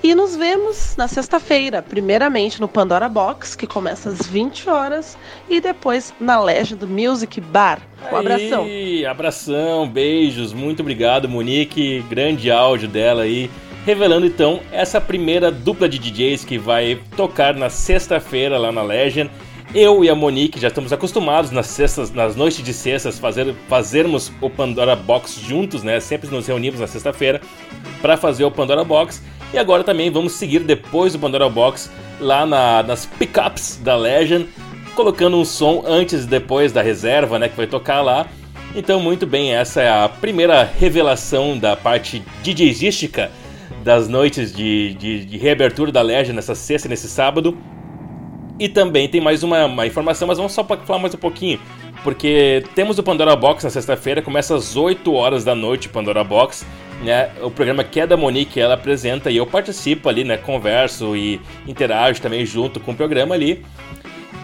E 0.05 0.15
nos 0.15 0.37
vemos 0.37 0.95
na 0.97 1.09
sexta-feira, 1.09 1.83
primeiramente 1.83 2.61
no 2.61 2.69
Pandora 2.69 3.09
Box, 3.09 3.57
que 3.57 3.67
começa 3.67 4.09
às 4.11 4.25
20 4.25 4.71
horas, 4.71 5.19
e 5.51 5.61
depois 5.61 6.15
na 6.21 6.41
Legend 6.41 6.87
Music 6.87 7.41
Bar. 7.41 7.83
Um 8.13 8.17
abração. 8.17 8.63
Aí, 8.63 9.05
abração, 9.05 9.89
beijos, 9.89 10.53
muito 10.53 10.79
obrigado, 10.79 11.29
Monique. 11.29 12.05
Grande 12.09 12.53
áudio 12.53 12.87
dela 12.87 13.23
aí. 13.23 13.51
Revelando 13.87 14.27
então 14.27 14.59
essa 14.73 15.01
primeira 15.01 15.49
dupla 15.49 15.89
de 15.89 15.97
DJs 16.01 16.45
que 16.45 16.59
vai 16.59 16.99
tocar 17.17 17.55
na 17.55 17.71
sexta-feira 17.71 18.59
lá 18.59 18.73
na 18.73 18.83
Legend. 18.83 19.31
Eu 19.73 20.05
e 20.05 20.11
a 20.11 20.15
Monique 20.15 20.59
já 20.59 20.67
estamos 20.67 20.93
acostumados 20.93 21.53
nas 21.53 21.69
sextas, 21.69 22.11
nas 22.11 22.35
noites 22.35 22.65
de 22.65 22.73
sextas, 22.73 23.17
fazer, 23.17 23.55
fazermos 23.69 24.33
o 24.41 24.51
Pandora 24.51 24.97
Box 24.97 25.39
juntos, 25.41 25.85
né? 25.85 26.01
Sempre 26.01 26.29
nos 26.29 26.49
reunimos 26.49 26.81
na 26.81 26.89
sexta-feira 26.89 27.41
para 28.03 28.17
fazer 28.17 28.45
o 28.45 28.51
Pandora 28.51 28.83
Box. 28.83 29.23
E 29.55 29.59
agora 29.59 29.85
também 29.85 30.11
vamos 30.11 30.33
seguir 30.33 30.65
depois 30.65 31.13
do 31.13 31.21
Pandora 31.21 31.49
Box 31.49 31.89
lá 32.19 32.45
na- 32.45 32.83
nas 32.83 33.07
pickups 33.07 33.77
da 33.85 33.95
Legend, 33.95 34.49
colocando 34.97 35.37
um 35.37 35.45
som 35.45 35.85
antes 35.87 36.25
e 36.25 36.27
depois 36.27 36.73
da 36.73 36.83
reserva, 36.83 37.39
né, 37.39 37.49
que 37.49 37.57
vai 37.57 37.69
tocar 37.69 38.03
lá. 38.03 38.27
Então, 38.75 38.99
muito 38.99 39.29
bem, 39.29 39.55
essa 39.55 39.81
é 39.81 39.89
a 39.89 40.09
primeira 40.09 40.65
revelação 40.65 41.57
da 41.57 41.77
parte 41.77 42.21
DJística 42.43 43.31
das 43.87 44.09
noites 44.09 44.53
de, 44.53 44.95
de, 44.95 45.25
de 45.25 45.39
reabertura 45.39 45.93
da 45.93 46.03
Legend 46.03 46.33
nessa 46.33 46.57
sexta 46.57 46.89
e 46.89 46.91
nesse 46.91 47.09
sábado. 47.09 47.57
E 48.59 48.69
também 48.69 49.09
tem 49.09 49.21
mais 49.21 49.45
uma, 49.45 49.65
uma 49.65 49.87
informação, 49.87 50.27
mas 50.27 50.39
vamos 50.39 50.53
só 50.53 50.65
falar 50.65 50.99
mais 50.99 51.15
um 51.15 51.19
pouquinho. 51.19 51.61
Porque 52.03 52.65
temos 52.75 52.99
o 52.99 53.03
Pandora 53.05 53.37
Box 53.37 53.63
na 53.63 53.71
sexta-feira, 53.71 54.21
começa 54.21 54.57
às 54.57 54.75
8 54.75 55.13
horas 55.15 55.45
da 55.45 55.55
noite 55.55 55.89
Pandora 55.89 56.25
Box. 56.25 56.67
né, 57.05 57.31
o 57.41 57.49
programa 57.49 57.85
que 57.85 58.01
é 58.01 58.07
da 58.09 58.17
Monique, 58.17 58.59
ela 58.59 58.75
apresenta 58.75 59.31
e 59.31 59.37
eu 59.37 59.47
participo 59.47 60.09
ali, 60.09 60.25
né, 60.25 60.37
converso 60.37 61.17
e 61.17 61.41
interajo 61.65 62.21
também 62.21 62.45
junto 62.45 62.81
com 62.81 62.91
o 62.91 62.97
programa 62.97 63.37
ali. 63.37 63.65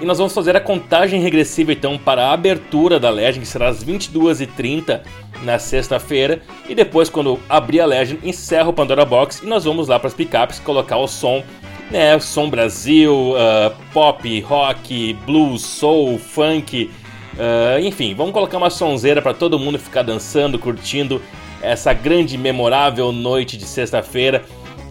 E 0.01 0.05
nós 0.05 0.19
vamos 0.19 0.33
fazer 0.33 0.55
a 0.55 0.61
contagem 0.61 1.21
regressiva 1.21 1.73
então 1.73 1.99
para 1.99 2.27
a 2.27 2.33
abertura 2.33 3.01
da 3.01 3.11
Legend, 3.11 3.41
que 3.41 3.47
será 3.47 3.69
às 3.69 3.85
22h30 3.85 5.01
na 5.43 5.59
sexta-feira. 5.59 6.41
E 6.69 6.75
depois, 6.75 7.11
quando 7.11 7.39
abrir 7.49 7.81
a 7.81 7.87
Legend, 7.87 8.21
encerra 8.27 8.69
o 8.69 8.73
Pandora 8.73 9.05
Box 9.05 9.43
e 9.43 9.47
nós 9.47 9.65
vamos 9.65 9.89
lá 9.89 9.99
para 9.99 10.09
as 10.09 10.15
picapes 10.15 10.59
colocar 10.59 10.97
o 10.97 11.07
som, 11.07 11.43
né? 11.91 12.19
Som 12.19 12.49
Brasil, 12.49 13.33
uh, 13.33 13.75
pop, 13.93 14.41
rock, 14.41 15.15
blues, 15.27 15.63
soul, 15.63 16.19
funk. 16.19 16.91
Uh, 17.35 17.81
enfim, 17.81 18.15
vamos 18.15 18.33
colocar 18.33 18.59
uma 18.59 18.71
sonzeira 18.71 19.21
para 19.21 19.35
todo 19.35 19.59
mundo 19.59 19.79
ficar 19.79 20.03
dançando, 20.03 20.59
curtindo 20.59 21.21
essa 21.63 21.93
grande 21.93 22.37
memorável 22.37 23.13
noite 23.13 23.57
de 23.57 23.65
sexta-feira. 23.65 24.45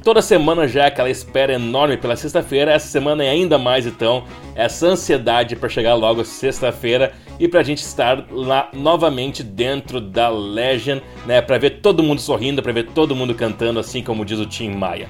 Toda 0.03 0.19
semana 0.19 0.67
já 0.67 0.85
é 0.85 0.87
aquela 0.87 1.11
espera 1.11 1.53
enorme 1.53 1.95
pela 1.95 2.15
sexta-feira, 2.15 2.71
essa 2.71 2.87
semana 2.87 3.23
é 3.23 3.29
ainda 3.29 3.59
mais 3.59 3.85
então, 3.85 4.23
essa 4.55 4.87
ansiedade 4.87 5.55
para 5.55 5.69
chegar 5.69 5.93
logo 5.93 6.25
sexta-feira 6.25 7.13
e 7.41 7.47
pra 7.47 7.63
gente 7.63 7.79
estar 7.79 8.23
lá 8.29 8.69
novamente 8.71 9.41
dentro 9.41 9.99
da 9.99 10.29
Legend, 10.29 11.01
né, 11.25 11.41
para 11.41 11.57
ver 11.57 11.81
todo 11.81 12.03
mundo 12.03 12.21
sorrindo, 12.21 12.61
para 12.61 12.71
ver 12.71 12.89
todo 12.89 13.15
mundo 13.15 13.33
cantando 13.33 13.79
assim 13.79 14.03
como 14.03 14.23
diz 14.23 14.37
o 14.37 14.45
Tim 14.45 14.69
Maia. 14.69 15.09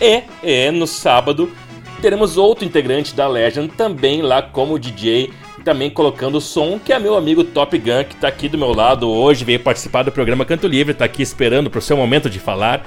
E, 0.00 0.22
e 0.44 0.70
no 0.70 0.86
sábado 0.86 1.50
teremos 2.00 2.36
outro 2.36 2.64
integrante 2.64 3.16
da 3.16 3.26
Legend 3.26 3.74
também 3.74 4.22
lá 4.22 4.40
como 4.40 4.78
DJ, 4.78 5.32
também 5.64 5.90
colocando 5.90 6.36
o 6.36 6.40
som, 6.40 6.78
que 6.78 6.92
é 6.92 7.00
meu 7.00 7.16
amigo 7.16 7.42
Top 7.42 7.76
Gun, 7.76 8.04
que 8.08 8.14
tá 8.14 8.28
aqui 8.28 8.48
do 8.48 8.56
meu 8.56 8.72
lado 8.72 9.10
hoje, 9.10 9.44
veio 9.44 9.58
participar 9.58 10.04
do 10.04 10.12
programa 10.12 10.44
Canto 10.44 10.68
Livre, 10.68 10.94
tá 10.94 11.04
aqui 11.04 11.20
esperando 11.22 11.68
pro 11.68 11.82
seu 11.82 11.96
momento 11.96 12.30
de 12.30 12.38
falar. 12.38 12.86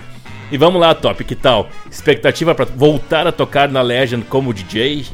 E 0.49 0.57
vamos 0.57 0.79
lá, 0.79 0.95
Top, 0.95 1.21
que 1.21 1.35
tal? 1.35 1.67
Expectativa 1.91 2.55
para 2.55 2.63
voltar 2.63 3.27
a 3.27 3.31
tocar 3.33 3.67
na 3.67 3.81
Legend 3.81 4.23
como 4.25 4.53
DJ? 4.53 5.05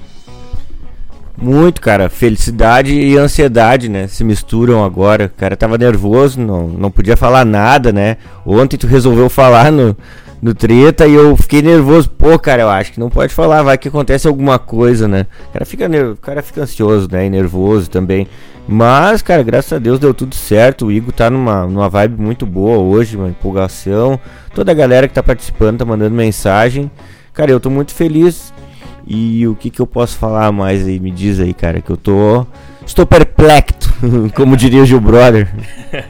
Muito, 1.37 1.81
cara. 1.81 2.09
Felicidade 2.09 2.93
e 2.93 3.17
ansiedade, 3.17 3.89
né? 3.89 4.07
Se 4.07 4.23
misturam 4.23 4.83
agora. 4.83 5.25
O 5.25 5.39
cara 5.39 5.55
tava 5.55 5.77
nervoso, 5.77 6.39
não, 6.39 6.67
não 6.67 6.91
podia 6.91 7.17
falar 7.17 7.45
nada, 7.45 7.91
né? 7.91 8.17
Ontem 8.45 8.77
tu 8.77 8.87
resolveu 8.87 9.29
falar 9.29 9.71
no, 9.71 9.95
no 10.41 10.53
treta 10.53 11.07
e 11.07 11.13
eu 11.13 11.35
fiquei 11.37 11.61
nervoso. 11.61 12.09
Pô, 12.09 12.37
cara, 12.39 12.63
eu 12.63 12.69
acho 12.69 12.93
que 12.93 12.99
não 12.99 13.09
pode 13.09 13.33
falar, 13.33 13.63
vai 13.63 13.77
que 13.77 13.87
acontece 13.87 14.27
alguma 14.27 14.57
coisa, 14.57 15.07
né? 15.07 15.27
O 15.49 15.53
cara 15.53 15.65
fica, 15.65 15.87
o 15.87 16.17
cara 16.17 16.41
fica 16.41 16.61
ansioso, 16.61 17.07
né? 17.11 17.25
E 17.25 17.29
nervoso 17.29 17.89
também. 17.89 18.27
Mas, 18.67 19.21
cara, 19.21 19.43
graças 19.43 19.73
a 19.73 19.79
Deus 19.79 19.99
deu 19.99 20.13
tudo 20.13 20.35
certo. 20.35 20.85
O 20.85 20.91
Igor 20.91 21.11
tá 21.11 21.29
numa, 21.29 21.65
numa 21.65 21.89
vibe 21.89 22.21
muito 22.21 22.45
boa 22.45 22.77
hoje, 22.77 23.17
uma 23.17 23.29
empolgação. 23.29 24.19
Toda 24.53 24.71
a 24.71 24.75
galera 24.75 25.07
que 25.07 25.13
tá 25.13 25.23
participando 25.23 25.79
tá 25.79 25.85
mandando 25.85 26.15
mensagem. 26.15 26.89
Cara, 27.33 27.51
eu 27.51 27.59
tô 27.59 27.69
muito 27.69 27.93
feliz. 27.93 28.53
E 29.13 29.45
o 29.45 29.55
que 29.55 29.69
que 29.69 29.81
eu 29.81 29.85
posso 29.85 30.17
falar 30.17 30.53
mais 30.53 30.88
aí? 30.88 30.97
Me 30.97 31.11
diz 31.11 31.38
aí, 31.38 31.53
cara, 31.53 31.81
que 31.81 31.89
eu 31.89 31.97
tô. 31.97 32.47
Estou 32.85 33.05
perplexo, 33.05 33.93
como 34.33 34.55
diria 34.55 34.81
o 34.81 34.85
Gil 34.85 35.01
Brother. 35.01 35.53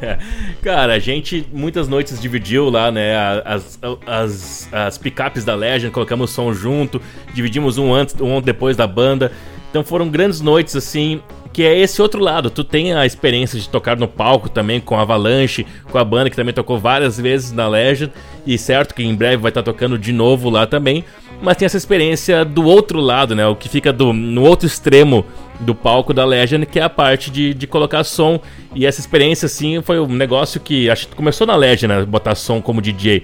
Cara, 0.61 0.93
a 0.93 0.99
gente 0.99 1.45
muitas 1.51 1.87
noites 1.87 2.21
dividiu 2.21 2.69
lá, 2.69 2.89
né, 2.91 3.41
as, 3.43 3.79
as, 4.07 4.69
as 4.71 4.97
picapes 4.97 5.43
da 5.43 5.53
Legend, 5.53 5.91
colocamos 5.91 6.29
som 6.29 6.53
junto, 6.53 7.01
dividimos 7.33 7.77
um 7.77 7.93
antes, 7.93 8.15
um 8.21 8.39
depois 8.39 8.77
da 8.77 8.87
banda. 8.87 9.31
Então 9.69 9.83
foram 9.83 10.07
grandes 10.07 10.39
noites, 10.39 10.75
assim, 10.75 11.21
que 11.51 11.63
é 11.63 11.77
esse 11.77 12.01
outro 12.01 12.21
lado. 12.21 12.49
Tu 12.49 12.63
tem 12.63 12.93
a 12.93 13.05
experiência 13.05 13.59
de 13.59 13.67
tocar 13.67 13.97
no 13.97 14.07
palco 14.07 14.47
também 14.47 14.79
com 14.79 14.95
a 14.95 15.01
Avalanche, 15.01 15.65
com 15.91 15.97
a 15.97 16.05
banda 16.05 16.29
que 16.29 16.35
também 16.35 16.53
tocou 16.53 16.79
várias 16.79 17.19
vezes 17.19 17.51
na 17.51 17.67
Legend, 17.67 18.13
e 18.45 18.57
certo 18.57 18.93
que 18.95 19.03
em 19.03 19.15
breve 19.15 19.37
vai 19.37 19.49
estar 19.49 19.63
tocando 19.63 19.97
de 19.97 20.13
novo 20.13 20.49
lá 20.49 20.65
também. 20.65 21.03
Mas 21.41 21.57
tem 21.57 21.65
essa 21.65 21.77
experiência 21.77 22.45
do 22.45 22.63
outro 22.63 22.99
lado, 22.99 23.35
né? 23.35 23.45
O 23.47 23.55
que 23.55 23.67
fica 23.67 23.91
do, 23.91 24.13
no 24.13 24.43
outro 24.43 24.67
extremo 24.67 25.25
do 25.59 25.73
palco 25.73 26.13
da 26.13 26.23
Legend, 26.23 26.65
que 26.65 26.79
é 26.79 26.83
a 26.83 26.89
parte 26.89 27.31
de, 27.31 27.53
de 27.53 27.65
colocar 27.67 28.03
som. 28.03 28.39
E 28.75 28.85
essa 28.85 28.99
experiência, 28.99 29.47
assim, 29.47 29.81
foi 29.81 29.99
um 29.99 30.07
negócio 30.07 30.59
que 30.59 30.89
acho 30.89 31.07
que 31.07 31.15
começou 31.15 31.47
na 31.47 31.55
Legend, 31.55 31.87
né? 31.87 32.05
Botar 32.05 32.35
som 32.35 32.61
como 32.61 32.81
DJ. 32.81 33.23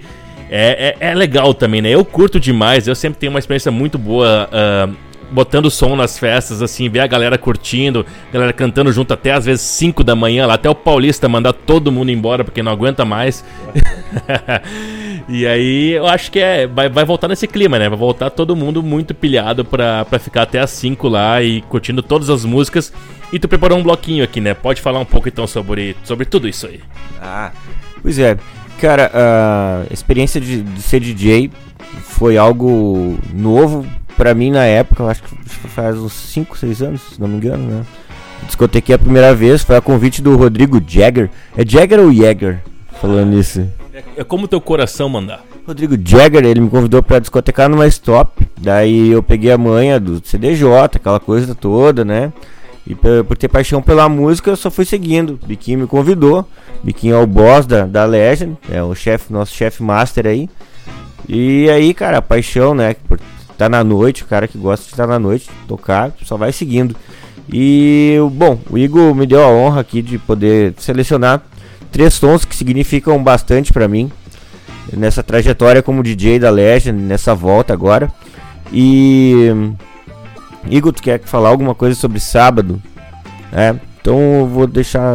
É, 0.50 0.96
é, 1.00 1.10
é 1.10 1.14
legal 1.14 1.54
também, 1.54 1.80
né? 1.80 1.90
Eu 1.90 2.04
curto 2.04 2.40
demais, 2.40 2.88
eu 2.88 2.94
sempre 2.94 3.18
tenho 3.18 3.30
uma 3.30 3.38
experiência 3.38 3.70
muito 3.70 3.98
boa. 3.98 4.48
ah, 4.50 4.88
botando 5.30 5.70
som 5.70 5.96
nas 5.96 6.18
festas, 6.18 6.62
assim, 6.62 6.88
ver 6.88 7.00
a 7.00 7.06
galera 7.06 7.38
curtindo, 7.38 8.04
galera 8.32 8.52
cantando 8.52 8.92
junto 8.92 9.12
até 9.12 9.32
às 9.32 9.44
vezes 9.44 9.62
5 9.62 10.02
da 10.02 10.14
manhã, 10.14 10.46
lá 10.46 10.54
até 10.54 10.68
o 10.68 10.74
Paulista 10.74 11.28
mandar 11.28 11.52
todo 11.52 11.92
mundo 11.92 12.10
embora 12.10 12.44
porque 12.44 12.62
não 12.62 12.72
aguenta 12.72 13.04
mais. 13.04 13.44
e 15.28 15.46
aí 15.46 15.92
eu 15.92 16.06
acho 16.06 16.30
que 16.30 16.38
é. 16.38 16.66
Vai, 16.66 16.88
vai 16.88 17.04
voltar 17.04 17.28
nesse 17.28 17.46
clima, 17.46 17.78
né? 17.78 17.88
Vai 17.88 17.98
voltar 17.98 18.30
todo 18.30 18.56
mundo 18.56 18.82
muito 18.82 19.14
pilhado 19.14 19.64
pra, 19.64 20.04
pra 20.04 20.18
ficar 20.18 20.42
até 20.42 20.60
as 20.60 20.70
5 20.70 21.08
lá 21.08 21.42
e 21.42 21.62
curtindo 21.62 22.02
todas 22.02 22.30
as 22.30 22.44
músicas. 22.44 22.92
E 23.32 23.38
tu 23.38 23.46
preparou 23.46 23.78
um 23.78 23.82
bloquinho 23.82 24.24
aqui, 24.24 24.40
né? 24.40 24.54
Pode 24.54 24.80
falar 24.80 25.00
um 25.00 25.04
pouco 25.04 25.28
então 25.28 25.46
sobre, 25.46 25.94
sobre 26.02 26.24
tudo 26.24 26.48
isso 26.48 26.66
aí. 26.66 26.80
Ah, 27.20 27.52
pois 28.02 28.18
é. 28.18 28.38
Cara, 28.80 29.10
a 29.12 29.92
experiência 29.92 30.40
de, 30.40 30.62
de 30.62 30.82
ser 30.82 31.00
DJ 31.00 31.50
foi 32.02 32.36
algo 32.36 33.18
novo 33.32 33.86
pra 34.16 34.34
mim 34.34 34.50
na 34.50 34.64
época. 34.64 35.02
Eu 35.02 35.08
acho 35.08 35.22
que 35.22 35.34
faz 35.68 35.96
uns 35.96 36.12
5, 36.12 36.56
6 36.58 36.82
anos, 36.82 37.02
se 37.02 37.20
não 37.20 37.28
me 37.28 37.36
engano, 37.36 37.64
né? 37.64 37.84
Discotequei 38.46 38.94
a 38.94 38.98
primeira 38.98 39.34
vez, 39.34 39.62
foi 39.62 39.76
a 39.76 39.80
convite 39.80 40.22
do 40.22 40.36
Rodrigo 40.36 40.82
Jagger. 40.86 41.30
É 41.56 41.64
Jagger 41.66 42.00
ou 42.00 42.12
Jagger? 42.12 42.60
Falando 43.00 43.38
isso. 43.38 43.66
É, 43.92 44.02
é 44.18 44.24
como 44.24 44.48
teu 44.48 44.60
coração 44.60 45.08
mandar. 45.08 45.42
Rodrigo 45.66 45.96
Jagger, 46.02 46.44
ele 46.44 46.60
me 46.60 46.70
convidou 46.70 47.02
pra 47.02 47.18
discotecar 47.18 47.68
numa 47.68 47.86
stop. 47.86 48.48
Daí 48.56 49.10
eu 49.10 49.22
peguei 49.22 49.52
a 49.52 49.58
manha 49.58 50.00
do 50.00 50.20
CDJ, 50.24 50.66
aquela 50.94 51.20
coisa 51.20 51.54
toda, 51.54 52.04
né? 52.04 52.32
E 52.86 52.94
por 52.94 53.36
ter 53.36 53.48
paixão 53.48 53.82
pela 53.82 54.08
música, 54.08 54.50
eu 54.50 54.56
só 54.56 54.70
fui 54.70 54.86
seguindo. 54.86 55.38
Biquinho 55.46 55.80
me 55.80 55.86
convidou. 55.86 56.48
Biquinho 56.82 57.16
é 57.16 57.18
o 57.18 57.26
boss 57.26 57.66
da, 57.66 57.84
da 57.84 58.06
Legend, 58.06 58.56
é 58.70 58.82
o 58.82 58.94
chefe, 58.94 59.30
nosso 59.30 59.54
chefe 59.54 59.82
master 59.82 60.26
aí. 60.26 60.48
E 61.26 61.68
aí, 61.70 61.94
cara, 61.94 62.18
a 62.18 62.22
paixão, 62.22 62.74
né? 62.74 62.94
Por 63.08 63.18
estar 63.50 63.68
na 63.68 63.82
noite, 63.82 64.22
o 64.22 64.26
cara 64.26 64.46
que 64.46 64.58
gosta 64.58 64.84
de 64.84 64.90
estar 64.90 65.06
na 65.06 65.18
noite, 65.18 65.50
tocar, 65.66 66.12
só 66.24 66.36
vai 66.36 66.52
seguindo. 66.52 66.94
E, 67.52 68.16
bom, 68.32 68.58
o 68.70 68.76
Igor 68.76 69.14
me 69.14 69.26
deu 69.26 69.42
a 69.42 69.48
honra 69.48 69.80
aqui 69.80 70.02
de 70.02 70.18
poder 70.18 70.74
selecionar 70.78 71.42
três 71.90 72.14
sons 72.14 72.44
que 72.44 72.54
significam 72.54 73.22
bastante 73.22 73.72
pra 73.72 73.88
mim 73.88 74.10
nessa 74.92 75.22
trajetória 75.22 75.82
como 75.82 76.02
DJ 76.02 76.38
da 76.38 76.50
Legend, 76.50 77.00
nessa 77.02 77.34
volta 77.34 77.72
agora. 77.72 78.10
E 78.72 79.50
Igor, 80.68 80.92
tu 80.92 81.02
quer 81.02 81.20
falar 81.20 81.48
alguma 81.48 81.74
coisa 81.74 81.98
sobre 81.98 82.20
sábado? 82.20 82.80
É, 83.52 83.74
então 84.00 84.20
eu 84.40 84.46
vou 84.46 84.66
deixar. 84.66 85.14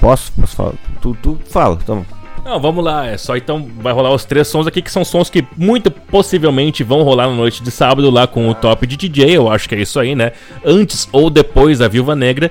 Posso? 0.00 0.32
Posso 0.32 0.56
falar? 0.56 0.74
Tu, 1.00 1.16
tu 1.22 1.38
fala, 1.46 1.76
toma. 1.84 2.06
Não, 2.50 2.58
vamos 2.58 2.84
lá, 2.84 3.06
é 3.06 3.16
só 3.16 3.36
então 3.36 3.70
vai 3.78 3.92
rolar 3.92 4.12
os 4.12 4.24
três 4.24 4.48
sons 4.48 4.66
aqui 4.66 4.82
que 4.82 4.90
são 4.90 5.04
sons 5.04 5.30
que 5.30 5.46
muito 5.56 5.88
possivelmente 5.88 6.82
vão 6.82 7.04
rolar 7.04 7.28
na 7.28 7.34
noite 7.36 7.62
de 7.62 7.70
sábado 7.70 8.10
lá 8.10 8.26
com 8.26 8.48
o 8.48 8.54
top 8.56 8.88
de 8.88 8.96
DJ, 8.96 9.36
eu 9.36 9.48
acho 9.48 9.68
que 9.68 9.76
é 9.76 9.80
isso 9.80 10.00
aí, 10.00 10.16
né? 10.16 10.32
Antes 10.64 11.08
ou 11.12 11.30
depois 11.30 11.78
da 11.78 11.86
Viúva 11.86 12.16
Negra. 12.16 12.50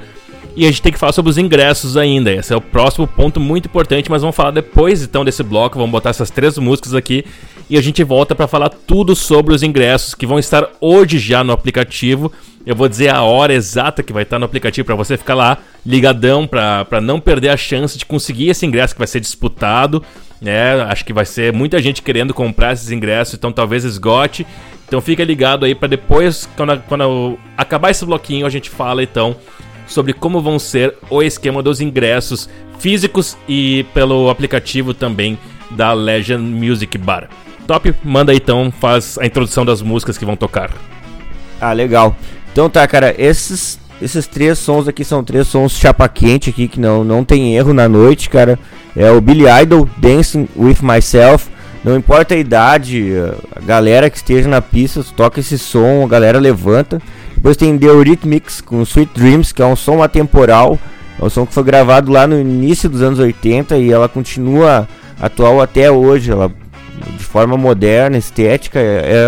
E 0.56 0.64
a 0.64 0.70
gente 0.70 0.82
tem 0.82 0.92
que 0.94 0.98
falar 0.98 1.12
sobre 1.12 1.30
os 1.30 1.38
ingressos 1.38 1.98
ainda. 1.98 2.32
Esse 2.32 2.54
é 2.54 2.56
o 2.56 2.62
próximo 2.62 3.06
ponto 3.06 3.42
muito 3.42 3.66
importante, 3.66 4.10
mas 4.10 4.22
vamos 4.22 4.38
falar 4.38 4.52
depois 4.52 5.04
então 5.04 5.26
desse 5.26 5.44
bloco. 5.44 5.78
Vamos 5.78 5.92
botar 5.92 6.12
essas 6.12 6.30
três 6.30 6.58
músicas 6.58 6.94
aqui 6.94 7.26
e 7.70 7.78
a 7.78 7.82
gente 7.82 8.02
volta 8.02 8.34
para 8.34 8.48
falar 8.48 8.70
tudo 8.70 9.16
sobre 9.18 9.54
os 9.54 9.64
ingressos 9.64 10.16
que 10.16 10.26
vão 10.26 10.40
estar 10.40 10.66
hoje 10.80 11.20
já 11.20 11.44
no 11.44 11.52
aplicativo. 11.52 12.32
Eu 12.70 12.76
vou 12.76 12.88
dizer 12.88 13.10
a 13.10 13.24
hora 13.24 13.52
exata 13.52 14.04
que 14.04 14.14
vai 14.14 14.22
estar 14.22 14.38
no 14.38 14.46
aplicativo 14.46 14.86
para 14.86 14.94
você 14.94 15.18
ficar 15.18 15.34
lá 15.34 15.58
ligadão 15.84 16.46
para 16.46 17.02
não 17.02 17.20
perder 17.20 17.50
a 17.50 17.58
chance 17.58 17.98
de 17.98 18.06
conseguir 18.06 18.50
esse 18.50 18.64
ingresso 18.64 18.94
que 18.94 19.00
vai 19.00 19.08
ser 19.08 19.20
disputado. 19.20 20.04
Né? 20.40 20.80
Acho 20.84 21.04
que 21.04 21.12
vai 21.12 21.26
ser 21.26 21.52
muita 21.52 21.82
gente 21.82 22.04
querendo 22.04 22.32
comprar 22.32 22.74
esses 22.74 22.92
ingressos, 22.92 23.34
então 23.34 23.52
talvez 23.52 23.84
esgote. 23.86 24.46
Então 24.88 25.02
fica 25.02 25.24
ligado 25.24 25.66
aí 25.66 25.74
para 25.74 25.88
depois, 25.88 26.48
quando, 26.56 26.80
quando 26.88 27.40
acabar 27.58 27.90
esse 27.90 28.06
bloquinho, 28.06 28.46
a 28.46 28.52
gente 28.52 28.70
fala 28.70 29.02
então 29.02 29.36
sobre 29.88 30.14
como 30.14 30.40
vão 30.40 30.60
ser 30.60 30.94
o 31.10 31.24
esquema 31.24 31.64
dos 31.64 31.82
ingressos 31.82 32.48
físicos 32.78 33.36
e 33.48 33.84
pelo 33.96 34.30
aplicativo 34.30 34.94
também 34.94 35.40
da 35.72 35.92
Legend 35.92 36.44
Music 36.44 36.96
Bar. 37.00 37.30
Top, 37.66 37.96
manda 38.04 38.32
aí 38.32 38.38
então, 38.38 38.72
faz 38.72 39.18
a 39.18 39.26
introdução 39.26 39.66
das 39.66 39.82
músicas 39.82 40.20
que 40.20 40.26
vão 40.26 40.36
tocar. 40.36 40.72
Ah, 41.60 41.74
legal. 41.74 42.16
Então 42.52 42.70
tá, 42.70 42.88
cara, 42.88 43.14
esses 43.18 43.80
esses 44.02 44.26
três 44.28 44.58
sons 44.58 44.88
aqui 44.88 45.04
são 45.04 45.24
três 45.24 45.48
sons 45.48 45.74
chapa 45.74 46.08
quente 46.08 46.50
aqui 46.50 46.68
que 46.70 46.80
não 46.80 47.04
não 47.04 47.24
tem 47.24 47.56
erro 47.56 47.74
na 47.74 47.88
noite, 47.88 48.30
cara. 48.30 48.58
É 48.96 49.12
o 49.12 49.22
Billy 49.22 49.46
Idol 49.62 49.88
Dancing 49.98 50.48
with 50.56 50.78
Myself. 50.82 51.50
Não 51.84 51.96
importa 51.96 52.34
a 52.34 52.38
idade, 52.38 53.14
a 53.56 53.62
galera 53.62 54.10
que 54.10 54.18
esteja 54.18 54.50
na 54.50 54.62
pista 54.62 55.04
toca 55.16 55.40
esse 55.40 55.58
som, 55.58 56.04
a 56.04 56.08
galera 56.08 56.38
levanta. 56.38 57.02
Depois 57.34 57.56
tem 57.56 57.78
The 57.78 57.86
Eurythmics 57.86 58.60
com 58.60 58.82
Sweet 58.82 59.14
Dreams, 59.14 59.54
que 59.54 59.62
é 59.62 59.66
um 59.66 59.78
som 59.78 60.04
atemporal, 60.04 60.78
é 61.18 61.24
um 61.24 61.30
som 61.30 61.46
que 61.46 61.54
foi 61.54 61.64
gravado 61.64 62.12
lá 62.12 62.28
no 62.28 62.38
início 62.38 62.90
dos 62.90 63.02
anos 63.02 63.18
80 63.18 63.78
e 63.78 63.92
ela 63.92 64.10
continua 64.10 64.90
atual 65.22 65.62
até 65.62 65.90
hoje, 65.90 66.32
ela 66.32 66.52
de 67.18 67.24
forma 67.24 67.56
moderna, 67.56 68.18
estética, 68.18 68.78
é, 68.78 69.24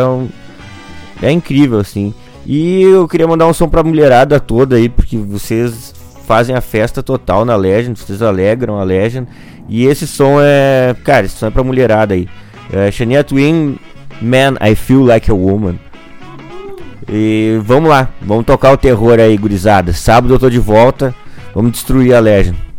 é, 1.22 1.28
é 1.28 1.32
incrível 1.32 1.80
assim. 1.80 2.14
E 2.46 2.82
eu 2.82 3.08
queria 3.08 3.28
mandar 3.28 3.48
um 3.48 3.54
som 3.54 3.70
pra 3.70 3.84
mulherada 3.84 4.40
toda 4.40 4.76
aí, 4.76 4.90
porque 4.90 5.18
vocês 5.18 5.94
fazem 6.26 6.56
a 6.56 6.62
festa 6.62 7.04
total 7.04 7.46
na 7.46 7.56
Legend, 7.56 8.00
vocês 8.00 8.22
alegram 8.22 8.80
a 8.80 8.84
Legend. 8.84 9.28
E 9.70 9.86
esse 9.86 10.08
som 10.08 10.38
é. 10.42 10.96
Cara, 11.04 11.26
esse 11.26 11.38
som 11.38 11.48
é 11.48 11.52
pra 11.52 11.64
mulherada 11.64 12.14
aí. 12.14 12.28
É, 12.72 12.90
Shania 12.90 13.24
Twin, 13.24 13.78
Man, 14.22 14.56
I 14.62 14.76
Feel 14.76 15.04
Like 15.04 15.30
a 15.30 15.34
Woman. 15.34 15.76
E 17.10 17.60
vamos 17.64 17.90
lá, 17.90 18.10
vamos 18.22 18.46
tocar 18.46 18.72
o 18.72 18.78
terror 18.78 19.20
aí, 19.20 19.36
gurizada. 19.38 19.92
Sábado 19.94 20.34
eu 20.34 20.40
tô 20.40 20.50
de 20.50 20.60
volta, 20.60 21.14
vamos 21.54 21.74
destruir 21.74 22.14
a 22.14 22.20
Legend. 22.20 22.71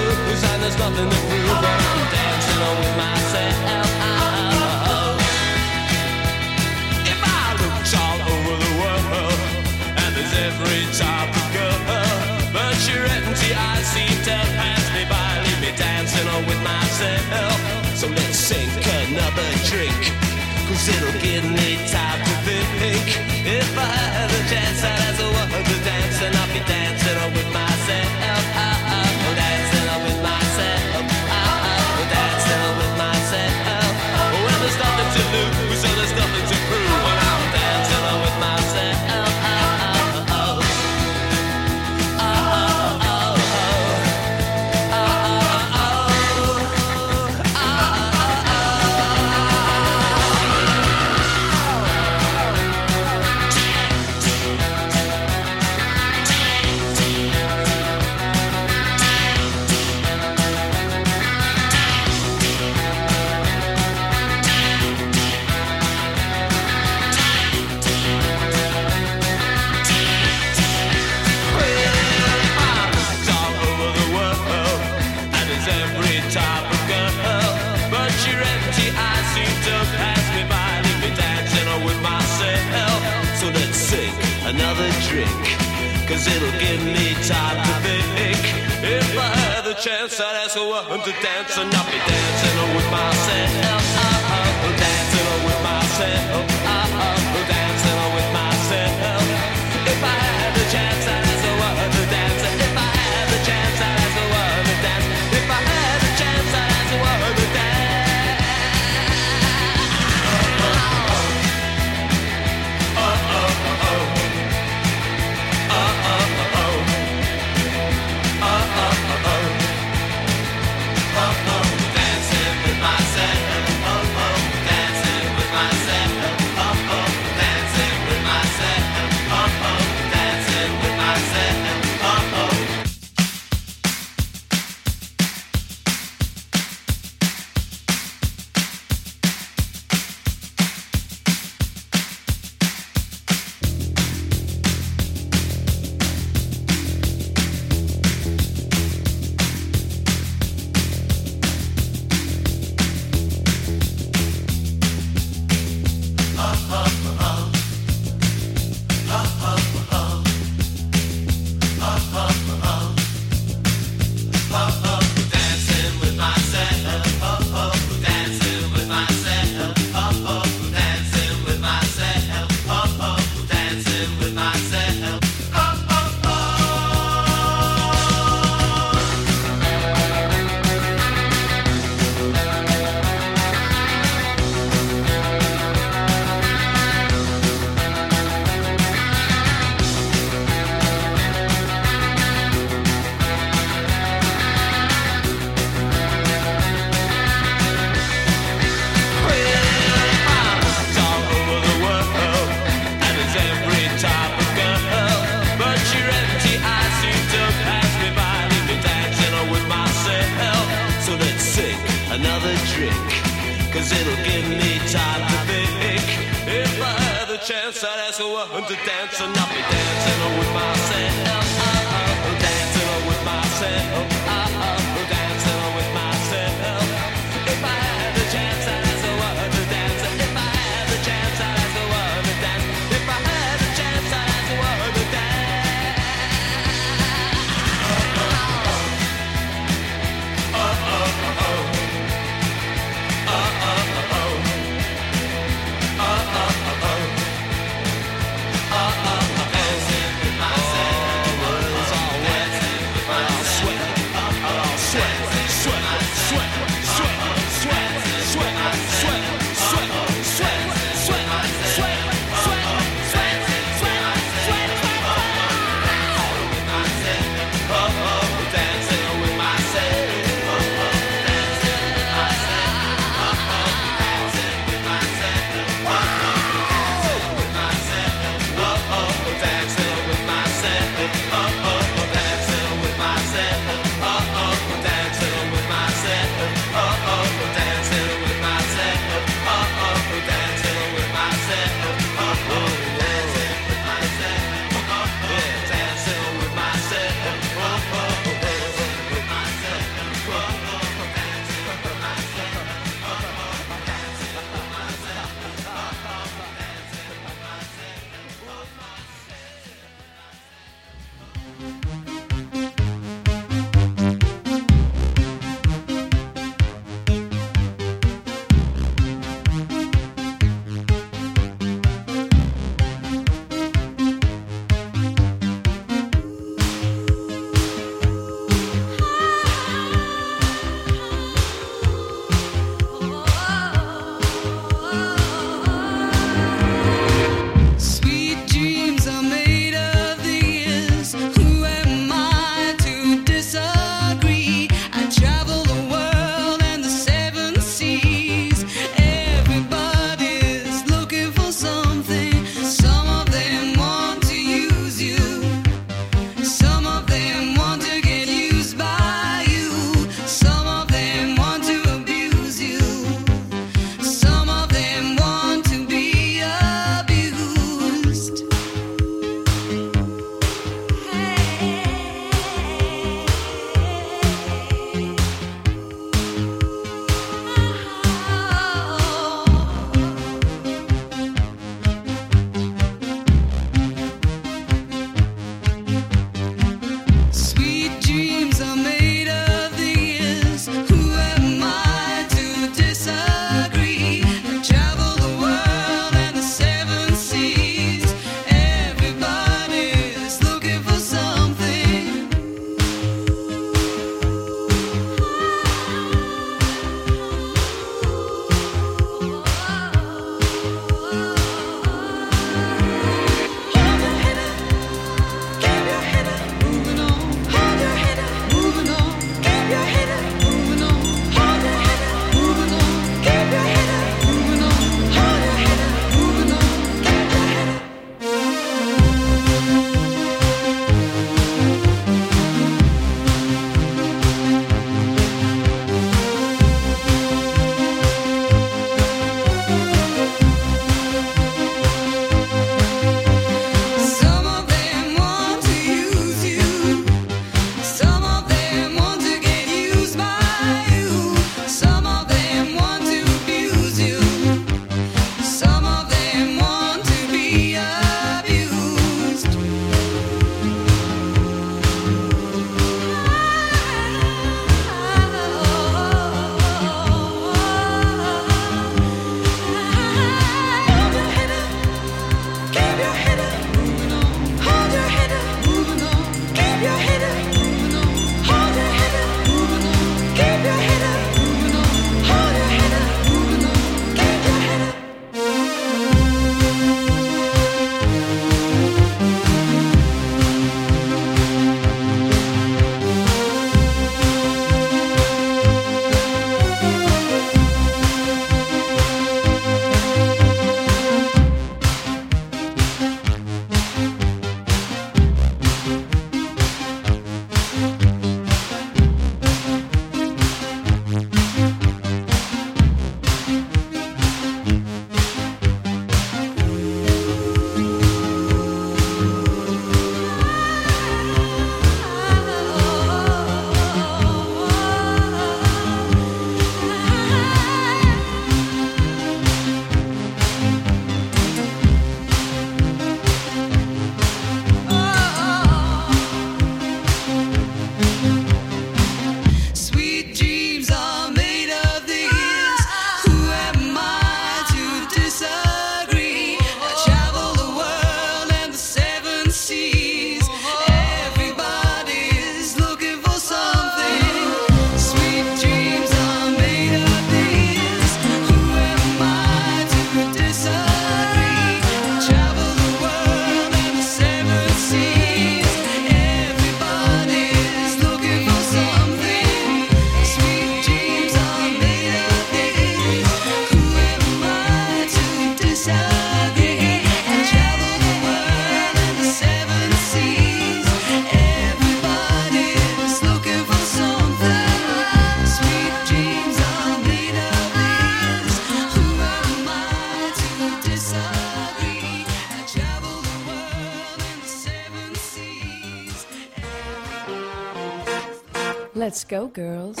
Go, 599.31 599.47
girls. 599.47 600.00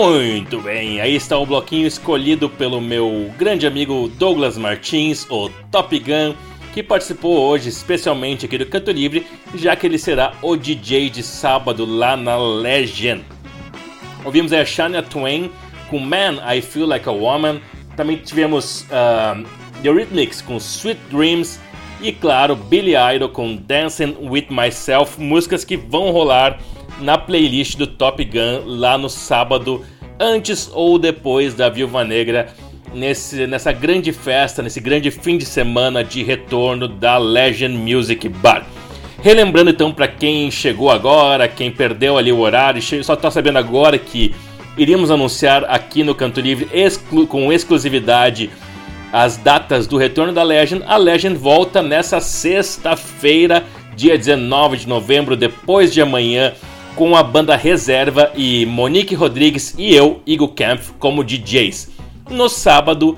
Muito 0.00 0.60
bem, 0.60 1.00
aí 1.00 1.16
está 1.16 1.36
o 1.36 1.44
bloquinho 1.44 1.84
escolhido 1.84 2.48
pelo 2.48 2.80
meu 2.80 3.32
grande 3.36 3.66
amigo 3.66 4.08
Douglas 4.16 4.56
Martins, 4.56 5.26
o 5.28 5.50
Top 5.72 5.98
Gun, 5.98 6.36
que 6.72 6.84
participou 6.84 7.36
hoje 7.36 7.68
especialmente 7.68 8.46
aqui 8.46 8.56
do 8.56 8.64
Canto 8.64 8.92
Livre, 8.92 9.26
já 9.56 9.74
que 9.74 9.88
ele 9.88 9.98
será 9.98 10.34
o 10.40 10.54
DJ 10.54 11.10
de 11.10 11.24
sábado 11.24 11.84
lá 11.84 12.16
na 12.16 12.36
Legend. 12.36 13.24
Ouvimos 14.24 14.52
a 14.52 14.64
Shania 14.64 15.02
Twain 15.02 15.50
com 15.90 15.98
Man, 15.98 16.38
I 16.48 16.60
Feel 16.60 16.86
Like 16.86 17.08
a 17.08 17.12
Woman, 17.12 17.60
também 17.96 18.18
tivemos 18.18 18.82
uh, 18.82 19.44
The 19.82 19.90
Rhythmics 19.90 20.40
com 20.40 20.58
Sweet 20.58 21.00
Dreams 21.10 21.58
e, 22.00 22.12
claro, 22.12 22.54
Billy 22.54 22.92
Idol 22.94 23.30
com 23.30 23.56
Dancing 23.56 24.16
With 24.20 24.46
Myself, 24.48 25.20
músicas 25.20 25.64
que 25.64 25.76
vão 25.76 26.12
rolar 26.12 26.60
na 27.00 27.16
playlist 27.16 27.76
do 27.76 27.86
Top 27.86 28.22
Gun 28.24 28.62
lá 28.66 28.98
no 28.98 29.08
sábado, 29.08 29.84
antes 30.18 30.70
ou 30.72 30.98
depois 30.98 31.54
da 31.54 31.68
Viúva 31.68 32.04
Negra, 32.04 32.48
nesse, 32.94 33.46
nessa 33.46 33.72
grande 33.72 34.12
festa, 34.12 34.62
nesse 34.62 34.80
grande 34.80 35.10
fim 35.10 35.38
de 35.38 35.44
semana 35.44 36.02
de 36.02 36.22
retorno 36.22 36.88
da 36.88 37.18
Legend 37.18 37.76
Music 37.76 38.28
Bar. 38.28 38.66
Relembrando 39.22 39.70
então 39.70 39.92
para 39.92 40.06
quem 40.06 40.50
chegou 40.50 40.90
agora, 40.90 41.48
quem 41.48 41.70
perdeu 41.70 42.16
ali 42.16 42.30
o 42.30 42.38
horário, 42.38 42.80
só 43.02 43.14
está 43.14 43.30
sabendo 43.30 43.58
agora 43.58 43.98
que 43.98 44.34
iríamos 44.76 45.10
anunciar 45.10 45.64
aqui 45.64 46.04
no 46.04 46.14
Canto 46.14 46.40
Livre 46.40 46.68
exclu 46.72 47.26
com 47.26 47.52
exclusividade 47.52 48.48
as 49.12 49.36
datas 49.36 49.86
do 49.86 49.96
retorno 49.96 50.32
da 50.32 50.42
Legend. 50.42 50.84
A 50.86 50.96
Legend 50.96 51.36
volta 51.36 51.82
nessa 51.82 52.20
sexta-feira, 52.20 53.64
dia 53.96 54.16
19 54.16 54.76
de 54.76 54.88
novembro, 54.88 55.36
depois 55.36 55.92
de 55.92 56.00
amanhã, 56.00 56.52
com 56.98 57.14
a 57.14 57.22
banda 57.22 57.54
reserva 57.54 58.32
e 58.34 58.66
Monique 58.66 59.14
Rodrigues 59.14 59.72
e 59.78 59.94
eu, 59.94 60.20
Igor 60.26 60.48
Camp, 60.48 60.80
como 60.98 61.22
DJs. 61.22 61.92
No 62.28 62.48
sábado, 62.48 63.16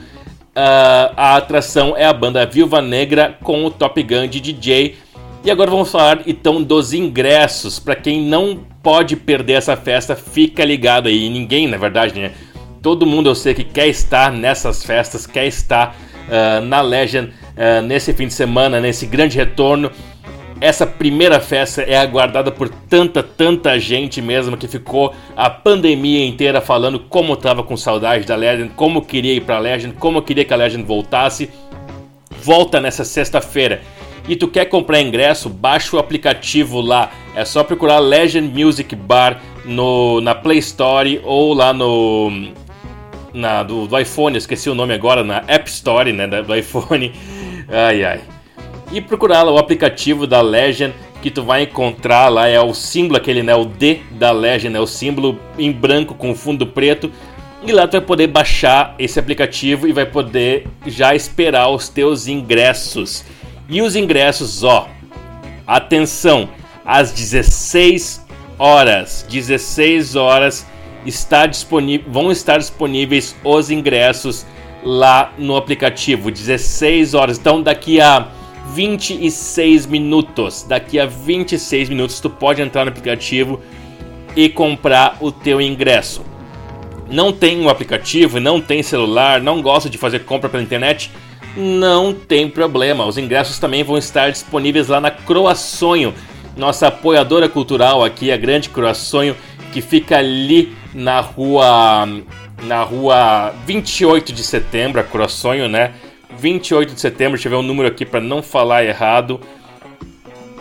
ah, 0.55 1.15
a 1.17 1.37
atração 1.37 1.97
é 1.97 2.05
a 2.05 2.13
banda 2.13 2.45
Viúva 2.45 2.83
Negra 2.83 3.39
com 3.43 3.65
o 3.65 3.71
Top 3.71 4.03
Gun 4.03 4.29
de 4.29 4.39
DJ. 4.39 4.97
E 5.43 5.51
agora 5.51 5.71
vamos 5.71 5.91
falar 5.91 6.21
então 6.27 6.63
dos 6.63 6.93
ingressos. 6.93 7.79
Para 7.79 7.97
quem 7.97 8.21
não 8.21 8.61
pode 8.83 9.17
perder 9.17 9.55
essa 9.55 9.79
festa, 9.79 10.15
fica 10.15 10.63
ligado 10.63 11.09
aí. 11.09 11.31
Ninguém, 11.31 11.67
na 11.67 11.79
verdade, 11.79 12.21
né? 12.21 12.33
Todo 12.83 13.07
mundo 13.07 13.31
eu 13.31 13.35
sei 13.35 13.55
que 13.55 13.65
quer 13.65 13.89
estar 13.89 14.31
nessas 14.31 14.85
festas, 14.85 15.27
quer 15.27 15.47
estar 15.47 15.97
ah, 16.31 16.61
na 16.61 16.83
Legend 16.83 17.33
ah, 17.57 17.81
nesse 17.81 18.13
fim 18.13 18.27
de 18.27 18.35
semana, 18.35 18.79
nesse 18.79 19.07
grande 19.07 19.39
retorno. 19.39 19.91
Essa 20.61 20.87
primeira 20.87 21.41
festa 21.41 21.81
é 21.81 21.97
aguardada 21.97 22.51
por 22.51 22.69
tanta, 22.69 23.23
tanta 23.23 23.81
gente 23.81 24.21
mesmo 24.21 24.59
que 24.59 24.69
ficou 24.69 25.15
a 25.35 25.49
pandemia 25.49 26.27
inteira 26.27 26.61
falando 26.61 26.99
como 26.99 27.35
tava 27.35 27.63
com 27.63 27.79
saudade 27.79 28.27
da 28.27 28.37
Legend, 28.37 28.73
como 28.77 29.01
queria 29.01 29.33
ir 29.33 29.41
pra 29.41 29.59
Legend, 29.59 29.95
como 29.95 30.21
queria 30.21 30.45
que 30.45 30.53
a 30.53 30.57
Legend 30.57 30.85
voltasse. 30.85 31.51
Volta 32.43 32.79
nessa 32.79 33.05
sexta-feira. 33.05 33.81
E 34.29 34.37
tu 34.37 34.49
quer 34.49 34.67
comprar 34.67 35.01
ingresso? 35.01 35.49
Baixa 35.49 35.97
o 35.97 35.99
aplicativo 35.99 36.83
lá. 36.83 37.11
É 37.35 37.45
só 37.45 37.65
procurar 37.65 37.99
Legend 37.99 38.53
Music 38.53 38.95
Bar 38.95 39.41
no, 39.65 40.21
na 40.21 40.35
Play 40.35 40.59
Store 40.59 41.23
ou 41.25 41.55
lá 41.55 41.73
no 41.73 42.53
na, 43.33 43.63
do, 43.63 43.87
do 43.87 43.99
iPhone, 43.99 44.37
esqueci 44.37 44.69
o 44.69 44.75
nome 44.75 44.93
agora, 44.93 45.25
na 45.25 45.43
App 45.47 45.71
Store 45.71 46.13
né, 46.13 46.27
do 46.27 46.55
iPhone. 46.55 47.13
Ai 47.69 48.03
ai 48.03 48.21
e 48.93 49.01
procurar 49.01 49.43
lá 49.43 49.53
o 49.53 49.59
aplicativo 49.59 50.27
da 50.27 50.41
Legend 50.41 50.95
que 51.23 51.31
tu 51.31 51.43
vai 51.43 51.63
encontrar 51.63 52.29
lá 52.29 52.49
é 52.49 52.61
o 52.61 52.73
símbolo 52.73 53.19
aquele 53.19 53.43
né? 53.43 53.55
O 53.55 53.65
D 53.65 54.01
da 54.13 54.31
Legend 54.33 54.77
é 54.77 54.81
o 54.81 54.87
símbolo 54.87 55.39
em 55.59 55.71
branco 55.71 56.15
com 56.15 56.35
fundo 56.35 56.67
preto. 56.67 57.11
E 57.63 57.73
lá 57.73 57.87
tu 57.87 57.93
vai 57.93 58.01
poder 58.01 58.27
baixar 58.27 58.95
esse 58.99 59.19
aplicativo 59.19 59.87
e 59.87 59.93
vai 59.93 60.07
poder 60.07 60.67
já 60.87 61.15
esperar 61.15 61.69
os 61.69 61.89
teus 61.89 62.27
ingressos. 62.27 63.25
E 63.69 63.83
os 63.83 63.95
ingressos 63.95 64.65
ó 64.65 64.89
atenção 65.67 66.49
às 66.85 67.13
16 67.13 68.27
horas. 68.59 69.27
16 69.31 70.17
horas 70.17 70.67
está 71.05 71.47
disponível 71.47 72.11
vão 72.11 72.33
estar 72.33 72.59
disponíveis 72.59 73.37
os 73.45 73.71
ingressos 73.71 74.47
lá 74.83 75.33
no 75.37 75.55
aplicativo. 75.55 76.31
16 76.31 77.13
horas. 77.13 77.39
Então 77.39 77.63
daqui 77.63 78.01
a 78.01 78.40
26 78.75 79.87
minutos. 79.87 80.65
Daqui 80.69 80.99
a 80.99 81.07
26 81.07 81.89
minutos 81.89 82.21
tu 82.21 82.31
pode 82.31 82.63
entrar 82.63 82.85
no 82.85 82.91
aplicativo 82.91 83.61
e 84.37 84.49
comprar 84.49 85.17
o 85.21 85.33
teu 85.33 85.61
ingresso. 85.61 86.25
Não 87.11 87.33
tem 87.33 87.61
um 87.61 87.69
aplicativo, 87.69 88.39
não 88.39 88.61
tem 88.61 88.83
celular, 88.83 89.41
não 89.41 89.61
gosta 89.61 89.91
de 89.91 89.99
fazer 89.99 90.21
compra 90.21 90.49
pela 90.49 90.63
internet? 90.63 91.11
Não 91.57 92.15
tem 92.15 92.49
problema. 92.49 93.05
Os 93.05 93.19
ingressos 93.19 93.59
também 93.59 93.83
vão 93.83 93.99
estar 93.99 94.31
disponíveis 94.31 94.87
lá 94.87 95.01
na 95.01 95.11
Croaçonho, 95.11 96.15
nossa 96.57 96.87
apoiadora 96.87 97.49
cultural 97.49 98.05
aqui, 98.05 98.31
a 98.31 98.37
Grande 98.37 98.69
Croaçonho, 98.69 99.37
que 99.73 99.81
fica 99.81 100.19
ali 100.19 100.73
na 100.95 101.21
rua 101.21 102.09
na 102.63 102.83
rua 102.83 103.55
28 103.67 104.33
de 104.33 104.45
setembro, 104.45 105.01
a 105.01 105.05
Croaçonho, 105.05 105.69
né? 105.69 105.93
28 106.41 106.95
de 106.95 107.01
setembro, 107.01 107.37
deixa 107.37 107.49
eu 107.49 107.51
ver 107.51 107.59
um 107.59 107.63
número 107.63 107.89
aqui 107.89 108.07
para 108.07 108.21
não 108.21 108.43
falar 108.43 108.85
errado. 108.85 109.41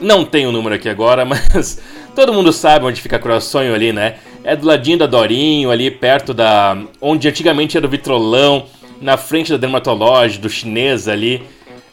Não 0.01 0.25
tem 0.25 0.45
o 0.45 0.51
número 0.51 0.75
aqui 0.75 0.89
agora, 0.89 1.23
mas 1.25 1.81
todo 2.13 2.33
mundo 2.33 2.51
sabe 2.51 2.85
onde 2.85 3.01
fica 3.01 3.17
Croaçonho 3.17 3.73
ali, 3.73 3.93
né? 3.93 4.17
É 4.43 4.55
do 4.55 4.67
ladinho 4.67 4.97
da 4.97 5.05
Dorinho, 5.05 5.71
ali 5.71 5.89
perto 5.89 6.33
da. 6.33 6.77
onde 7.01 7.27
antigamente 7.27 7.77
era 7.77 7.85
o 7.85 7.89
Vitrolão, 7.89 8.65
na 9.01 9.17
frente 9.17 9.51
da 9.51 9.57
Dermatológica, 9.57 10.41
do 10.41 10.49
chinês 10.49 11.07
ali. 11.07 11.41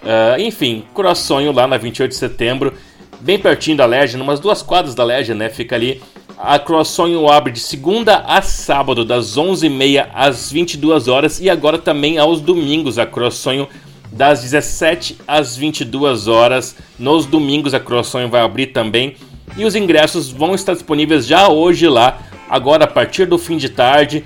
Ah, 0.07 0.37
enfim, 0.39 0.85
Croaçonho 0.95 1.53
lá 1.53 1.67
na 1.67 1.77
28 1.77 2.11
de 2.11 2.17
setembro, 2.17 2.73
bem 3.21 3.39
pertinho 3.39 3.77
da 3.77 3.85
Legend, 3.85 4.23
umas 4.23 4.39
duas 4.39 4.63
quadras 4.63 4.95
da 4.95 5.03
Legend, 5.03 5.39
né? 5.39 5.49
Fica 5.49 5.75
ali. 5.75 6.01
A 6.39 6.59
Croaçonho 6.59 7.31
abre 7.31 7.51
de 7.51 7.61
segunda 7.61 8.19
a 8.19 8.43
sábado, 8.43 9.07
das 9.07 9.39
11h30 9.39 10.07
às 10.13 10.53
22 10.53 11.09
horas 11.09 11.41
e 11.41 11.49
agora 11.49 11.79
também 11.79 12.19
aos 12.19 12.43
domingos 12.43 12.99
a 12.99 13.07
Croaçonho 13.07 13.67
das 14.13 14.43
17 14.43 15.17
às 15.27 15.57
22 15.57 16.29
horas. 16.29 16.77
Nos 16.99 17.25
domingos 17.25 17.73
a 17.73 17.81
Croaçonho 17.81 18.29
vai 18.29 18.43
abrir 18.43 18.67
também 18.67 19.17
e 19.57 19.65
os 19.65 19.75
ingressos 19.75 20.31
vão 20.31 20.55
estar 20.55 20.75
disponíveis 20.75 21.27
já 21.27 21.49
hoje 21.49 21.89
lá. 21.89 22.19
Agora 22.51 22.85
a 22.85 22.89
partir 22.89 23.25
do 23.25 23.39
fim 23.39 23.57
de 23.57 23.71
tarde, 23.71 24.23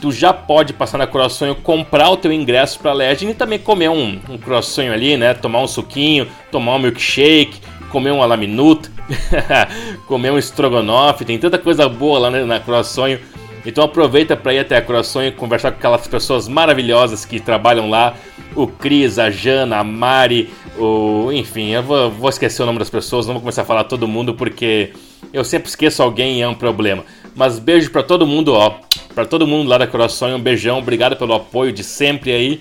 tu 0.00 0.10
já 0.10 0.32
pode 0.32 0.72
passar 0.72 0.98
na 0.98 1.06
Croaçonho, 1.06 1.54
comprar 1.54 2.10
o 2.10 2.16
teu 2.16 2.32
ingresso 2.32 2.80
para 2.80 2.92
Legend 2.92 3.30
e 3.30 3.34
também 3.34 3.60
comer 3.60 3.88
um, 3.88 4.20
um 4.28 4.36
croissant 4.36 4.90
ali, 4.90 5.16
né? 5.16 5.32
Tomar 5.32 5.60
um 5.60 5.68
suquinho, 5.68 6.26
tomar 6.50 6.74
um 6.74 6.80
milkshake, 6.80 7.60
comer 7.90 8.10
um 8.10 8.20
alaminuta, 8.20 8.90
comer 10.06 10.32
um 10.32 10.38
estrogonofe, 10.38 11.24
tem 11.24 11.38
tanta 11.38 11.58
coisa 11.58 11.88
boa 11.88 12.18
lá 12.18 12.30
né, 12.30 12.44
na 12.44 12.60
Croaçonho. 12.60 13.18
Então 13.66 13.84
aproveita 13.84 14.36
para 14.36 14.52
ir 14.52 14.58
até 14.58 14.76
a 14.76 14.82
Croaçonho 14.82 15.32
conversar 15.32 15.72
com 15.72 15.78
aquelas 15.78 16.06
pessoas 16.06 16.46
maravilhosas 16.46 17.24
que 17.24 17.40
trabalham 17.40 17.88
lá, 17.88 18.14
o 18.54 18.66
Cris, 18.66 19.18
a 19.18 19.30
Jana, 19.30 19.78
a 19.78 19.84
Mari, 19.84 20.50
o 20.78 21.30
enfim, 21.32 21.70
eu 21.70 21.82
vou, 21.82 22.10
vou 22.10 22.28
esquecer 22.28 22.62
o 22.62 22.66
nome 22.66 22.78
das 22.78 22.90
pessoas, 22.90 23.26
não 23.26 23.34
vou 23.34 23.40
começar 23.40 23.62
a 23.62 23.64
falar 23.64 23.84
todo 23.84 24.06
mundo 24.06 24.34
porque 24.34 24.92
eu 25.32 25.42
sempre 25.44 25.68
esqueço 25.68 26.02
alguém 26.02 26.38
e 26.38 26.42
é 26.42 26.48
um 26.48 26.54
problema. 26.54 27.04
Mas 27.34 27.58
beijo 27.58 27.90
para 27.90 28.02
todo 28.02 28.26
mundo, 28.26 28.52
ó, 28.52 28.78
para 29.14 29.24
todo 29.24 29.46
mundo 29.46 29.68
lá 29.68 29.78
da 29.78 29.86
Croaçonho, 29.86 30.36
um 30.36 30.40
beijão, 30.40 30.78
obrigado 30.78 31.16
pelo 31.16 31.32
apoio 31.32 31.72
de 31.72 31.82
sempre 31.82 32.32
aí. 32.32 32.60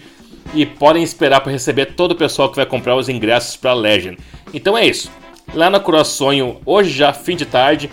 E 0.54 0.66
podem 0.66 1.02
esperar 1.02 1.40
para 1.40 1.52
receber 1.52 1.94
todo 1.96 2.12
o 2.12 2.16
pessoal 2.16 2.50
que 2.50 2.58
vai 2.58 2.66
comprar 2.66 2.96
os 2.96 3.08
ingressos 3.08 3.56
para 3.56 3.74
Legend. 3.74 4.18
Então 4.54 4.78
é 4.78 4.86
isso. 4.86 5.10
Lá 5.54 5.70
na 5.70 5.80
Croaçonho, 5.80 6.58
hoje 6.66 6.90
já 6.90 7.14
fim 7.14 7.36
de 7.36 7.46
tarde, 7.46 7.90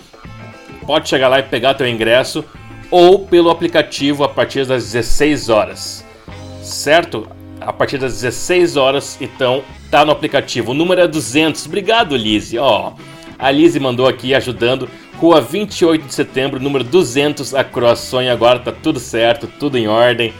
pode 0.86 1.08
chegar 1.08 1.28
lá 1.28 1.40
e 1.40 1.42
pegar 1.42 1.74
teu 1.74 1.86
ingresso 1.86 2.42
ou 2.90 3.26
pelo 3.26 3.50
aplicativo 3.50 4.24
a 4.24 4.28
partir 4.28 4.64
das 4.64 4.92
16 4.92 5.48
horas. 5.50 6.04
Certo? 6.62 7.28
A 7.60 7.72
partir 7.72 7.98
das 7.98 8.14
16 8.14 8.76
horas, 8.76 9.18
então, 9.20 9.62
tá 9.90 10.04
no 10.04 10.10
aplicativo. 10.10 10.70
O 10.70 10.74
número 10.74 11.02
é 11.02 11.06
200. 11.06 11.66
Obrigado, 11.66 12.16
Lizzie. 12.16 12.58
Ó, 12.58 12.92
a 13.38 13.50
Lizzie 13.50 13.80
mandou 13.80 14.08
aqui 14.08 14.34
ajudando. 14.34 14.88
Rua 15.18 15.42
28 15.42 16.06
de 16.06 16.14
setembro, 16.14 16.58
número 16.58 16.82
200, 16.82 17.54
a 17.54 17.62
Croaçonho. 17.62 18.32
Agora 18.32 18.58
tá 18.58 18.72
tudo 18.72 18.98
certo, 18.98 19.46
tudo 19.46 19.76
em 19.76 19.86
ordem. 19.86 20.32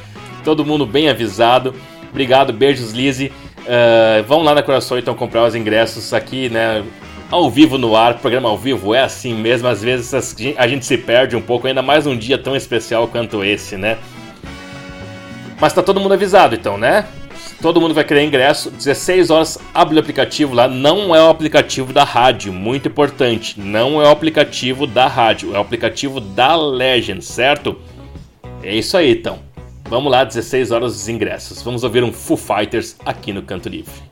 Todo 0.42 0.64
mundo 0.64 0.86
bem 0.86 1.10
avisado. 1.10 1.74
Obrigado, 2.08 2.50
beijos, 2.50 2.92
Lizzie. 2.92 3.30
Uh, 3.60 4.24
vão 4.26 4.42
lá 4.42 4.54
na 4.54 4.62
Coração 4.62 4.98
então 4.98 5.14
comprar 5.14 5.46
os 5.46 5.54
ingressos 5.54 6.14
aqui, 6.14 6.48
né? 6.48 6.82
Ao 7.30 7.48
vivo 7.48 7.78
no 7.78 7.94
ar, 7.94 8.18
programa 8.18 8.48
ao 8.48 8.58
vivo 8.58 8.92
é 8.92 9.02
assim 9.02 9.32
mesmo. 9.34 9.68
Às 9.68 9.80
vezes 9.80 10.12
a 10.56 10.66
gente 10.66 10.84
se 10.84 10.98
perde 10.98 11.36
um 11.36 11.40
pouco, 11.40 11.68
ainda 11.68 11.80
mais 11.80 12.04
um 12.04 12.16
dia 12.16 12.36
tão 12.36 12.56
especial 12.56 13.06
quanto 13.06 13.44
esse, 13.44 13.76
né? 13.76 13.98
Mas 15.60 15.72
tá 15.72 15.80
todo 15.80 16.00
mundo 16.00 16.14
avisado 16.14 16.56
então, 16.56 16.76
né? 16.76 17.06
Todo 17.62 17.80
mundo 17.80 17.94
vai 17.94 18.02
querer 18.02 18.24
ingresso. 18.24 18.68
16 18.68 19.30
horas 19.30 19.58
abre 19.72 19.94
o 19.94 20.00
aplicativo 20.00 20.54
lá. 20.54 20.66
Não 20.66 21.14
é 21.14 21.22
o 21.22 21.28
aplicativo 21.28 21.92
da 21.92 22.02
rádio, 22.02 22.52
muito 22.52 22.88
importante. 22.88 23.60
Não 23.60 24.02
é 24.02 24.08
o 24.08 24.10
aplicativo 24.10 24.84
da 24.84 25.06
rádio, 25.06 25.54
é 25.54 25.58
o 25.58 25.60
aplicativo 25.60 26.18
da 26.18 26.56
Legend, 26.56 27.24
certo? 27.24 27.78
É 28.60 28.74
isso 28.74 28.96
aí 28.96 29.12
então. 29.12 29.38
Vamos 29.88 30.10
lá, 30.10 30.24
16 30.24 30.72
horas 30.72 30.96
os 30.96 31.08
ingressos. 31.08 31.62
Vamos 31.62 31.84
ouvir 31.84 32.02
um 32.02 32.12
Foo 32.12 32.36
Fighters 32.36 32.96
aqui 33.04 33.32
no 33.32 33.42
Canto 33.42 33.68
Livre. 33.68 34.09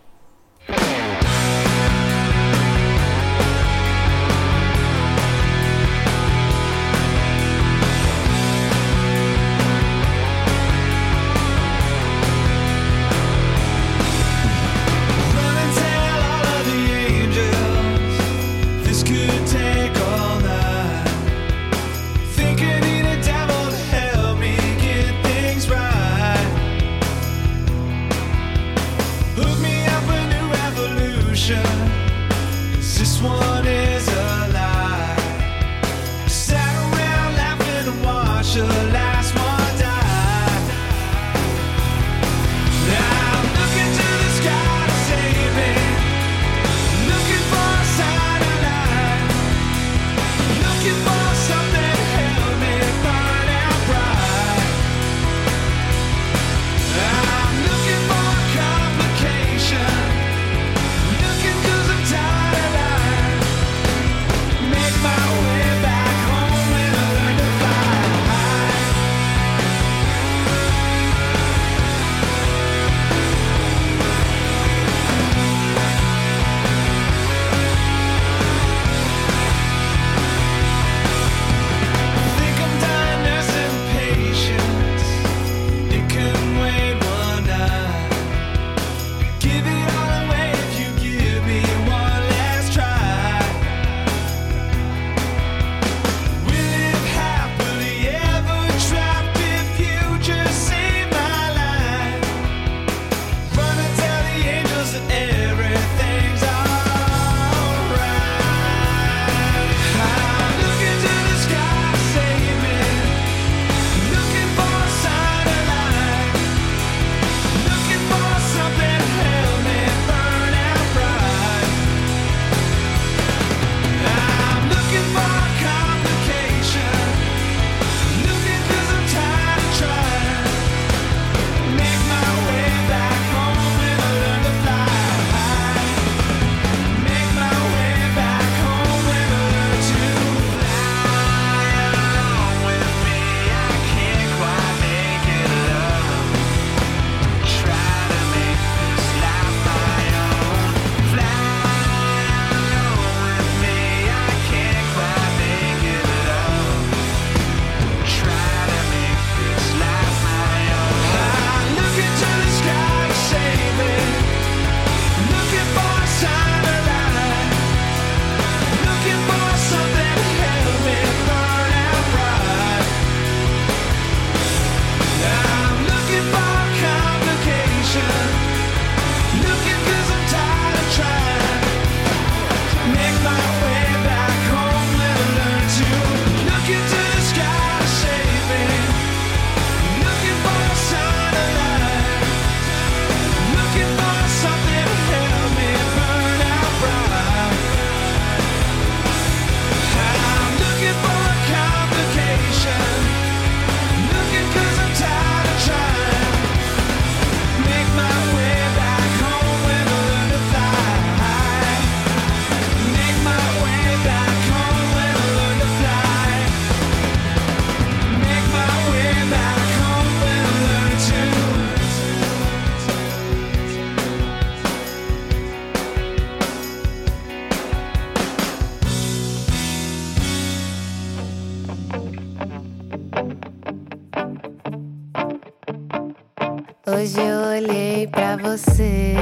você 238.41 239.15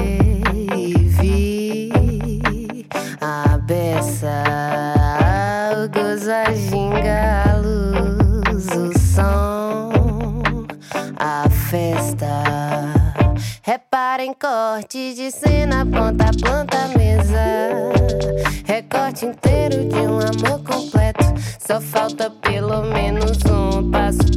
e 0.77 0.95
vi 0.95 1.91
a 3.21 3.57
beça, 3.59 4.43
o 5.73 5.89
gozo, 5.89 6.31
a 6.31 6.53
ginga, 6.53 7.45
a 7.51 7.57
luz, 7.57 8.67
o 8.67 8.99
som, 8.99 10.67
a 11.19 11.49
festa. 11.49 12.27
Reparem 13.63 14.35
corte 14.35 15.15
de 15.15 15.31
cena, 15.31 15.85
ponta, 15.87 16.27
planta, 16.41 16.89
mesa. 16.97 17.93
Recorte 18.65 19.27
inteiro 19.27 19.89
de 19.89 19.97
um 19.97 20.19
amor 20.19 20.63
completo. 20.63 21.25
Só 21.59 21.81
falta 21.81 22.31
pelo 22.31 22.83
menos 22.83 23.39
um 23.51 23.91
passo 23.91 24.36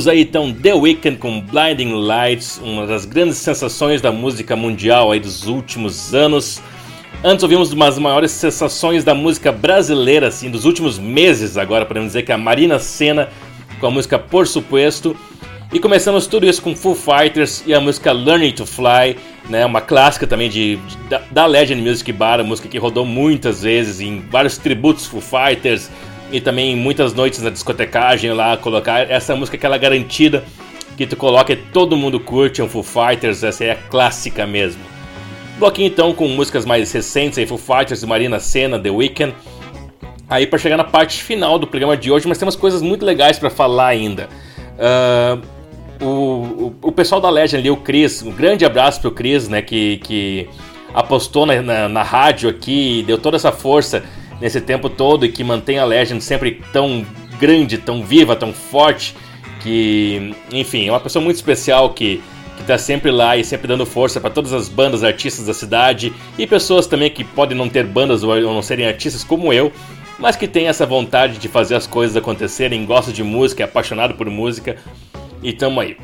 Ouvimos 0.00 0.08
aí 0.08 0.22
então 0.22 0.50
The 0.50 0.72
Weeknd 0.72 1.18
com 1.18 1.42
Blinding 1.42 1.92
Lights, 1.92 2.58
uma 2.64 2.86
das 2.86 3.04
grandes 3.04 3.36
sensações 3.36 4.00
da 4.00 4.10
música 4.10 4.56
mundial 4.56 5.12
aí 5.12 5.20
dos 5.20 5.46
últimos 5.46 6.14
anos. 6.14 6.58
Antes 7.22 7.42
ouvimos 7.42 7.70
uma 7.74 7.84
das 7.84 7.98
maiores 7.98 8.30
sensações 8.30 9.04
da 9.04 9.14
música 9.14 9.52
brasileira, 9.52 10.28
assim, 10.28 10.48
dos 10.50 10.64
últimos 10.64 10.98
meses 10.98 11.58
agora, 11.58 11.84
podemos 11.84 12.08
dizer 12.08 12.22
que 12.22 12.32
é 12.32 12.34
a 12.34 12.38
Marina 12.38 12.78
Senna 12.78 13.28
com 13.78 13.88
a 13.88 13.90
música 13.90 14.18
Por 14.18 14.46
Supuesto. 14.46 15.14
E 15.70 15.78
começamos 15.78 16.26
tudo 16.26 16.46
isso 16.46 16.62
com 16.62 16.74
Foo 16.74 16.94
Fighters 16.94 17.62
e 17.66 17.74
a 17.74 17.80
música 17.80 18.10
Learning 18.10 18.52
to 18.52 18.64
Fly, 18.64 19.18
né, 19.50 19.66
uma 19.66 19.82
clássica 19.82 20.26
também 20.26 20.48
de, 20.48 20.76
de- 20.76 20.96
da, 21.10 21.20
da 21.30 21.46
Legend 21.46 21.82
Music 21.82 22.10
Bar, 22.10 22.40
a 22.40 22.44
música 22.44 22.68
que 22.68 22.78
rodou 22.78 23.04
muitas 23.04 23.62
vezes 23.64 24.00
em 24.00 24.20
vários 24.30 24.56
tributos 24.56 25.04
Foo 25.06 25.20
Fighters 25.20 25.90
e 26.32 26.40
também 26.40 26.76
muitas 26.76 27.14
noites 27.14 27.42
na 27.42 27.50
discotecagem 27.50 28.32
lá, 28.32 28.56
colocar 28.56 29.10
essa 29.10 29.34
música 29.34 29.56
aquela 29.56 29.78
garantida 29.78 30.44
que 30.96 31.06
tu 31.06 31.16
coloca 31.16 31.52
e 31.52 31.56
todo 31.56 31.96
mundo 31.96 32.20
curte, 32.20 32.60
é 32.60 32.64
um 32.64 32.68
Foo 32.68 32.82
Fighters, 32.82 33.42
essa 33.42 33.64
é 33.64 33.70
a 33.72 33.76
clássica 33.76 34.46
mesmo. 34.46 34.82
Bloquinho 35.58 35.88
então 35.88 36.12
com 36.12 36.28
músicas 36.28 36.64
mais 36.64 36.90
recentes 36.92 37.38
aí, 37.38 37.46
Foo 37.46 37.58
Fighters, 37.58 38.04
Marina 38.04 38.38
Senna, 38.38 38.78
The 38.78 38.90
Weeknd. 38.90 39.34
Aí 40.28 40.46
para 40.46 40.58
chegar 40.58 40.76
na 40.76 40.84
parte 40.84 41.22
final 41.22 41.58
do 41.58 41.66
programa 41.66 41.96
de 41.96 42.10
hoje, 42.10 42.28
mas 42.28 42.38
temos 42.38 42.54
coisas 42.54 42.82
muito 42.82 43.04
legais 43.04 43.38
para 43.38 43.50
falar 43.50 43.88
ainda. 43.88 44.28
Ah, 44.78 45.38
o, 46.00 46.04
o, 46.04 46.74
o 46.82 46.92
pessoal 46.92 47.20
da 47.20 47.28
Legend 47.28 47.60
ali, 47.60 47.70
o 47.70 47.76
Chris, 47.76 48.22
um 48.22 48.32
grande 48.32 48.64
abraço 48.64 49.00
pro 49.00 49.10
Chris, 49.10 49.48
né, 49.48 49.60
que, 49.60 49.98
que 49.98 50.48
apostou 50.94 51.44
na, 51.44 51.60
na, 51.60 51.88
na 51.88 52.02
rádio 52.02 52.48
aqui, 52.48 53.04
deu 53.06 53.18
toda 53.18 53.36
essa 53.36 53.52
força 53.52 54.02
nesse 54.40 54.60
tempo 54.60 54.88
todo 54.88 55.24
e 55.24 55.28
que 55.28 55.44
mantém 55.44 55.78
a 55.78 55.84
Legend 55.84 56.22
sempre 56.22 56.62
tão 56.72 57.04
grande, 57.38 57.78
tão 57.78 58.04
viva, 58.04 58.34
tão 58.36 58.52
forte, 58.52 59.14
que, 59.62 60.34
enfim, 60.52 60.88
é 60.88 60.92
uma 60.92 61.00
pessoa 61.00 61.22
muito 61.22 61.36
especial 61.36 61.90
que 61.90 62.22
que 62.60 62.66
tá 62.66 62.76
sempre 62.76 63.10
lá 63.10 63.38
e 63.38 63.42
sempre 63.42 63.66
dando 63.66 63.86
força 63.86 64.20
para 64.20 64.28
todas 64.28 64.52
as 64.52 64.68
bandas, 64.68 65.02
artistas 65.02 65.46
da 65.46 65.54
cidade 65.54 66.12
e 66.36 66.46
pessoas 66.46 66.86
também 66.86 67.10
que 67.10 67.24
podem 67.24 67.56
não 67.56 67.70
ter 67.70 67.86
bandas 67.86 68.22
ou 68.22 68.38
não 68.38 68.60
serem 68.60 68.86
artistas 68.86 69.24
como 69.24 69.50
eu, 69.50 69.72
mas 70.18 70.36
que 70.36 70.46
tem 70.46 70.68
essa 70.68 70.84
vontade 70.84 71.38
de 71.38 71.48
fazer 71.48 71.74
as 71.74 71.86
coisas 71.86 72.18
acontecerem, 72.18 72.84
gosta 72.84 73.10
de 73.10 73.24
música, 73.24 73.62
é 73.62 73.64
apaixonado 73.64 74.12
por 74.12 74.28
música 74.28 74.76
e 75.42 75.54
tamo 75.54 75.80
aí. 75.80 75.96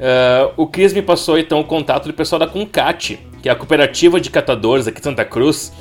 Ah, 0.00 0.50
o 0.56 0.66
Chris 0.66 0.92
me 0.94 1.02
passou 1.02 1.38
então 1.38 1.60
o 1.60 1.64
contato 1.64 2.06
do 2.06 2.14
pessoal 2.14 2.38
da 2.38 2.46
Concat, 2.46 3.18
que 3.42 3.48
é 3.48 3.52
a 3.52 3.54
cooperativa 3.54 4.18
de 4.18 4.30
catadores 4.30 4.88
aqui 4.88 4.98
de 4.98 5.04
Santa 5.04 5.24
Cruz, 5.24 5.72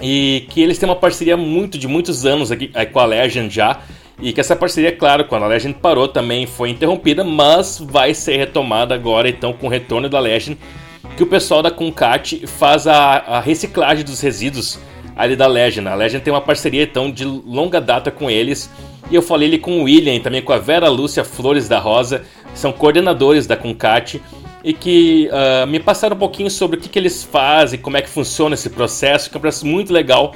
e 0.00 0.46
que 0.50 0.60
eles 0.60 0.78
têm 0.78 0.88
uma 0.88 0.96
parceria 0.96 1.36
muito 1.36 1.78
de 1.78 1.88
muitos 1.88 2.26
anos 2.26 2.50
aqui 2.50 2.70
eh, 2.74 2.84
com 2.84 2.98
a 2.98 3.04
Legend 3.04 3.54
já. 3.54 3.80
E 4.20 4.32
que 4.32 4.40
essa 4.40 4.54
parceria, 4.54 4.92
claro, 4.92 5.24
quando 5.24 5.42
a 5.42 5.48
Legend 5.48 5.76
parou 5.80 6.06
também 6.06 6.46
foi 6.46 6.70
interrompida, 6.70 7.24
mas 7.24 7.78
vai 7.80 8.14
ser 8.14 8.36
retomada 8.36 8.94
agora 8.94 9.28
então 9.28 9.52
com 9.52 9.66
o 9.66 9.70
retorno 9.70 10.08
da 10.08 10.20
Legend, 10.20 10.56
que 11.16 11.22
o 11.22 11.26
pessoal 11.26 11.62
da 11.62 11.70
Concat 11.70 12.46
faz 12.46 12.86
a, 12.86 13.16
a 13.18 13.40
reciclagem 13.40 14.04
dos 14.04 14.20
resíduos 14.20 14.78
ali 15.16 15.34
da 15.36 15.46
Legend. 15.46 15.88
A 15.88 15.94
Legend 15.94 16.22
tem 16.22 16.32
uma 16.32 16.40
parceria 16.40 16.84
então 16.84 17.10
de 17.10 17.24
longa 17.24 17.80
data 17.80 18.10
com 18.10 18.30
eles. 18.30 18.70
E 19.10 19.14
eu 19.14 19.22
falei 19.22 19.48
ali 19.48 19.58
com 19.58 19.80
o 19.80 19.82
William 19.84 20.18
também 20.20 20.40
com 20.40 20.52
a 20.52 20.58
Vera 20.58 20.88
Lúcia 20.88 21.24
Flores 21.24 21.68
da 21.68 21.78
Rosa, 21.78 22.22
são 22.54 22.72
coordenadores 22.72 23.46
da 23.46 23.56
Concat 23.56 24.20
e 24.64 24.72
que 24.72 25.28
ah, 25.30 25.66
me 25.66 25.78
passaram 25.78 26.16
um 26.16 26.18
pouquinho 26.18 26.50
sobre 26.50 26.78
o 26.78 26.80
que, 26.80 26.88
que 26.88 26.98
eles 26.98 27.22
fazem, 27.22 27.78
como 27.78 27.98
é 27.98 28.02
que 28.02 28.08
funciona 28.08 28.54
esse 28.54 28.70
processo, 28.70 29.28
que 29.28 29.36
é 29.36 29.38
um 29.38 29.40
processo 29.40 29.66
muito 29.66 29.92
legal. 29.92 30.34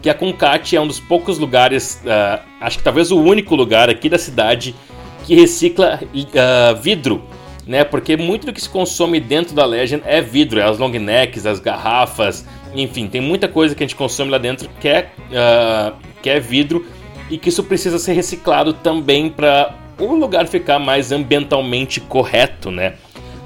Que 0.00 0.08
a 0.08 0.14
Concat 0.14 0.74
é 0.74 0.80
um 0.80 0.86
dos 0.86 0.98
poucos 0.98 1.38
lugares, 1.38 2.00
ah, 2.06 2.40
acho 2.60 2.78
que 2.78 2.84
talvez 2.84 3.12
o 3.12 3.20
único 3.20 3.54
lugar 3.54 3.90
aqui 3.90 4.08
da 4.08 4.18
cidade 4.18 4.74
que 5.24 5.34
recicla 5.34 6.00
ah, 6.34 6.72
vidro, 6.72 7.22
né? 7.66 7.84
Porque 7.84 8.16
muito 8.16 8.46
do 8.46 8.52
que 8.54 8.60
se 8.60 8.70
consome 8.70 9.20
dentro 9.20 9.54
da 9.54 9.66
Legend 9.66 10.02
é 10.06 10.22
vidro, 10.22 10.58
é 10.58 10.62
as 10.62 10.78
long 10.78 10.90
necks, 10.90 11.44
as 11.44 11.60
garrafas, 11.60 12.46
enfim, 12.74 13.06
tem 13.06 13.20
muita 13.20 13.48
coisa 13.48 13.74
que 13.74 13.82
a 13.82 13.86
gente 13.86 13.96
consome 13.96 14.30
lá 14.30 14.38
dentro 14.38 14.68
que 14.80 14.88
é, 14.88 15.10
que 16.22 16.30
é 16.30 16.38
vidro 16.38 16.86
e 17.28 17.36
que 17.36 17.48
isso 17.48 17.64
precisa 17.64 17.98
ser 17.98 18.12
reciclado 18.12 18.72
também 18.72 19.28
para 19.28 19.74
o 19.98 20.14
lugar 20.14 20.46
ficar 20.46 20.78
mais 20.78 21.10
ambientalmente 21.10 22.00
correto, 22.00 22.70
né? 22.70 22.94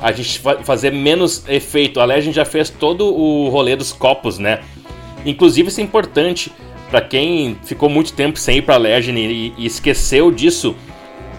A 0.01 0.13
gente 0.13 0.39
fa- 0.39 0.59
fazer 0.63 0.93
menos 0.93 1.45
efeito. 1.49 2.01
A 2.01 2.05
Legend 2.05 2.35
já 2.35 2.45
fez 2.45 2.71
todo 2.71 3.07
o 3.07 3.49
rolê 3.49 3.77
dos 3.77 3.93
copos, 3.93 4.39
né? 4.39 4.61
Inclusive 5.27 5.69
isso 5.69 5.81
é 5.81 5.85
importante 5.85 6.51
para 6.91 7.01
quem 7.01 7.57
ficou 7.65 7.89
muito 7.89 8.13
tempo 8.13 8.39
sem 8.39 8.59
ir 8.59 8.63
para 8.63 8.77
Legend 8.77 9.19
e, 9.21 9.53
e 9.59 9.67
esqueceu 9.67 10.31
disso. 10.31 10.75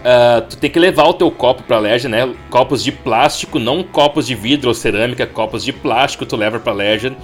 ah, 0.06 0.42
tu 0.48 0.56
tem 0.58 0.70
que 0.70 0.80
levar 0.80 1.06
o 1.08 1.14
teu 1.14 1.30
copo 1.32 1.64
para 1.64 1.80
Legend, 1.80 2.10
né? 2.10 2.34
Copos 2.50 2.84
de 2.84 2.92
plástico, 2.92 3.58
não 3.60 3.84
copos 3.84 4.28
de 4.28 4.36
vidro 4.36 4.70
ou 4.70 4.74
cerâmica, 4.74 5.26
copos 5.26 5.64
de 5.64 5.74
plástico 5.74 6.26
tu 6.26 6.36
leva 6.36 6.60
para 6.60 6.72
Legend. 6.74 7.18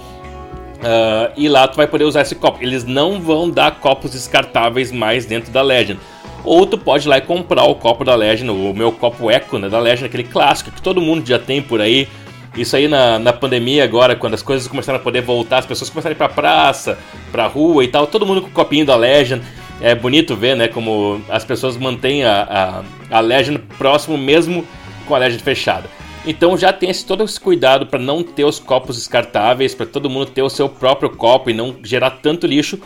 Ah, 0.82 1.30
e 1.36 1.48
lá 1.48 1.66
tu 1.68 1.76
vai 1.76 1.86
poder 1.86 2.04
usar 2.04 2.22
esse 2.22 2.34
copo. 2.34 2.58
Eles 2.60 2.84
não 2.84 3.20
vão 3.20 3.48
dar 3.48 3.78
copos 3.80 4.10
descartáveis 4.12 4.90
mais 4.92 5.24
dentro 5.24 5.52
da 5.52 5.62
Legend. 5.62 6.00
Ou 6.44 6.66
tu 6.66 6.78
pode 6.78 7.06
ir 7.06 7.08
lá 7.08 7.18
e 7.18 7.20
comprar 7.20 7.64
o 7.64 7.74
copo 7.74 8.04
da 8.04 8.14
Legend, 8.14 8.50
o 8.50 8.74
meu 8.74 8.92
copo 8.92 9.30
Eco 9.30 9.58
né, 9.58 9.68
da 9.68 9.78
Legend, 9.78 10.06
aquele 10.06 10.24
clássico 10.24 10.70
que 10.70 10.80
todo 10.80 11.00
mundo 11.00 11.26
já 11.26 11.38
tem 11.38 11.60
por 11.60 11.80
aí. 11.80 12.08
Isso 12.56 12.74
aí 12.74 12.88
na, 12.88 13.18
na 13.18 13.32
pandemia 13.32 13.84
agora, 13.84 14.16
quando 14.16 14.34
as 14.34 14.42
coisas 14.42 14.66
começaram 14.66 14.98
a 14.98 15.02
poder 15.02 15.20
voltar, 15.20 15.58
as 15.58 15.66
pessoas 15.66 15.90
começaram 15.90 16.12
a 16.12 16.16
ir 16.16 16.18
pra 16.18 16.28
praça, 16.28 16.98
pra 17.30 17.46
rua 17.46 17.84
e 17.84 17.88
tal, 17.88 18.06
todo 18.06 18.26
mundo 18.26 18.42
com 18.42 18.48
o 18.48 18.52
copinho 18.52 18.86
da 18.86 18.96
Legend. 18.96 19.42
É 19.80 19.94
bonito 19.94 20.34
ver, 20.34 20.56
né, 20.56 20.66
como 20.66 21.20
as 21.28 21.44
pessoas 21.44 21.76
mantêm 21.76 22.24
a, 22.24 22.82
a, 23.10 23.18
a 23.18 23.20
Legend 23.20 23.60
próximo 23.76 24.18
mesmo 24.18 24.66
com 25.06 25.14
a 25.14 25.18
Legend 25.18 25.42
fechada. 25.42 25.88
Então 26.26 26.58
já 26.58 26.72
tem 26.72 26.90
esse, 26.90 27.06
todo 27.06 27.24
esse 27.24 27.40
cuidado 27.40 27.86
para 27.86 27.98
não 27.98 28.22
ter 28.22 28.44
os 28.44 28.58
copos 28.58 28.96
descartáveis, 28.96 29.74
para 29.74 29.86
todo 29.86 30.10
mundo 30.10 30.26
ter 30.26 30.42
o 30.42 30.50
seu 30.50 30.68
próprio 30.68 31.10
copo 31.10 31.48
e 31.48 31.54
não 31.54 31.76
gerar 31.82 32.10
tanto 32.10 32.46
lixo, 32.46 32.78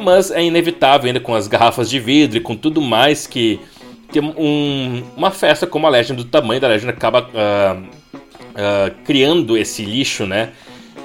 mas 0.00 0.30
é 0.30 0.42
inevitável 0.42 1.08
ainda 1.08 1.20
com 1.20 1.34
as 1.34 1.46
garrafas 1.48 1.88
de 1.90 1.98
vidro 2.00 2.38
e 2.38 2.40
com 2.40 2.56
tudo 2.56 2.80
mais 2.80 3.26
que, 3.26 3.60
que 4.12 4.20
um- 4.20 5.02
uma 5.16 5.30
festa 5.30 5.66
como 5.66 5.86
a 5.86 5.90
Legend, 5.90 6.22
do 6.22 6.28
tamanho 6.28 6.60
da 6.60 6.68
Legend, 6.68 6.90
acaba 6.90 7.28
ah, 7.34 7.76
ah, 8.54 8.90
criando 9.04 9.56
esse 9.56 9.84
lixo, 9.84 10.26
né? 10.26 10.50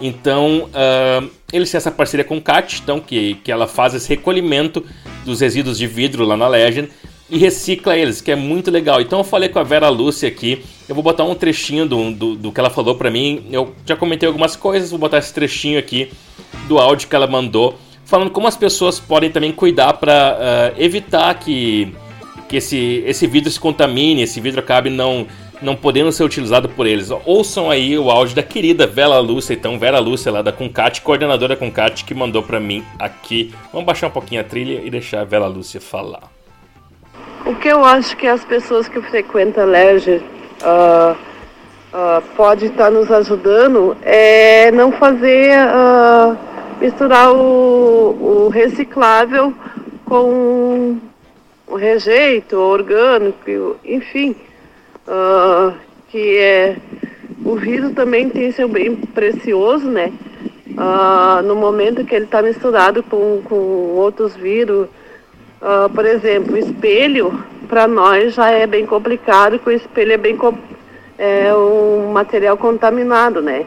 Então, 0.01 0.69
ah, 0.73 1.23
eles 1.53 1.69
têm 1.72 1.77
essa 1.77 1.91
parceria 1.91 2.23
com 2.26 2.38
o 2.38 2.41
CAT, 2.41 2.81
então, 2.84 2.99
que, 2.99 3.35
que 3.35 3.51
ela 3.51 3.67
faz 3.67 3.93
esse 3.93 4.09
recolhimento 4.09 4.84
dos 5.23 5.39
resíduos 5.41 5.77
de 5.77 5.88
vidro 5.88 6.26
lá 6.26 6.35
na 6.35 6.47
Legend 6.47 6.89
e 7.30 7.38
recicla 7.38 7.97
eles, 7.97 8.22
que 8.22 8.31
é 8.31 8.35
muito 8.35 8.69
legal. 8.69 9.01
Então 9.01 9.19
eu 9.19 9.23
falei 9.23 9.49
com 9.49 9.57
a 9.57 9.63
Vera 9.63 9.89
Lúcia 9.89 10.27
aqui, 10.30 10.63
eu 10.88 10.93
vou 10.93 11.03
botar 11.03 11.23
um 11.23 11.34
trechinho 11.34 11.88
do, 11.88 12.11
do, 12.11 12.35
do 12.35 12.51
que 12.51 12.59
ela 12.59 12.69
falou 12.69 12.95
pra 12.95 13.09
mim. 13.09 13.45
Eu 13.51 13.73
já 13.85 13.95
comentei 13.95 14.27
algumas 14.27 14.55
coisas, 14.55 14.91
vou 14.91 14.99
botar 14.99 15.17
esse 15.17 15.34
trechinho 15.34 15.80
aqui 15.80 16.11
do 16.67 16.77
áudio 16.77 17.07
que 17.07 17.15
ela 17.15 17.26
mandou, 17.26 17.80
falando 18.06 18.30
como 18.30 18.48
as 18.48 18.56
pessoas 18.56 18.99
podem 18.99 19.30
também 19.30 19.52
cuidar 19.52 19.94
para 19.94 20.73
evitar 20.77 21.34
que, 21.36 21.94
que 22.48 22.57
esse, 22.57 23.03
esse 23.06 23.27
vidro 23.27 23.52
se 23.52 23.60
contamine, 23.60 24.22
esse 24.22 24.40
vidro 24.40 24.60
acabe 24.60 24.90
não, 24.90 25.27
não 25.61 25.76
podendo 25.76 26.11
ser 26.11 26.23
utilizado 26.23 26.69
por 26.69 26.86
eles. 26.86 27.10
Ouçam 27.26 27.69
aí 27.69 27.98
o 27.98 28.10
áudio 28.10 28.36
da 28.36 28.44
querida 28.44 28.88
Vera 28.88 29.19
Lúcia, 29.19 29.53
então, 29.53 29.80
Vera 29.80 29.99
Lúcia 29.99 30.32
lá 30.32 30.41
da 30.41 30.52
Concat, 30.52 31.02
coordenadora 31.02 31.56
Concat, 31.56 32.06
que 32.06 32.14
mandou 32.14 32.44
pra 32.44 32.60
mim 32.60 32.84
aqui. 32.99 33.53
Vamos 33.72 33.86
baixar 33.86 34.07
um 34.07 34.11
pouquinho 34.11 34.41
a 34.41 34.44
trilha 34.44 34.82
e 34.84 34.90
deixar 34.90 35.22
a 35.22 35.26
Vera 35.26 35.48
Lúcia 35.48 35.82
falar. 35.82 36.23
O 37.45 37.56
que 37.56 37.68
eu 37.68 37.84
acho 37.84 38.15
que 38.18 38.27
as 38.27 38.44
pessoas 38.44 38.88
que 38.88 39.02
frequentam 39.02 39.65
Leisure 39.65 40.23
ah, 40.64 41.15
ah, 41.94 42.22
pode 42.36 42.65
estar 42.65 42.90
nos 42.90 43.11
ajudando 43.11 43.95
é 44.02 44.72
não 44.72 44.91
fazer 44.91 45.52
ah, 45.53 46.36
misturar 46.80 47.31
o, 47.34 48.45
o 48.45 48.49
reciclável 48.49 49.53
com 50.06 50.97
o 51.68 51.76
rejeito 51.76 52.57
orgânico, 52.57 53.77
enfim, 53.84 54.35
ah, 55.07 55.73
que 56.10 56.38
é 56.38 56.77
o 57.43 57.56
vidro 57.56 57.91
também 57.91 58.30
tem 58.30 58.52
seu 58.52 58.68
bem 58.68 58.95
precioso, 58.95 59.88
né? 59.88 60.11
Ah, 60.77 61.41
no 61.43 61.56
momento 61.56 62.03
que 62.03 62.15
ele 62.15 62.26
está 62.26 62.41
misturado 62.41 63.03
com, 63.03 63.41
com 63.43 63.56
outros 63.56 64.35
vírus, 64.35 64.88
ah, 65.61 65.89
por 65.93 66.06
exemplo, 66.06 66.57
espelho, 66.57 67.43
para 67.68 67.88
nós 67.88 68.34
já 68.34 68.49
é 68.49 68.68
bem 68.68 68.85
complicado, 68.85 69.57
porque 69.60 69.69
o 69.69 69.73
espelho 69.73 70.14
é 70.14 70.18
bem 70.18 70.38
é 71.18 71.53
um 71.53 72.11
material 72.11 72.57
contaminado, 72.57 73.41
né? 73.41 73.65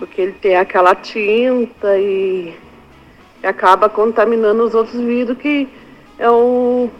Porque 0.00 0.20
ele 0.20 0.32
tem 0.32 0.56
aquela 0.56 0.94
tinta 0.94 1.96
e, 1.98 2.54
acaba 3.42 3.88
contaminando 3.88 4.64
os 4.64 4.74
outros 4.74 5.00
vidros, 5.00 5.38
que 5.38 5.68
é 6.18 6.30
um 6.30 6.90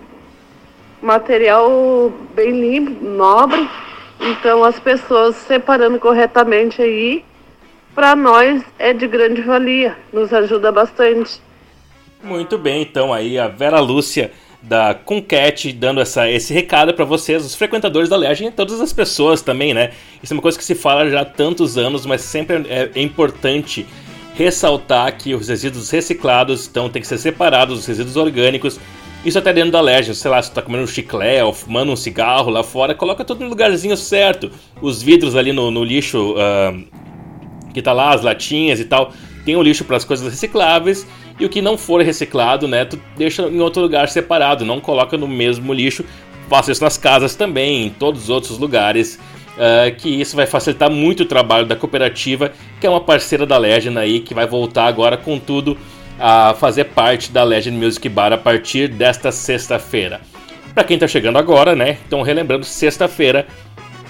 material 1.03 2.13
bem 2.35 2.51
limpo, 2.53 3.05
nobre. 3.05 3.69
Então 4.21 4.63
as 4.63 4.79
pessoas 4.79 5.35
separando 5.35 5.99
corretamente 5.99 6.83
aí, 6.83 7.25
para 7.95 8.15
nós 8.15 8.63
é 8.79 8.93
de 8.93 9.07
grande 9.07 9.41
valia, 9.41 9.97
nos 10.13 10.33
ajuda 10.33 10.71
bastante. 10.71 11.41
Muito 12.23 12.59
bem, 12.59 12.83
então 12.83 13.15
aí 13.15 13.39
a 13.39 13.49
Vera 13.49 13.81
Lúcia 13.81 14.31
da 14.63 14.95
Concat 14.95 15.73
dando 15.73 16.01
essa, 16.01 16.31
esse 16.31 16.53
recado 16.53 16.93
para 16.93 17.05
vocês, 17.05 17.45
os 17.45 17.55
frequentadores 17.55 18.09
da 18.09 18.17
Legend 18.17 18.51
e 18.51 18.53
todas 18.53 18.81
as 18.81 18.93
pessoas 18.93 19.41
também, 19.41 19.73
né? 19.73 19.91
Isso 20.23 20.33
é 20.33 20.37
uma 20.37 20.43
coisa 20.43 20.59
que 20.59 20.65
se 20.65 20.75
fala 20.75 21.09
já 21.09 21.23
há 21.23 21.25
tantos 21.25 21.79
anos, 21.79 22.05
mas 22.05 22.21
sempre 22.21 22.67
é, 22.69 22.91
é 22.95 23.03
importante 23.03 23.87
ressaltar 24.35 25.17
que 25.17 25.35
os 25.35 25.49
resíduos 25.49 25.91
reciclados 25.91 26.67
então 26.67 26.89
tem 26.89 27.03
que 27.03 27.09
ser 27.09 27.19
separados 27.19 27.79
dos 27.79 27.87
resíduos 27.87 28.17
orgânicos. 28.17 28.79
Isso 29.25 29.39
até 29.39 29.53
dentro 29.53 29.71
da 29.71 29.81
Legend, 29.81 30.17
sei 30.17 30.31
lá, 30.31 30.41
se 30.43 30.51
tu 30.51 30.55
tá 30.55 30.63
comendo 30.63 30.85
um 30.85 30.87
chiclete 30.87 31.43
ou 31.43 31.53
fumando 31.53 31.93
um 31.93 31.97
cigarro 31.97 32.51
lá 32.51 32.63
fora, 32.63 32.95
coloca 32.95 33.23
tudo 33.25 33.45
no 33.45 33.51
lugarzinho 33.51 33.97
certo. 33.97 34.51
Os 34.81 35.03
vidros 35.03 35.37
ali 35.37 35.53
no, 35.53 35.71
no 35.71 35.85
lixo 35.85 36.35
ah, 36.39 36.75
que 37.73 37.83
tá 37.83 37.93
lá, 37.93 38.15
as 38.15 38.23
latinhas 38.23 38.81
e 38.81 38.85
tal, 38.85 39.13
tem 39.45 39.57
o 39.57 39.63
lixo 39.63 39.85
para 39.85 39.97
as 39.97 40.05
coisas 40.05 40.31
recicláveis 40.31 41.07
e 41.41 41.45
o 41.47 41.49
que 41.49 41.63
não 41.63 41.79
for 41.79 42.03
reciclado, 42.03 42.69
né, 42.69 42.85
tu 42.85 43.01
deixa 43.17 43.43
em 43.43 43.61
outro 43.61 43.81
lugar 43.81 44.09
separado, 44.11 44.65
não 44.65 44.79
coloca 44.79 45.17
no 45.17 45.27
mesmo 45.27 45.73
lixo. 45.73 46.05
Faça 46.51 46.71
isso 46.71 46.85
nas 46.85 46.99
casas 46.99 47.35
também, 47.35 47.87
em 47.87 47.91
todos 47.91 48.25
os 48.25 48.31
outros 48.31 48.59
lugares, 48.59 49.19
ah, 49.59 49.91
que 49.91 50.09
isso 50.09 50.37
vai 50.37 50.47
facilitar 50.47 50.91
muito 50.91 51.23
o 51.23 51.27
trabalho 51.27 51.65
da 51.65 51.75
cooperativa, 51.75 52.53
que 52.79 52.87
é 52.87 52.91
uma 52.91 53.01
parceira 53.01 53.47
da 53.47 53.57
Legend 53.57 53.99
aí, 53.99 54.21
que 54.21 54.35
vai 54.35 54.47
voltar 54.47 54.87
agora 54.87 55.17
com 55.17 55.39
tudo 55.39 55.79
a 56.19 56.55
fazer 56.55 56.85
parte 56.85 57.33
da 57.33 57.43
Legend 57.43 57.77
Music 57.77 58.07
Bar 58.09 58.33
a 58.33 58.39
partir 58.39 58.89
desta 58.89 59.33
sexta-feira. 59.33 60.21
Para 60.75 60.85
quem 60.85 60.99
tá 60.99 61.09
chegando 61.09 61.39
agora, 61.39 61.75
né, 61.75 61.97
então 62.07 62.21
relembrando, 62.21 62.67
sexta-feira 62.67 63.47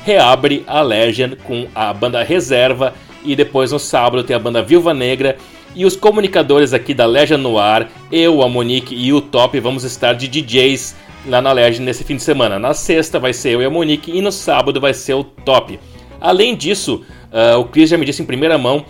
reabre 0.05 0.65
a 0.67 0.81
Legend 0.83 1.37
com 1.37 1.69
a 1.75 1.93
banda 1.93 2.23
Reserva 2.25 2.93
e 3.23 3.37
depois 3.37 3.71
no 3.71 3.79
sábado 3.79 4.25
tem 4.25 4.35
a 4.35 4.39
banda 4.39 4.63
Viúva 4.63 4.93
Negra 4.93 5.37
e 5.75 5.85
os 5.85 5.97
comunicadores 5.97 6.73
aqui 6.73 6.93
da 6.93 7.07
Legend 7.07 7.43
no 7.43 7.59
ar, 7.59 7.91
eu, 8.11 8.43
a 8.43 8.49
Monique 8.49 8.95
e 8.95 9.13
o 9.13 9.21
Top 9.21 9.59
vamos 9.61 9.85
estar 9.85 10.15
de 10.15 10.27
DJs 10.29 10.97
lá 11.27 11.41
na 11.41 11.53
Legend 11.53 11.85
nesse 11.85 12.05
fim 12.05 12.17
de 12.17 12.23
semana. 12.23 12.59
Na 12.59 12.75
sexta 12.75 13.19
vai 13.19 13.33
ser 13.33 13.51
eu 13.51 13.63
e 13.63 13.65
a 13.65 13.71
Monique 13.71 14.11
e 14.11 14.21
no 14.21 14.33
sábado 14.33 14.81
vai 14.81 14.95
ser 14.95 15.15
o 15.15 15.25
Top. 15.25 15.79
Além 16.21 16.57
disso, 16.57 17.03
ah, 17.33 17.57
o 17.57 17.65
Chris 17.65 17.89
já 17.89 17.97
me 17.97 18.05
disse 18.05 18.23
em 18.23 18.27
primeira 18.27 18.59
mão 18.59 18.85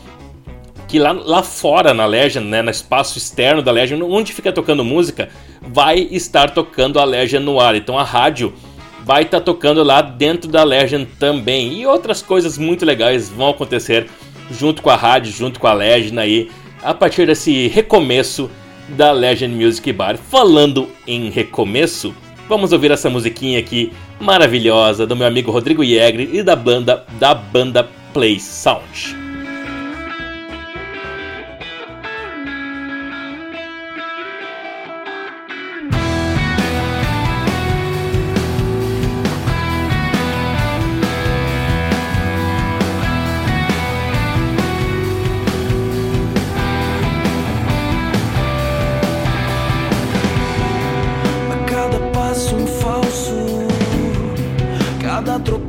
que 0.89 0.99
lá, 0.99 1.13
lá 1.13 1.43
fora 1.43 1.95
na 1.95 2.05
Legend, 2.05 2.47
né, 2.47 2.63
no 2.63 2.71
espaço 2.71 3.17
externo 3.17 3.63
da 3.63 3.71
Legend, 3.71 4.03
onde 4.03 4.33
fica 4.33 4.53
tocando 4.53 4.85
música, 4.85 5.29
vai 5.63 6.09
estar 6.11 6.51
tocando 6.51 6.99
a 6.99 7.05
Legend 7.05 7.45
no 7.45 7.61
ar. 7.61 7.77
Então 7.77 7.97
a 7.97 8.03
rádio 8.03 8.53
vai 9.05 9.23
estar 9.23 9.41
tocando 9.41 9.85
lá 9.85 10.03
dentro 10.03 10.51
da 10.51 10.65
Legend 10.65 11.07
também. 11.19 11.75
E 11.75 11.87
outras 11.87 12.23
coisas 12.23 12.59
muito 12.59 12.85
legais 12.85 13.29
vão 13.29 13.51
acontecer 13.51 14.09
junto 14.51 14.83
com 14.83 14.91
a 14.91 14.97
rádio, 14.97 15.33
junto 15.33 15.61
com 15.61 15.69
a 15.69 15.73
Legend 15.73 16.19
aí, 16.19 16.51
a 16.83 16.95
partir 16.95 17.27
desse 17.27 17.69
recomeço 17.69 18.51
da 18.89 19.13
Legend 19.13 19.55
Music 19.55 19.93
Bar. 19.93 20.17
Falando 20.17 20.89
em 21.07 21.31
recomeço, 21.31 22.15
vamos 22.49 22.73
ouvir 22.73 22.91
essa 22.91 23.09
musiquinha 23.09 23.59
aqui 23.59 23.93
maravilhosa 24.21 25.07
do 25.07 25.17
meu 25.17 25.27
amigo 25.27 25.51
Rodrigo 25.51 25.85
Yegre 25.85 26.31
e 26.33 26.43
da 26.43 26.57
banda 26.57 27.05
da 27.19 27.35
banda 27.35 27.89
Play 28.13 28.39
Sound. 28.41 29.30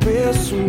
Tropeço 0.02 0.61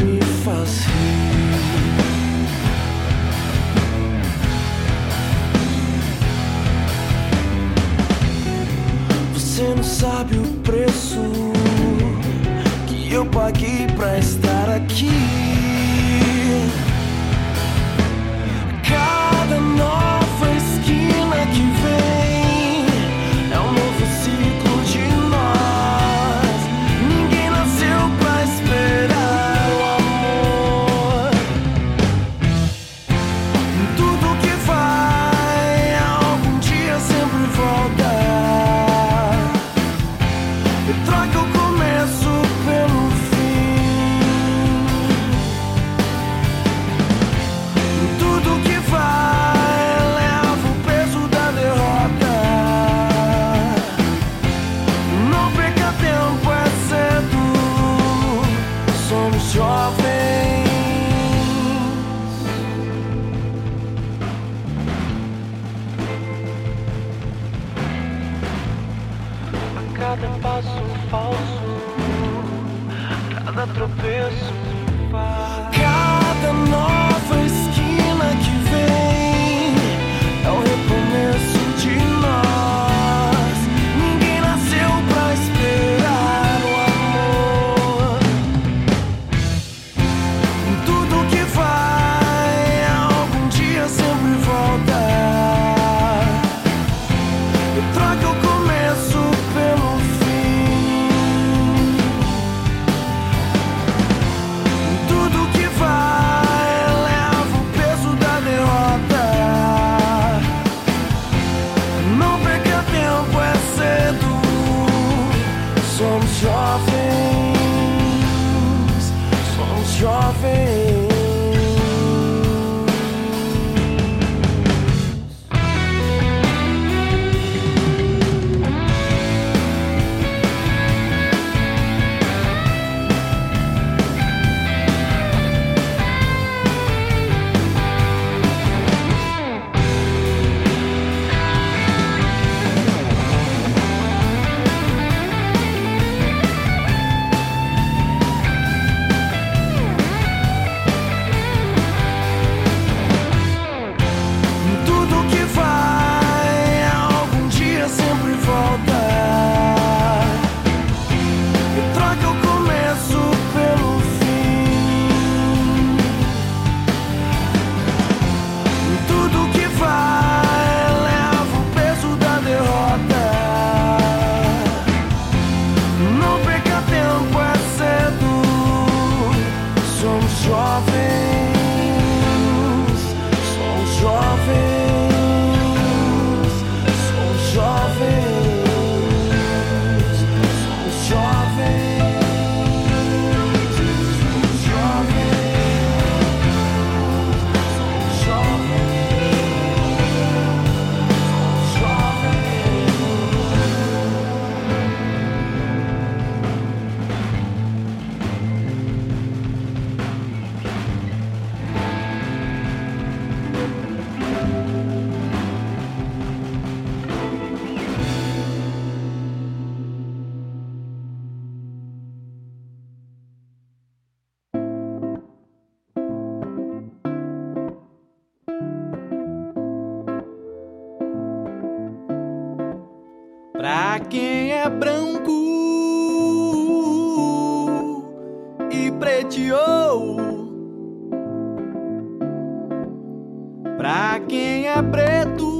quem 244.27 244.67
é 244.67 244.81
preto 244.81 245.52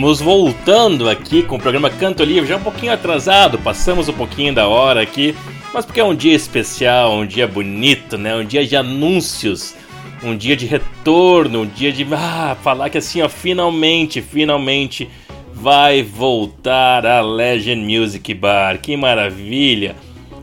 Estamos 0.00 0.22
voltando 0.22 1.10
aqui 1.10 1.42
com 1.42 1.56
o 1.56 1.60
programa 1.60 1.90
Canto 1.90 2.24
Livre, 2.24 2.48
já 2.48 2.56
um 2.56 2.62
pouquinho 2.62 2.90
atrasado, 2.90 3.58
passamos 3.58 4.08
um 4.08 4.14
pouquinho 4.14 4.54
da 4.54 4.66
hora 4.66 5.02
aqui, 5.02 5.36
mas 5.74 5.84
porque 5.84 6.00
é 6.00 6.04
um 6.04 6.14
dia 6.14 6.34
especial, 6.34 7.12
um 7.12 7.26
dia 7.26 7.46
bonito, 7.46 8.16
né? 8.16 8.34
Um 8.34 8.42
dia 8.42 8.66
de 8.66 8.74
anúncios, 8.74 9.74
um 10.24 10.34
dia 10.34 10.56
de 10.56 10.64
retorno, 10.64 11.60
um 11.60 11.66
dia 11.66 11.92
de 11.92 12.06
ah, 12.14 12.56
falar 12.62 12.88
que 12.88 12.96
assim, 12.96 13.20
ó, 13.20 13.28
finalmente, 13.28 14.22
finalmente 14.22 15.06
vai 15.52 16.02
voltar 16.02 17.04
a 17.04 17.20
Legend 17.20 17.84
Music 17.84 18.32
Bar. 18.32 18.78
Que 18.78 18.96
maravilha! 18.96 19.96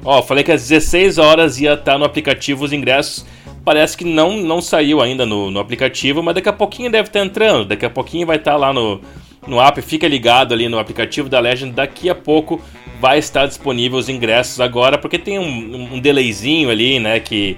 Ó, 0.06 0.22
falei 0.22 0.44
que 0.44 0.52
às 0.52 0.68
16 0.68 1.18
horas 1.18 1.60
ia 1.60 1.74
estar 1.74 1.98
no 1.98 2.06
aplicativo 2.06 2.64
os 2.64 2.72
ingressos. 2.72 3.26
Parece 3.66 3.98
que 3.98 4.06
não, 4.06 4.38
não 4.38 4.62
saiu 4.62 5.02
ainda 5.02 5.26
no, 5.26 5.50
no 5.50 5.60
aplicativo, 5.60 6.22
mas 6.22 6.36
daqui 6.36 6.48
a 6.48 6.54
pouquinho 6.54 6.92
deve 6.92 7.10
estar 7.10 7.26
entrando. 7.26 7.66
Daqui 7.66 7.88
a 7.88 7.90
pouquinho 7.90 8.28
vai 8.28 8.38
estar 8.38 8.56
lá 8.56 8.72
no, 8.72 9.02
no 9.48 9.60
app. 9.60 9.82
Fica 9.82 10.08
ligado 10.08 10.54
ali 10.54 10.68
no 10.70 10.80
aplicativo 10.80 11.30
da 11.30 11.40
Legend. 11.40 11.74
Daqui 11.74 12.10
a 12.10 12.16
pouco 12.16 12.62
vai 13.00 13.20
estar 13.20 13.46
disponível 13.48 13.98
os 13.98 14.10
ingressos 14.10 14.60
agora, 14.60 14.98
porque 14.98 15.18
tem 15.18 15.40
um, 15.40 15.96
um 15.96 16.00
delayzinho 16.00 16.70
ali, 16.70 17.00
né? 17.00 17.20
Que, 17.20 17.58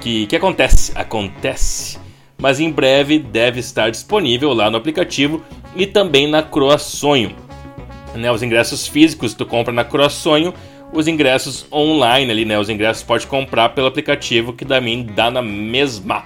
que, 0.00 0.26
que 0.26 0.36
acontece. 0.36 0.92
Acontece. 0.94 1.98
Mas 2.38 2.60
em 2.60 2.70
breve 2.70 3.18
deve 3.18 3.60
estar 3.60 3.90
disponível 3.90 4.52
lá 4.52 4.68
no 4.70 4.76
aplicativo 4.76 5.42
e 5.74 5.86
também 5.86 6.28
na 6.28 6.42
Croaçonho. 6.42 7.34
Né, 8.14 8.30
os 8.30 8.44
ingressos 8.44 8.86
físicos 8.86 9.34
tu 9.34 9.44
compra 9.44 9.72
na 9.72 9.82
Croaçonho 9.82 10.54
os 10.94 11.08
ingressos 11.08 11.66
online 11.72 12.30
ali, 12.30 12.44
né? 12.44 12.58
Os 12.58 12.68
ingressos 12.68 13.02
pode 13.02 13.26
comprar 13.26 13.70
pelo 13.70 13.88
aplicativo 13.88 14.52
que 14.52 14.64
também 14.64 15.04
dá 15.04 15.30
na 15.30 15.42
mesma. 15.42 16.24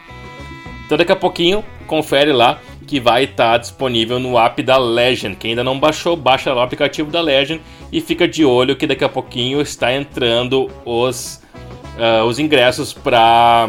Então 0.89 0.97
daqui 0.97 1.13
a 1.13 1.17
pouquinho 1.17 1.63
confere 1.87 2.33
lá 2.33 2.59
que 2.87 2.99
vai 2.99 3.25
estar 3.25 3.59
disponível 3.59 4.19
no 4.19 4.39
app 4.39 4.63
da 4.63 4.79
Legend. 4.79 5.37
Quem 5.37 5.51
ainda 5.51 5.63
não 5.63 5.79
baixou, 5.79 6.17
baixa 6.17 6.51
lá 6.55 6.63
o 6.63 6.65
aplicativo 6.65 7.11
da 7.11 7.21
Legend 7.21 7.61
e 7.93 8.01
fica 8.01 8.27
de 8.27 8.43
olho 8.43 8.75
que 8.75 8.87
daqui 8.87 9.05
a 9.05 9.09
pouquinho 9.09 9.61
está 9.61 9.93
entrando 9.93 10.71
os, 10.87 11.43
uh, 11.99 12.25
os 12.25 12.39
ingressos 12.39 12.95
para 12.95 13.69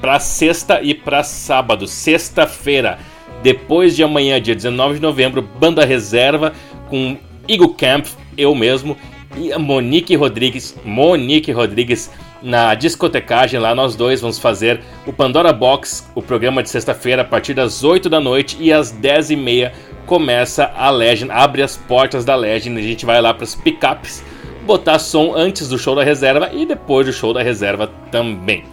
para 0.00 0.20
sexta 0.20 0.80
e 0.80 0.94
para 0.94 1.24
sábado. 1.24 1.88
Sexta-feira, 1.88 3.00
depois 3.42 3.96
de 3.96 4.04
amanhã, 4.04 4.40
dia 4.40 4.54
19 4.54 4.94
de 4.94 5.00
novembro, 5.00 5.42
banda 5.42 5.84
reserva 5.84 6.52
com 6.88 7.16
Eagle 7.48 7.74
Camp, 7.74 8.06
eu 8.38 8.54
mesmo 8.54 8.96
e 9.36 9.56
Monique 9.58 10.14
Rodrigues, 10.14 10.76
Monique 10.84 11.52
Rodrigues 11.52 12.10
na 12.42 12.74
discotecagem 12.74 13.60
lá 13.60 13.74
nós 13.74 13.94
dois 13.94 14.20
vamos 14.20 14.38
fazer 14.38 14.80
o 15.06 15.12
Pandora 15.12 15.52
Box, 15.52 16.10
o 16.14 16.20
programa 16.20 16.62
de 16.62 16.70
sexta-feira 16.70 17.22
a 17.22 17.24
partir 17.24 17.54
das 17.54 17.84
8 17.84 18.10
da 18.10 18.20
noite 18.20 18.56
e 18.60 18.72
às 18.72 18.90
10 18.90 19.30
e 19.30 19.36
meia 19.36 19.72
começa 20.06 20.72
a 20.76 20.90
Legend, 20.90 21.30
abre 21.30 21.62
as 21.62 21.76
portas 21.76 22.24
da 22.24 22.34
Legend, 22.34 22.78
a 22.78 22.82
gente 22.82 23.06
vai 23.06 23.20
lá 23.20 23.32
para 23.32 23.44
as 23.44 23.54
picapes 23.54 24.24
botar 24.66 24.98
som 24.98 25.34
antes 25.34 25.68
do 25.68 25.78
show 25.78 25.94
da 25.94 26.02
reserva 26.02 26.50
e 26.52 26.66
depois 26.66 27.06
do 27.06 27.12
show 27.12 27.32
da 27.32 27.42
reserva 27.42 27.90
também. 28.10 28.64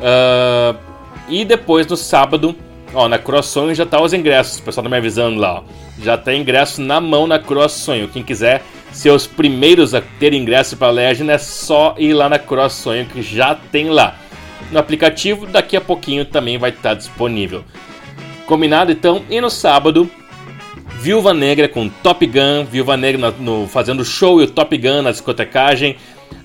Uh, 0.00 0.76
e 1.28 1.44
depois 1.44 1.86
no 1.86 1.96
sábado, 1.96 2.54
ó, 2.94 3.08
na 3.08 3.18
Croaçonho 3.18 3.74
já 3.74 3.86
tá 3.86 4.00
os 4.00 4.12
ingressos, 4.12 4.58
o 4.58 4.62
pessoal 4.62 4.84
tá 4.84 4.90
me 4.90 4.96
avisando 4.96 5.38
lá, 5.38 5.60
ó. 5.60 5.62
Já 6.02 6.16
tem 6.16 6.40
ingresso 6.40 6.80
na 6.80 7.00
mão 7.00 7.26
na 7.26 7.38
Croaçonho. 7.38 8.08
Quem 8.08 8.22
quiser 8.22 8.62
ser 8.92 9.10
os 9.10 9.26
primeiros 9.26 9.94
a 9.94 10.00
ter 10.00 10.32
ingresso 10.32 10.76
para 10.76 10.88
a 10.88 10.92
Legend 10.92 11.30
é 11.30 11.38
só 11.38 11.94
ir 11.98 12.12
lá 12.12 12.28
na 12.28 12.38
Croaçonho 12.38 13.06
que 13.06 13.22
já 13.22 13.54
tem 13.54 13.88
lá. 13.88 14.16
No 14.70 14.78
aplicativo, 14.78 15.46
daqui 15.46 15.76
a 15.76 15.80
pouquinho 15.80 16.24
também 16.24 16.58
vai 16.58 16.70
estar 16.70 16.94
disponível. 16.94 17.64
Combinado 18.46 18.92
então? 18.92 19.22
E 19.28 19.40
no 19.40 19.50
sábado, 19.50 20.08
Viúva 21.00 21.32
Negra 21.32 21.68
com 21.68 21.88
Top 21.88 22.24
Gun, 22.26 22.64
Viúva 22.70 22.96
Negra 22.96 23.34
no, 23.38 23.66
fazendo 23.66 24.04
show 24.04 24.40
e 24.40 24.44
o 24.44 24.50
Top 24.50 24.76
Gun 24.76 25.02
na 25.02 25.10
discotecagem. 25.10 25.96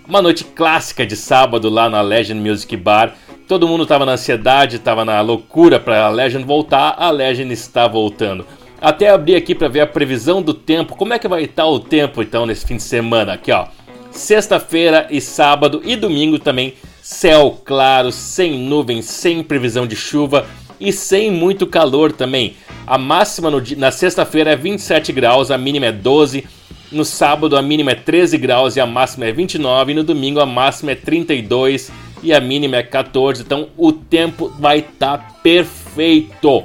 Uma 0.07 0.22
noite 0.22 0.43
clássica 0.43 1.05
de 1.05 1.15
sábado 1.15 1.69
lá 1.69 1.89
na 1.89 2.01
Legend 2.01 2.47
Music 2.47 2.77
Bar. 2.77 3.15
Todo 3.47 3.67
mundo 3.67 3.84
estava 3.84 4.05
na 4.05 4.13
ansiedade, 4.13 4.77
estava 4.77 5.03
na 5.03 5.19
loucura 5.22 5.80
para 5.80 6.05
a 6.05 6.09
Legend 6.09 6.45
voltar. 6.45 6.95
A 6.97 7.09
Legend 7.11 7.51
está 7.53 7.88
voltando. 7.88 8.45
Até 8.85 9.09
abrir 9.09 9.35
aqui 9.35 9.55
para 9.55 9.67
ver 9.67 9.79
a 9.79 9.87
previsão 9.87 10.43
do 10.43 10.53
tempo. 10.53 10.95
Como 10.95 11.11
é 11.11 11.17
que 11.17 11.27
vai 11.27 11.41
estar 11.41 11.65
o 11.65 11.79
tempo 11.79 12.21
então 12.21 12.45
nesse 12.45 12.67
fim 12.67 12.77
de 12.77 12.83
semana? 12.83 13.33
Aqui 13.33 13.51
ó, 13.51 13.65
sexta-feira 14.11 15.07
e 15.09 15.19
sábado 15.19 15.81
e 15.83 15.95
domingo 15.95 16.37
também 16.37 16.75
céu 17.01 17.59
claro, 17.65 18.11
sem 18.11 18.59
nuvens, 18.59 19.05
sem 19.05 19.41
previsão 19.41 19.87
de 19.87 19.95
chuva 19.95 20.45
e 20.79 20.93
sem 20.93 21.31
muito 21.31 21.65
calor 21.65 22.11
também. 22.11 22.57
A 22.85 22.95
máxima 22.95 23.49
no, 23.49 23.59
na 23.75 23.89
sexta-feira 23.89 24.51
é 24.51 24.55
27 24.55 25.11
graus, 25.11 25.49
a 25.49 25.57
mínima 25.57 25.87
é 25.87 25.91
12. 25.91 26.45
No 26.91 27.03
sábado 27.03 27.57
a 27.57 27.63
mínima 27.63 27.89
é 27.89 27.95
13 27.95 28.37
graus 28.37 28.75
e 28.75 28.79
a 28.79 28.85
máxima 28.85 29.25
é 29.25 29.31
29. 29.31 29.93
E 29.93 29.95
no 29.95 30.03
domingo 30.03 30.39
a 30.39 30.45
máxima 30.45 30.91
é 30.91 30.95
32 30.95 31.91
e 32.21 32.31
a 32.31 32.39
mínima 32.39 32.75
é 32.75 32.83
14. 32.83 33.41
Então 33.41 33.67
o 33.75 33.91
tempo 33.91 34.53
vai 34.59 34.77
estar 34.77 35.17
tá 35.17 35.27
perfeito. 35.41 36.63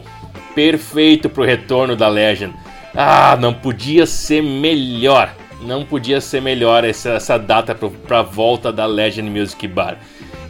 Perfeito 0.54 1.28
para 1.28 1.42
o 1.42 1.46
retorno 1.46 1.96
da 1.96 2.08
Legend. 2.08 2.54
Ah, 2.94 3.36
não 3.40 3.54
podia 3.54 4.06
ser 4.06 4.42
melhor. 4.42 5.34
Não 5.62 5.84
podia 5.84 6.20
ser 6.20 6.40
melhor 6.40 6.84
essa, 6.84 7.10
essa 7.10 7.38
data 7.38 7.74
para 7.74 8.20
a 8.20 8.22
volta 8.22 8.72
da 8.72 8.86
Legend 8.86 9.30
Music 9.30 9.68
Bar. 9.68 9.98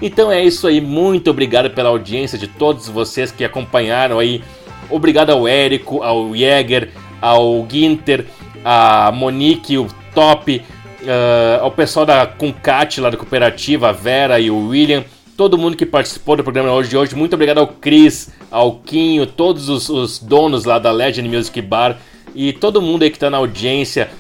Então 0.01 0.31
é 0.31 0.43
isso 0.43 0.67
aí. 0.67 0.81
Muito 0.81 1.31
obrigado 1.31 1.71
pela 1.71 1.89
audiência 1.89 2.39
de 2.39 2.47
todos 2.47 2.89
vocês 2.89 3.31
que 3.31 3.45
acompanharam 3.45 4.19
aí. 4.19 4.43
Obrigado 4.89 5.31
ao 5.31 5.47
Érico, 5.47 6.03
ao 6.03 6.35
Jäger, 6.35 6.91
ao 7.21 7.67
Ginter, 7.71 8.27
a 8.65 9.13
Monique, 9.13 9.79
o 9.79 9.87
Top, 10.15 10.61
uh, 11.03 11.63
ao 11.63 11.71
pessoal 11.71 12.05
da 12.05 12.27
Concat 12.27 13.01
lá 13.01 13.11
da 13.11 13.17
cooperativa, 13.17 13.91
a 13.91 13.93
Vera 13.93 14.41
e 14.41 14.51
o 14.51 14.69
William, 14.69 15.05
todo 15.41 15.57
mundo 15.57 15.75
que 15.75 15.87
participou 15.87 16.37
do 16.37 16.45
programa 16.45 16.71
hoje 16.71 16.91
de 16.91 16.99
hoje. 16.99 17.17
Muito 17.17 17.33
obrigado 17.33 17.57
ao 17.57 17.67
Cris, 17.67 18.29
ao 18.51 18.75
Quinho, 18.81 19.25
todos 19.25 19.71
os, 19.71 19.89
os 19.89 20.19
donos 20.19 20.67
lá 20.67 20.79
da 20.79 20.93
Legend 20.93 21.35
Music 21.35 21.63
Bar 21.63 21.97
e 22.35 22.53
todo 22.53 22.83
mundo 22.83 23.05
aí 23.05 23.09
que 23.09 23.17
está 23.17 23.31
na 23.31 23.39
audiência, 23.39 24.11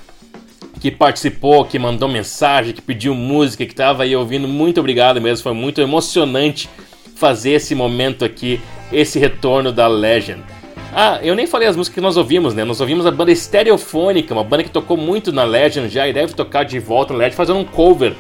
que 0.81 0.91
participou, 0.91 1.67
que 1.67 1.79
mandou 1.79 2.09
mensagem, 2.09 2.73
que 2.73 2.81
pediu 2.81 3.15
música, 3.15 3.67
que 3.67 3.73
estava 3.73 4.05
aí 4.05 4.17
ouvindo. 4.17 4.49
Muito 4.49 4.81
obrigado 4.81 5.21
mesmo, 5.21 5.43
foi 5.43 5.53
muito 5.53 5.83
emocionante 5.83 6.71
fazer 7.17 7.51
esse 7.51 7.75
momento 7.75 8.25
aqui, 8.25 8.59
esse 8.91 9.19
retorno 9.19 9.71
da 9.71 9.87
Legend. 9.87 10.43
Ah, 10.91 11.21
eu 11.23 11.35
nem 11.35 11.47
falei 11.47 11.69
as 11.69 11.77
músicas 11.77 11.97
que 11.97 12.01
nós 12.01 12.17
ouvimos, 12.17 12.55
né? 12.55 12.65
Nós 12.65 12.81
ouvimos 12.81 13.05
a 13.05 13.11
banda 13.11 13.35
Stereofônica, 13.35 14.33
uma 14.33 14.43
banda 14.43 14.63
que 14.65 14.71
tocou 14.71 14.97
muito 14.97 15.33
na 15.33 15.45
Legend 15.45 15.93
já 15.93 16.09
e 16.09 16.15
deve 16.15 16.33
tocar 16.33 16.65
de 16.65 16.79
volta 16.79 17.13
na 17.13 17.19
Legend, 17.19 17.37
fazendo 17.37 17.59
um 17.59 17.65
cover 17.65 18.15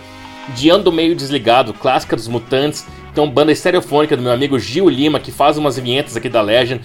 de 0.48 0.70
Ando 0.70 0.90
Meio 0.90 1.14
Desligado, 1.14 1.72
clássica 1.74 2.16
dos 2.16 2.28
Mutantes. 2.28 2.86
Então, 3.12 3.28
banda 3.28 3.54
Stereofônica 3.54 4.16
do 4.16 4.22
meu 4.22 4.32
amigo 4.32 4.58
Gil 4.58 4.88
Lima, 4.88 5.18
que 5.18 5.32
faz 5.32 5.58
umas 5.58 5.78
vinhetas 5.78 6.16
aqui 6.16 6.28
da 6.28 6.40
Legend, 6.40 6.84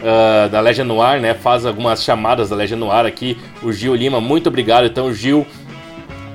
uh, 0.00 0.48
da 0.48 0.60
Legend 0.60 0.88
Noir, 0.88 1.20
né? 1.20 1.34
Faz 1.34 1.66
algumas 1.66 2.02
chamadas 2.02 2.48
da 2.48 2.56
Legend 2.56 2.80
Noir 2.80 3.06
aqui. 3.06 3.36
O 3.62 3.72
Gil 3.72 3.94
Lima, 3.94 4.20
muito 4.20 4.48
obrigado. 4.48 4.86
Então, 4.86 5.12
Gil, 5.12 5.46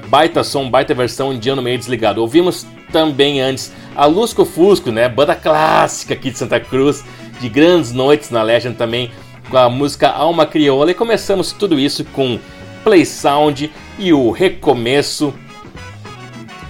baita 0.08 0.44
som, 0.44 0.70
baita 0.70 0.94
versão 0.94 1.38
de 1.38 1.50
Ando 1.50 1.62
Meio 1.62 1.78
Desligado. 1.78 2.22
Ouvimos 2.22 2.66
também 2.92 3.42
antes 3.42 3.74
a 3.96 4.06
Lusco 4.06 4.46
Fusco, 4.46 4.92
né? 4.92 5.10
Banda 5.10 5.36
clássica 5.36 6.14
aqui 6.14 6.30
de 6.32 6.38
Santa 6.38 6.60
Cruz 6.60 7.04
de 7.40 7.50
grandes 7.50 7.92
noites 7.92 8.30
na 8.30 8.44
Legend 8.44 8.76
também 8.76 9.10
com 9.50 9.58
a 9.58 9.70
música 9.70 10.10
Alma 10.10 10.46
Crioula 10.46 10.92
e 10.92 10.94
começamos 10.94 11.52
tudo 11.52 11.80
isso 11.80 12.06
com 12.06 12.40
Play 12.84 13.06
Sound 13.06 13.72
e 13.98 14.14
o 14.14 14.32
recomeço. 14.32 15.34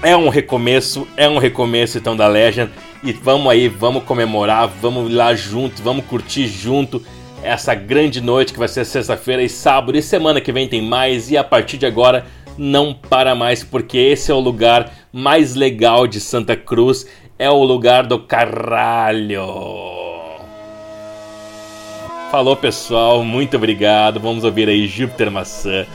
É 0.03 0.17
um 0.17 0.29
recomeço, 0.29 1.07
é 1.15 1.29
um 1.29 1.37
recomeço 1.37 1.97
então 1.97 2.15
da 2.15 2.27
Legend. 2.27 2.71
E 3.03 3.13
vamos 3.13 3.51
aí, 3.51 3.67
vamos 3.67 4.03
comemorar, 4.03 4.67
vamos 4.67 5.13
lá 5.13 5.35
junto, 5.35 5.81
vamos 5.83 6.05
curtir 6.05 6.47
junto 6.47 7.03
essa 7.43 7.75
grande 7.75 8.19
noite 8.19 8.51
que 8.51 8.59
vai 8.59 8.67
ser 8.67 8.83
sexta-feira 8.83 9.43
e 9.43 9.49
sábado. 9.49 9.95
E 9.95 10.01
semana 10.01 10.41
que 10.41 10.51
vem 10.51 10.67
tem 10.67 10.81
mais. 10.81 11.29
E 11.29 11.37
a 11.37 11.43
partir 11.43 11.77
de 11.77 11.85
agora 11.85 12.25
não 12.57 12.93
para 12.93 13.35
mais 13.35 13.63
porque 13.63 13.97
esse 13.97 14.31
é 14.31 14.33
o 14.33 14.39
lugar 14.39 14.91
mais 15.13 15.55
legal 15.55 16.07
de 16.07 16.19
Santa 16.19 16.55
Cruz, 16.55 17.07
é 17.37 17.49
o 17.49 17.63
lugar 17.63 18.05
do 18.05 18.19
caralho. 18.19 19.45
Falou 22.31 22.55
pessoal, 22.55 23.23
muito 23.23 23.55
obrigado. 23.55 24.19
Vamos 24.19 24.43
ouvir 24.43 24.67
aí 24.67 24.87
Júpiter 24.87 25.29
Maçã 25.29 25.85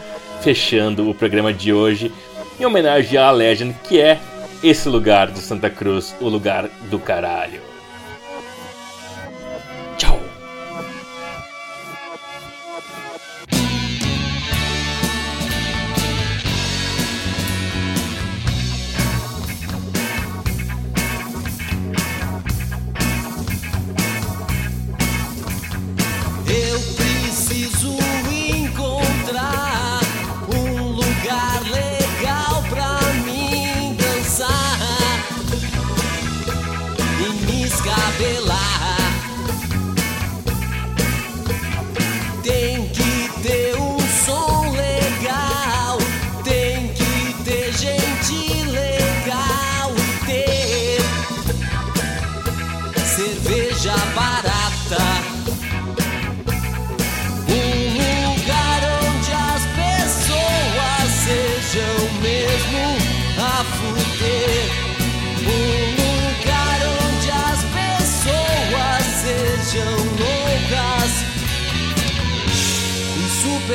fechando 0.41 1.09
o 1.09 1.15
programa 1.15 1.53
de 1.53 1.73
hoje 1.73 2.13
em 2.59 2.65
homenagem 2.65 3.19
à 3.19 3.31
Legend, 3.31 3.75
que 3.85 4.01
é 4.01 4.19
esse 4.63 4.89
lugar 4.89 5.31
de 5.31 5.39
Santa 5.39 5.71
Cruz, 5.71 6.15
o 6.21 6.29
lugar 6.29 6.69
do 6.91 6.99
caralho. 6.99 7.61
Tchau. 9.97 10.21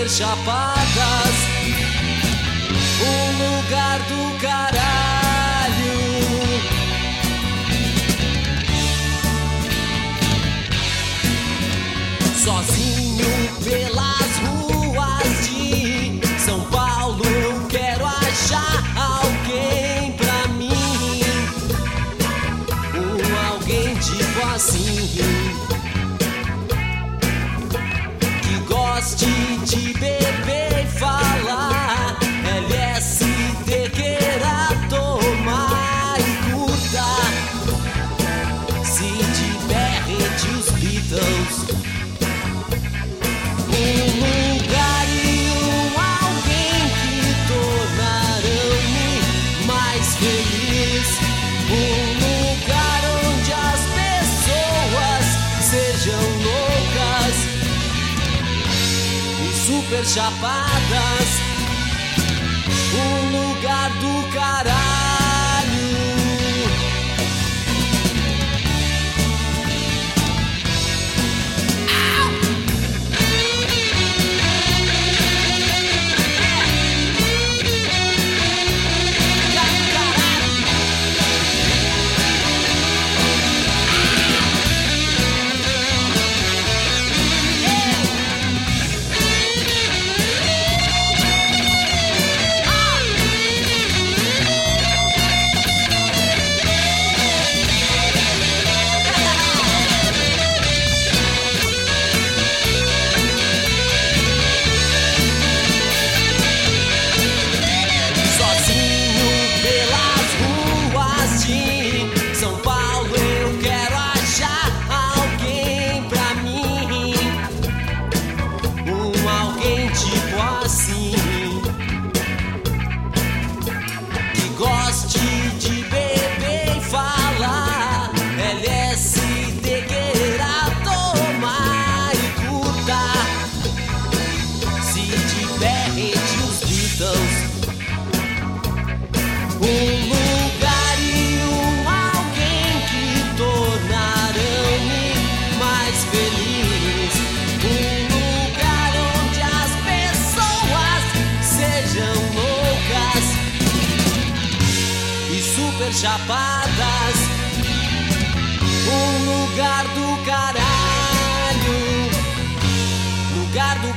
ser 0.02 0.10
chapadas. 0.10 1.36
Um 3.04 3.58
lugar 3.58 4.00
do 4.08 4.40
caralho. 4.40 5.92
Sozinho. 12.36 13.01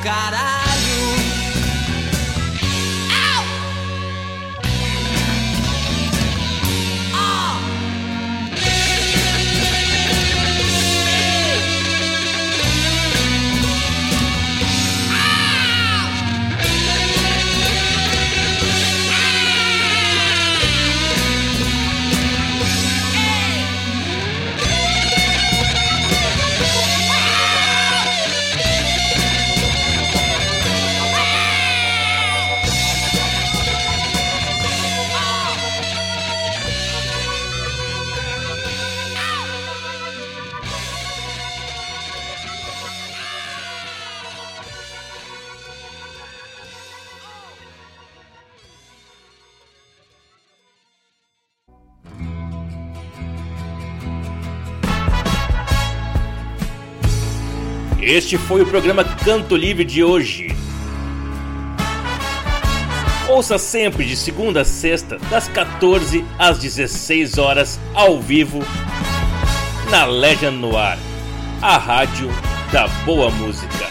God, 0.04 0.34
I 0.34 0.43
Este 58.24 58.38
foi 58.38 58.62
o 58.62 58.66
programa 58.66 59.04
Canto 59.04 59.54
Livre 59.54 59.84
de 59.84 60.02
hoje. 60.02 60.48
Ouça 63.28 63.58
sempre 63.58 64.02
de 64.06 64.16
segunda 64.16 64.62
a 64.62 64.64
sexta, 64.64 65.18
das 65.28 65.46
14 65.46 66.24
às 66.38 66.58
16 66.58 67.36
horas, 67.36 67.78
ao 67.92 68.18
vivo, 68.18 68.60
na 69.90 70.06
Legend 70.06 70.56
Noir, 70.56 70.98
a 71.60 71.76
rádio 71.76 72.30
da 72.72 72.88
boa 73.04 73.30
música. 73.30 73.90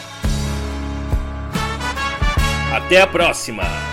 Até 2.76 3.02
a 3.02 3.06
próxima! 3.06 3.93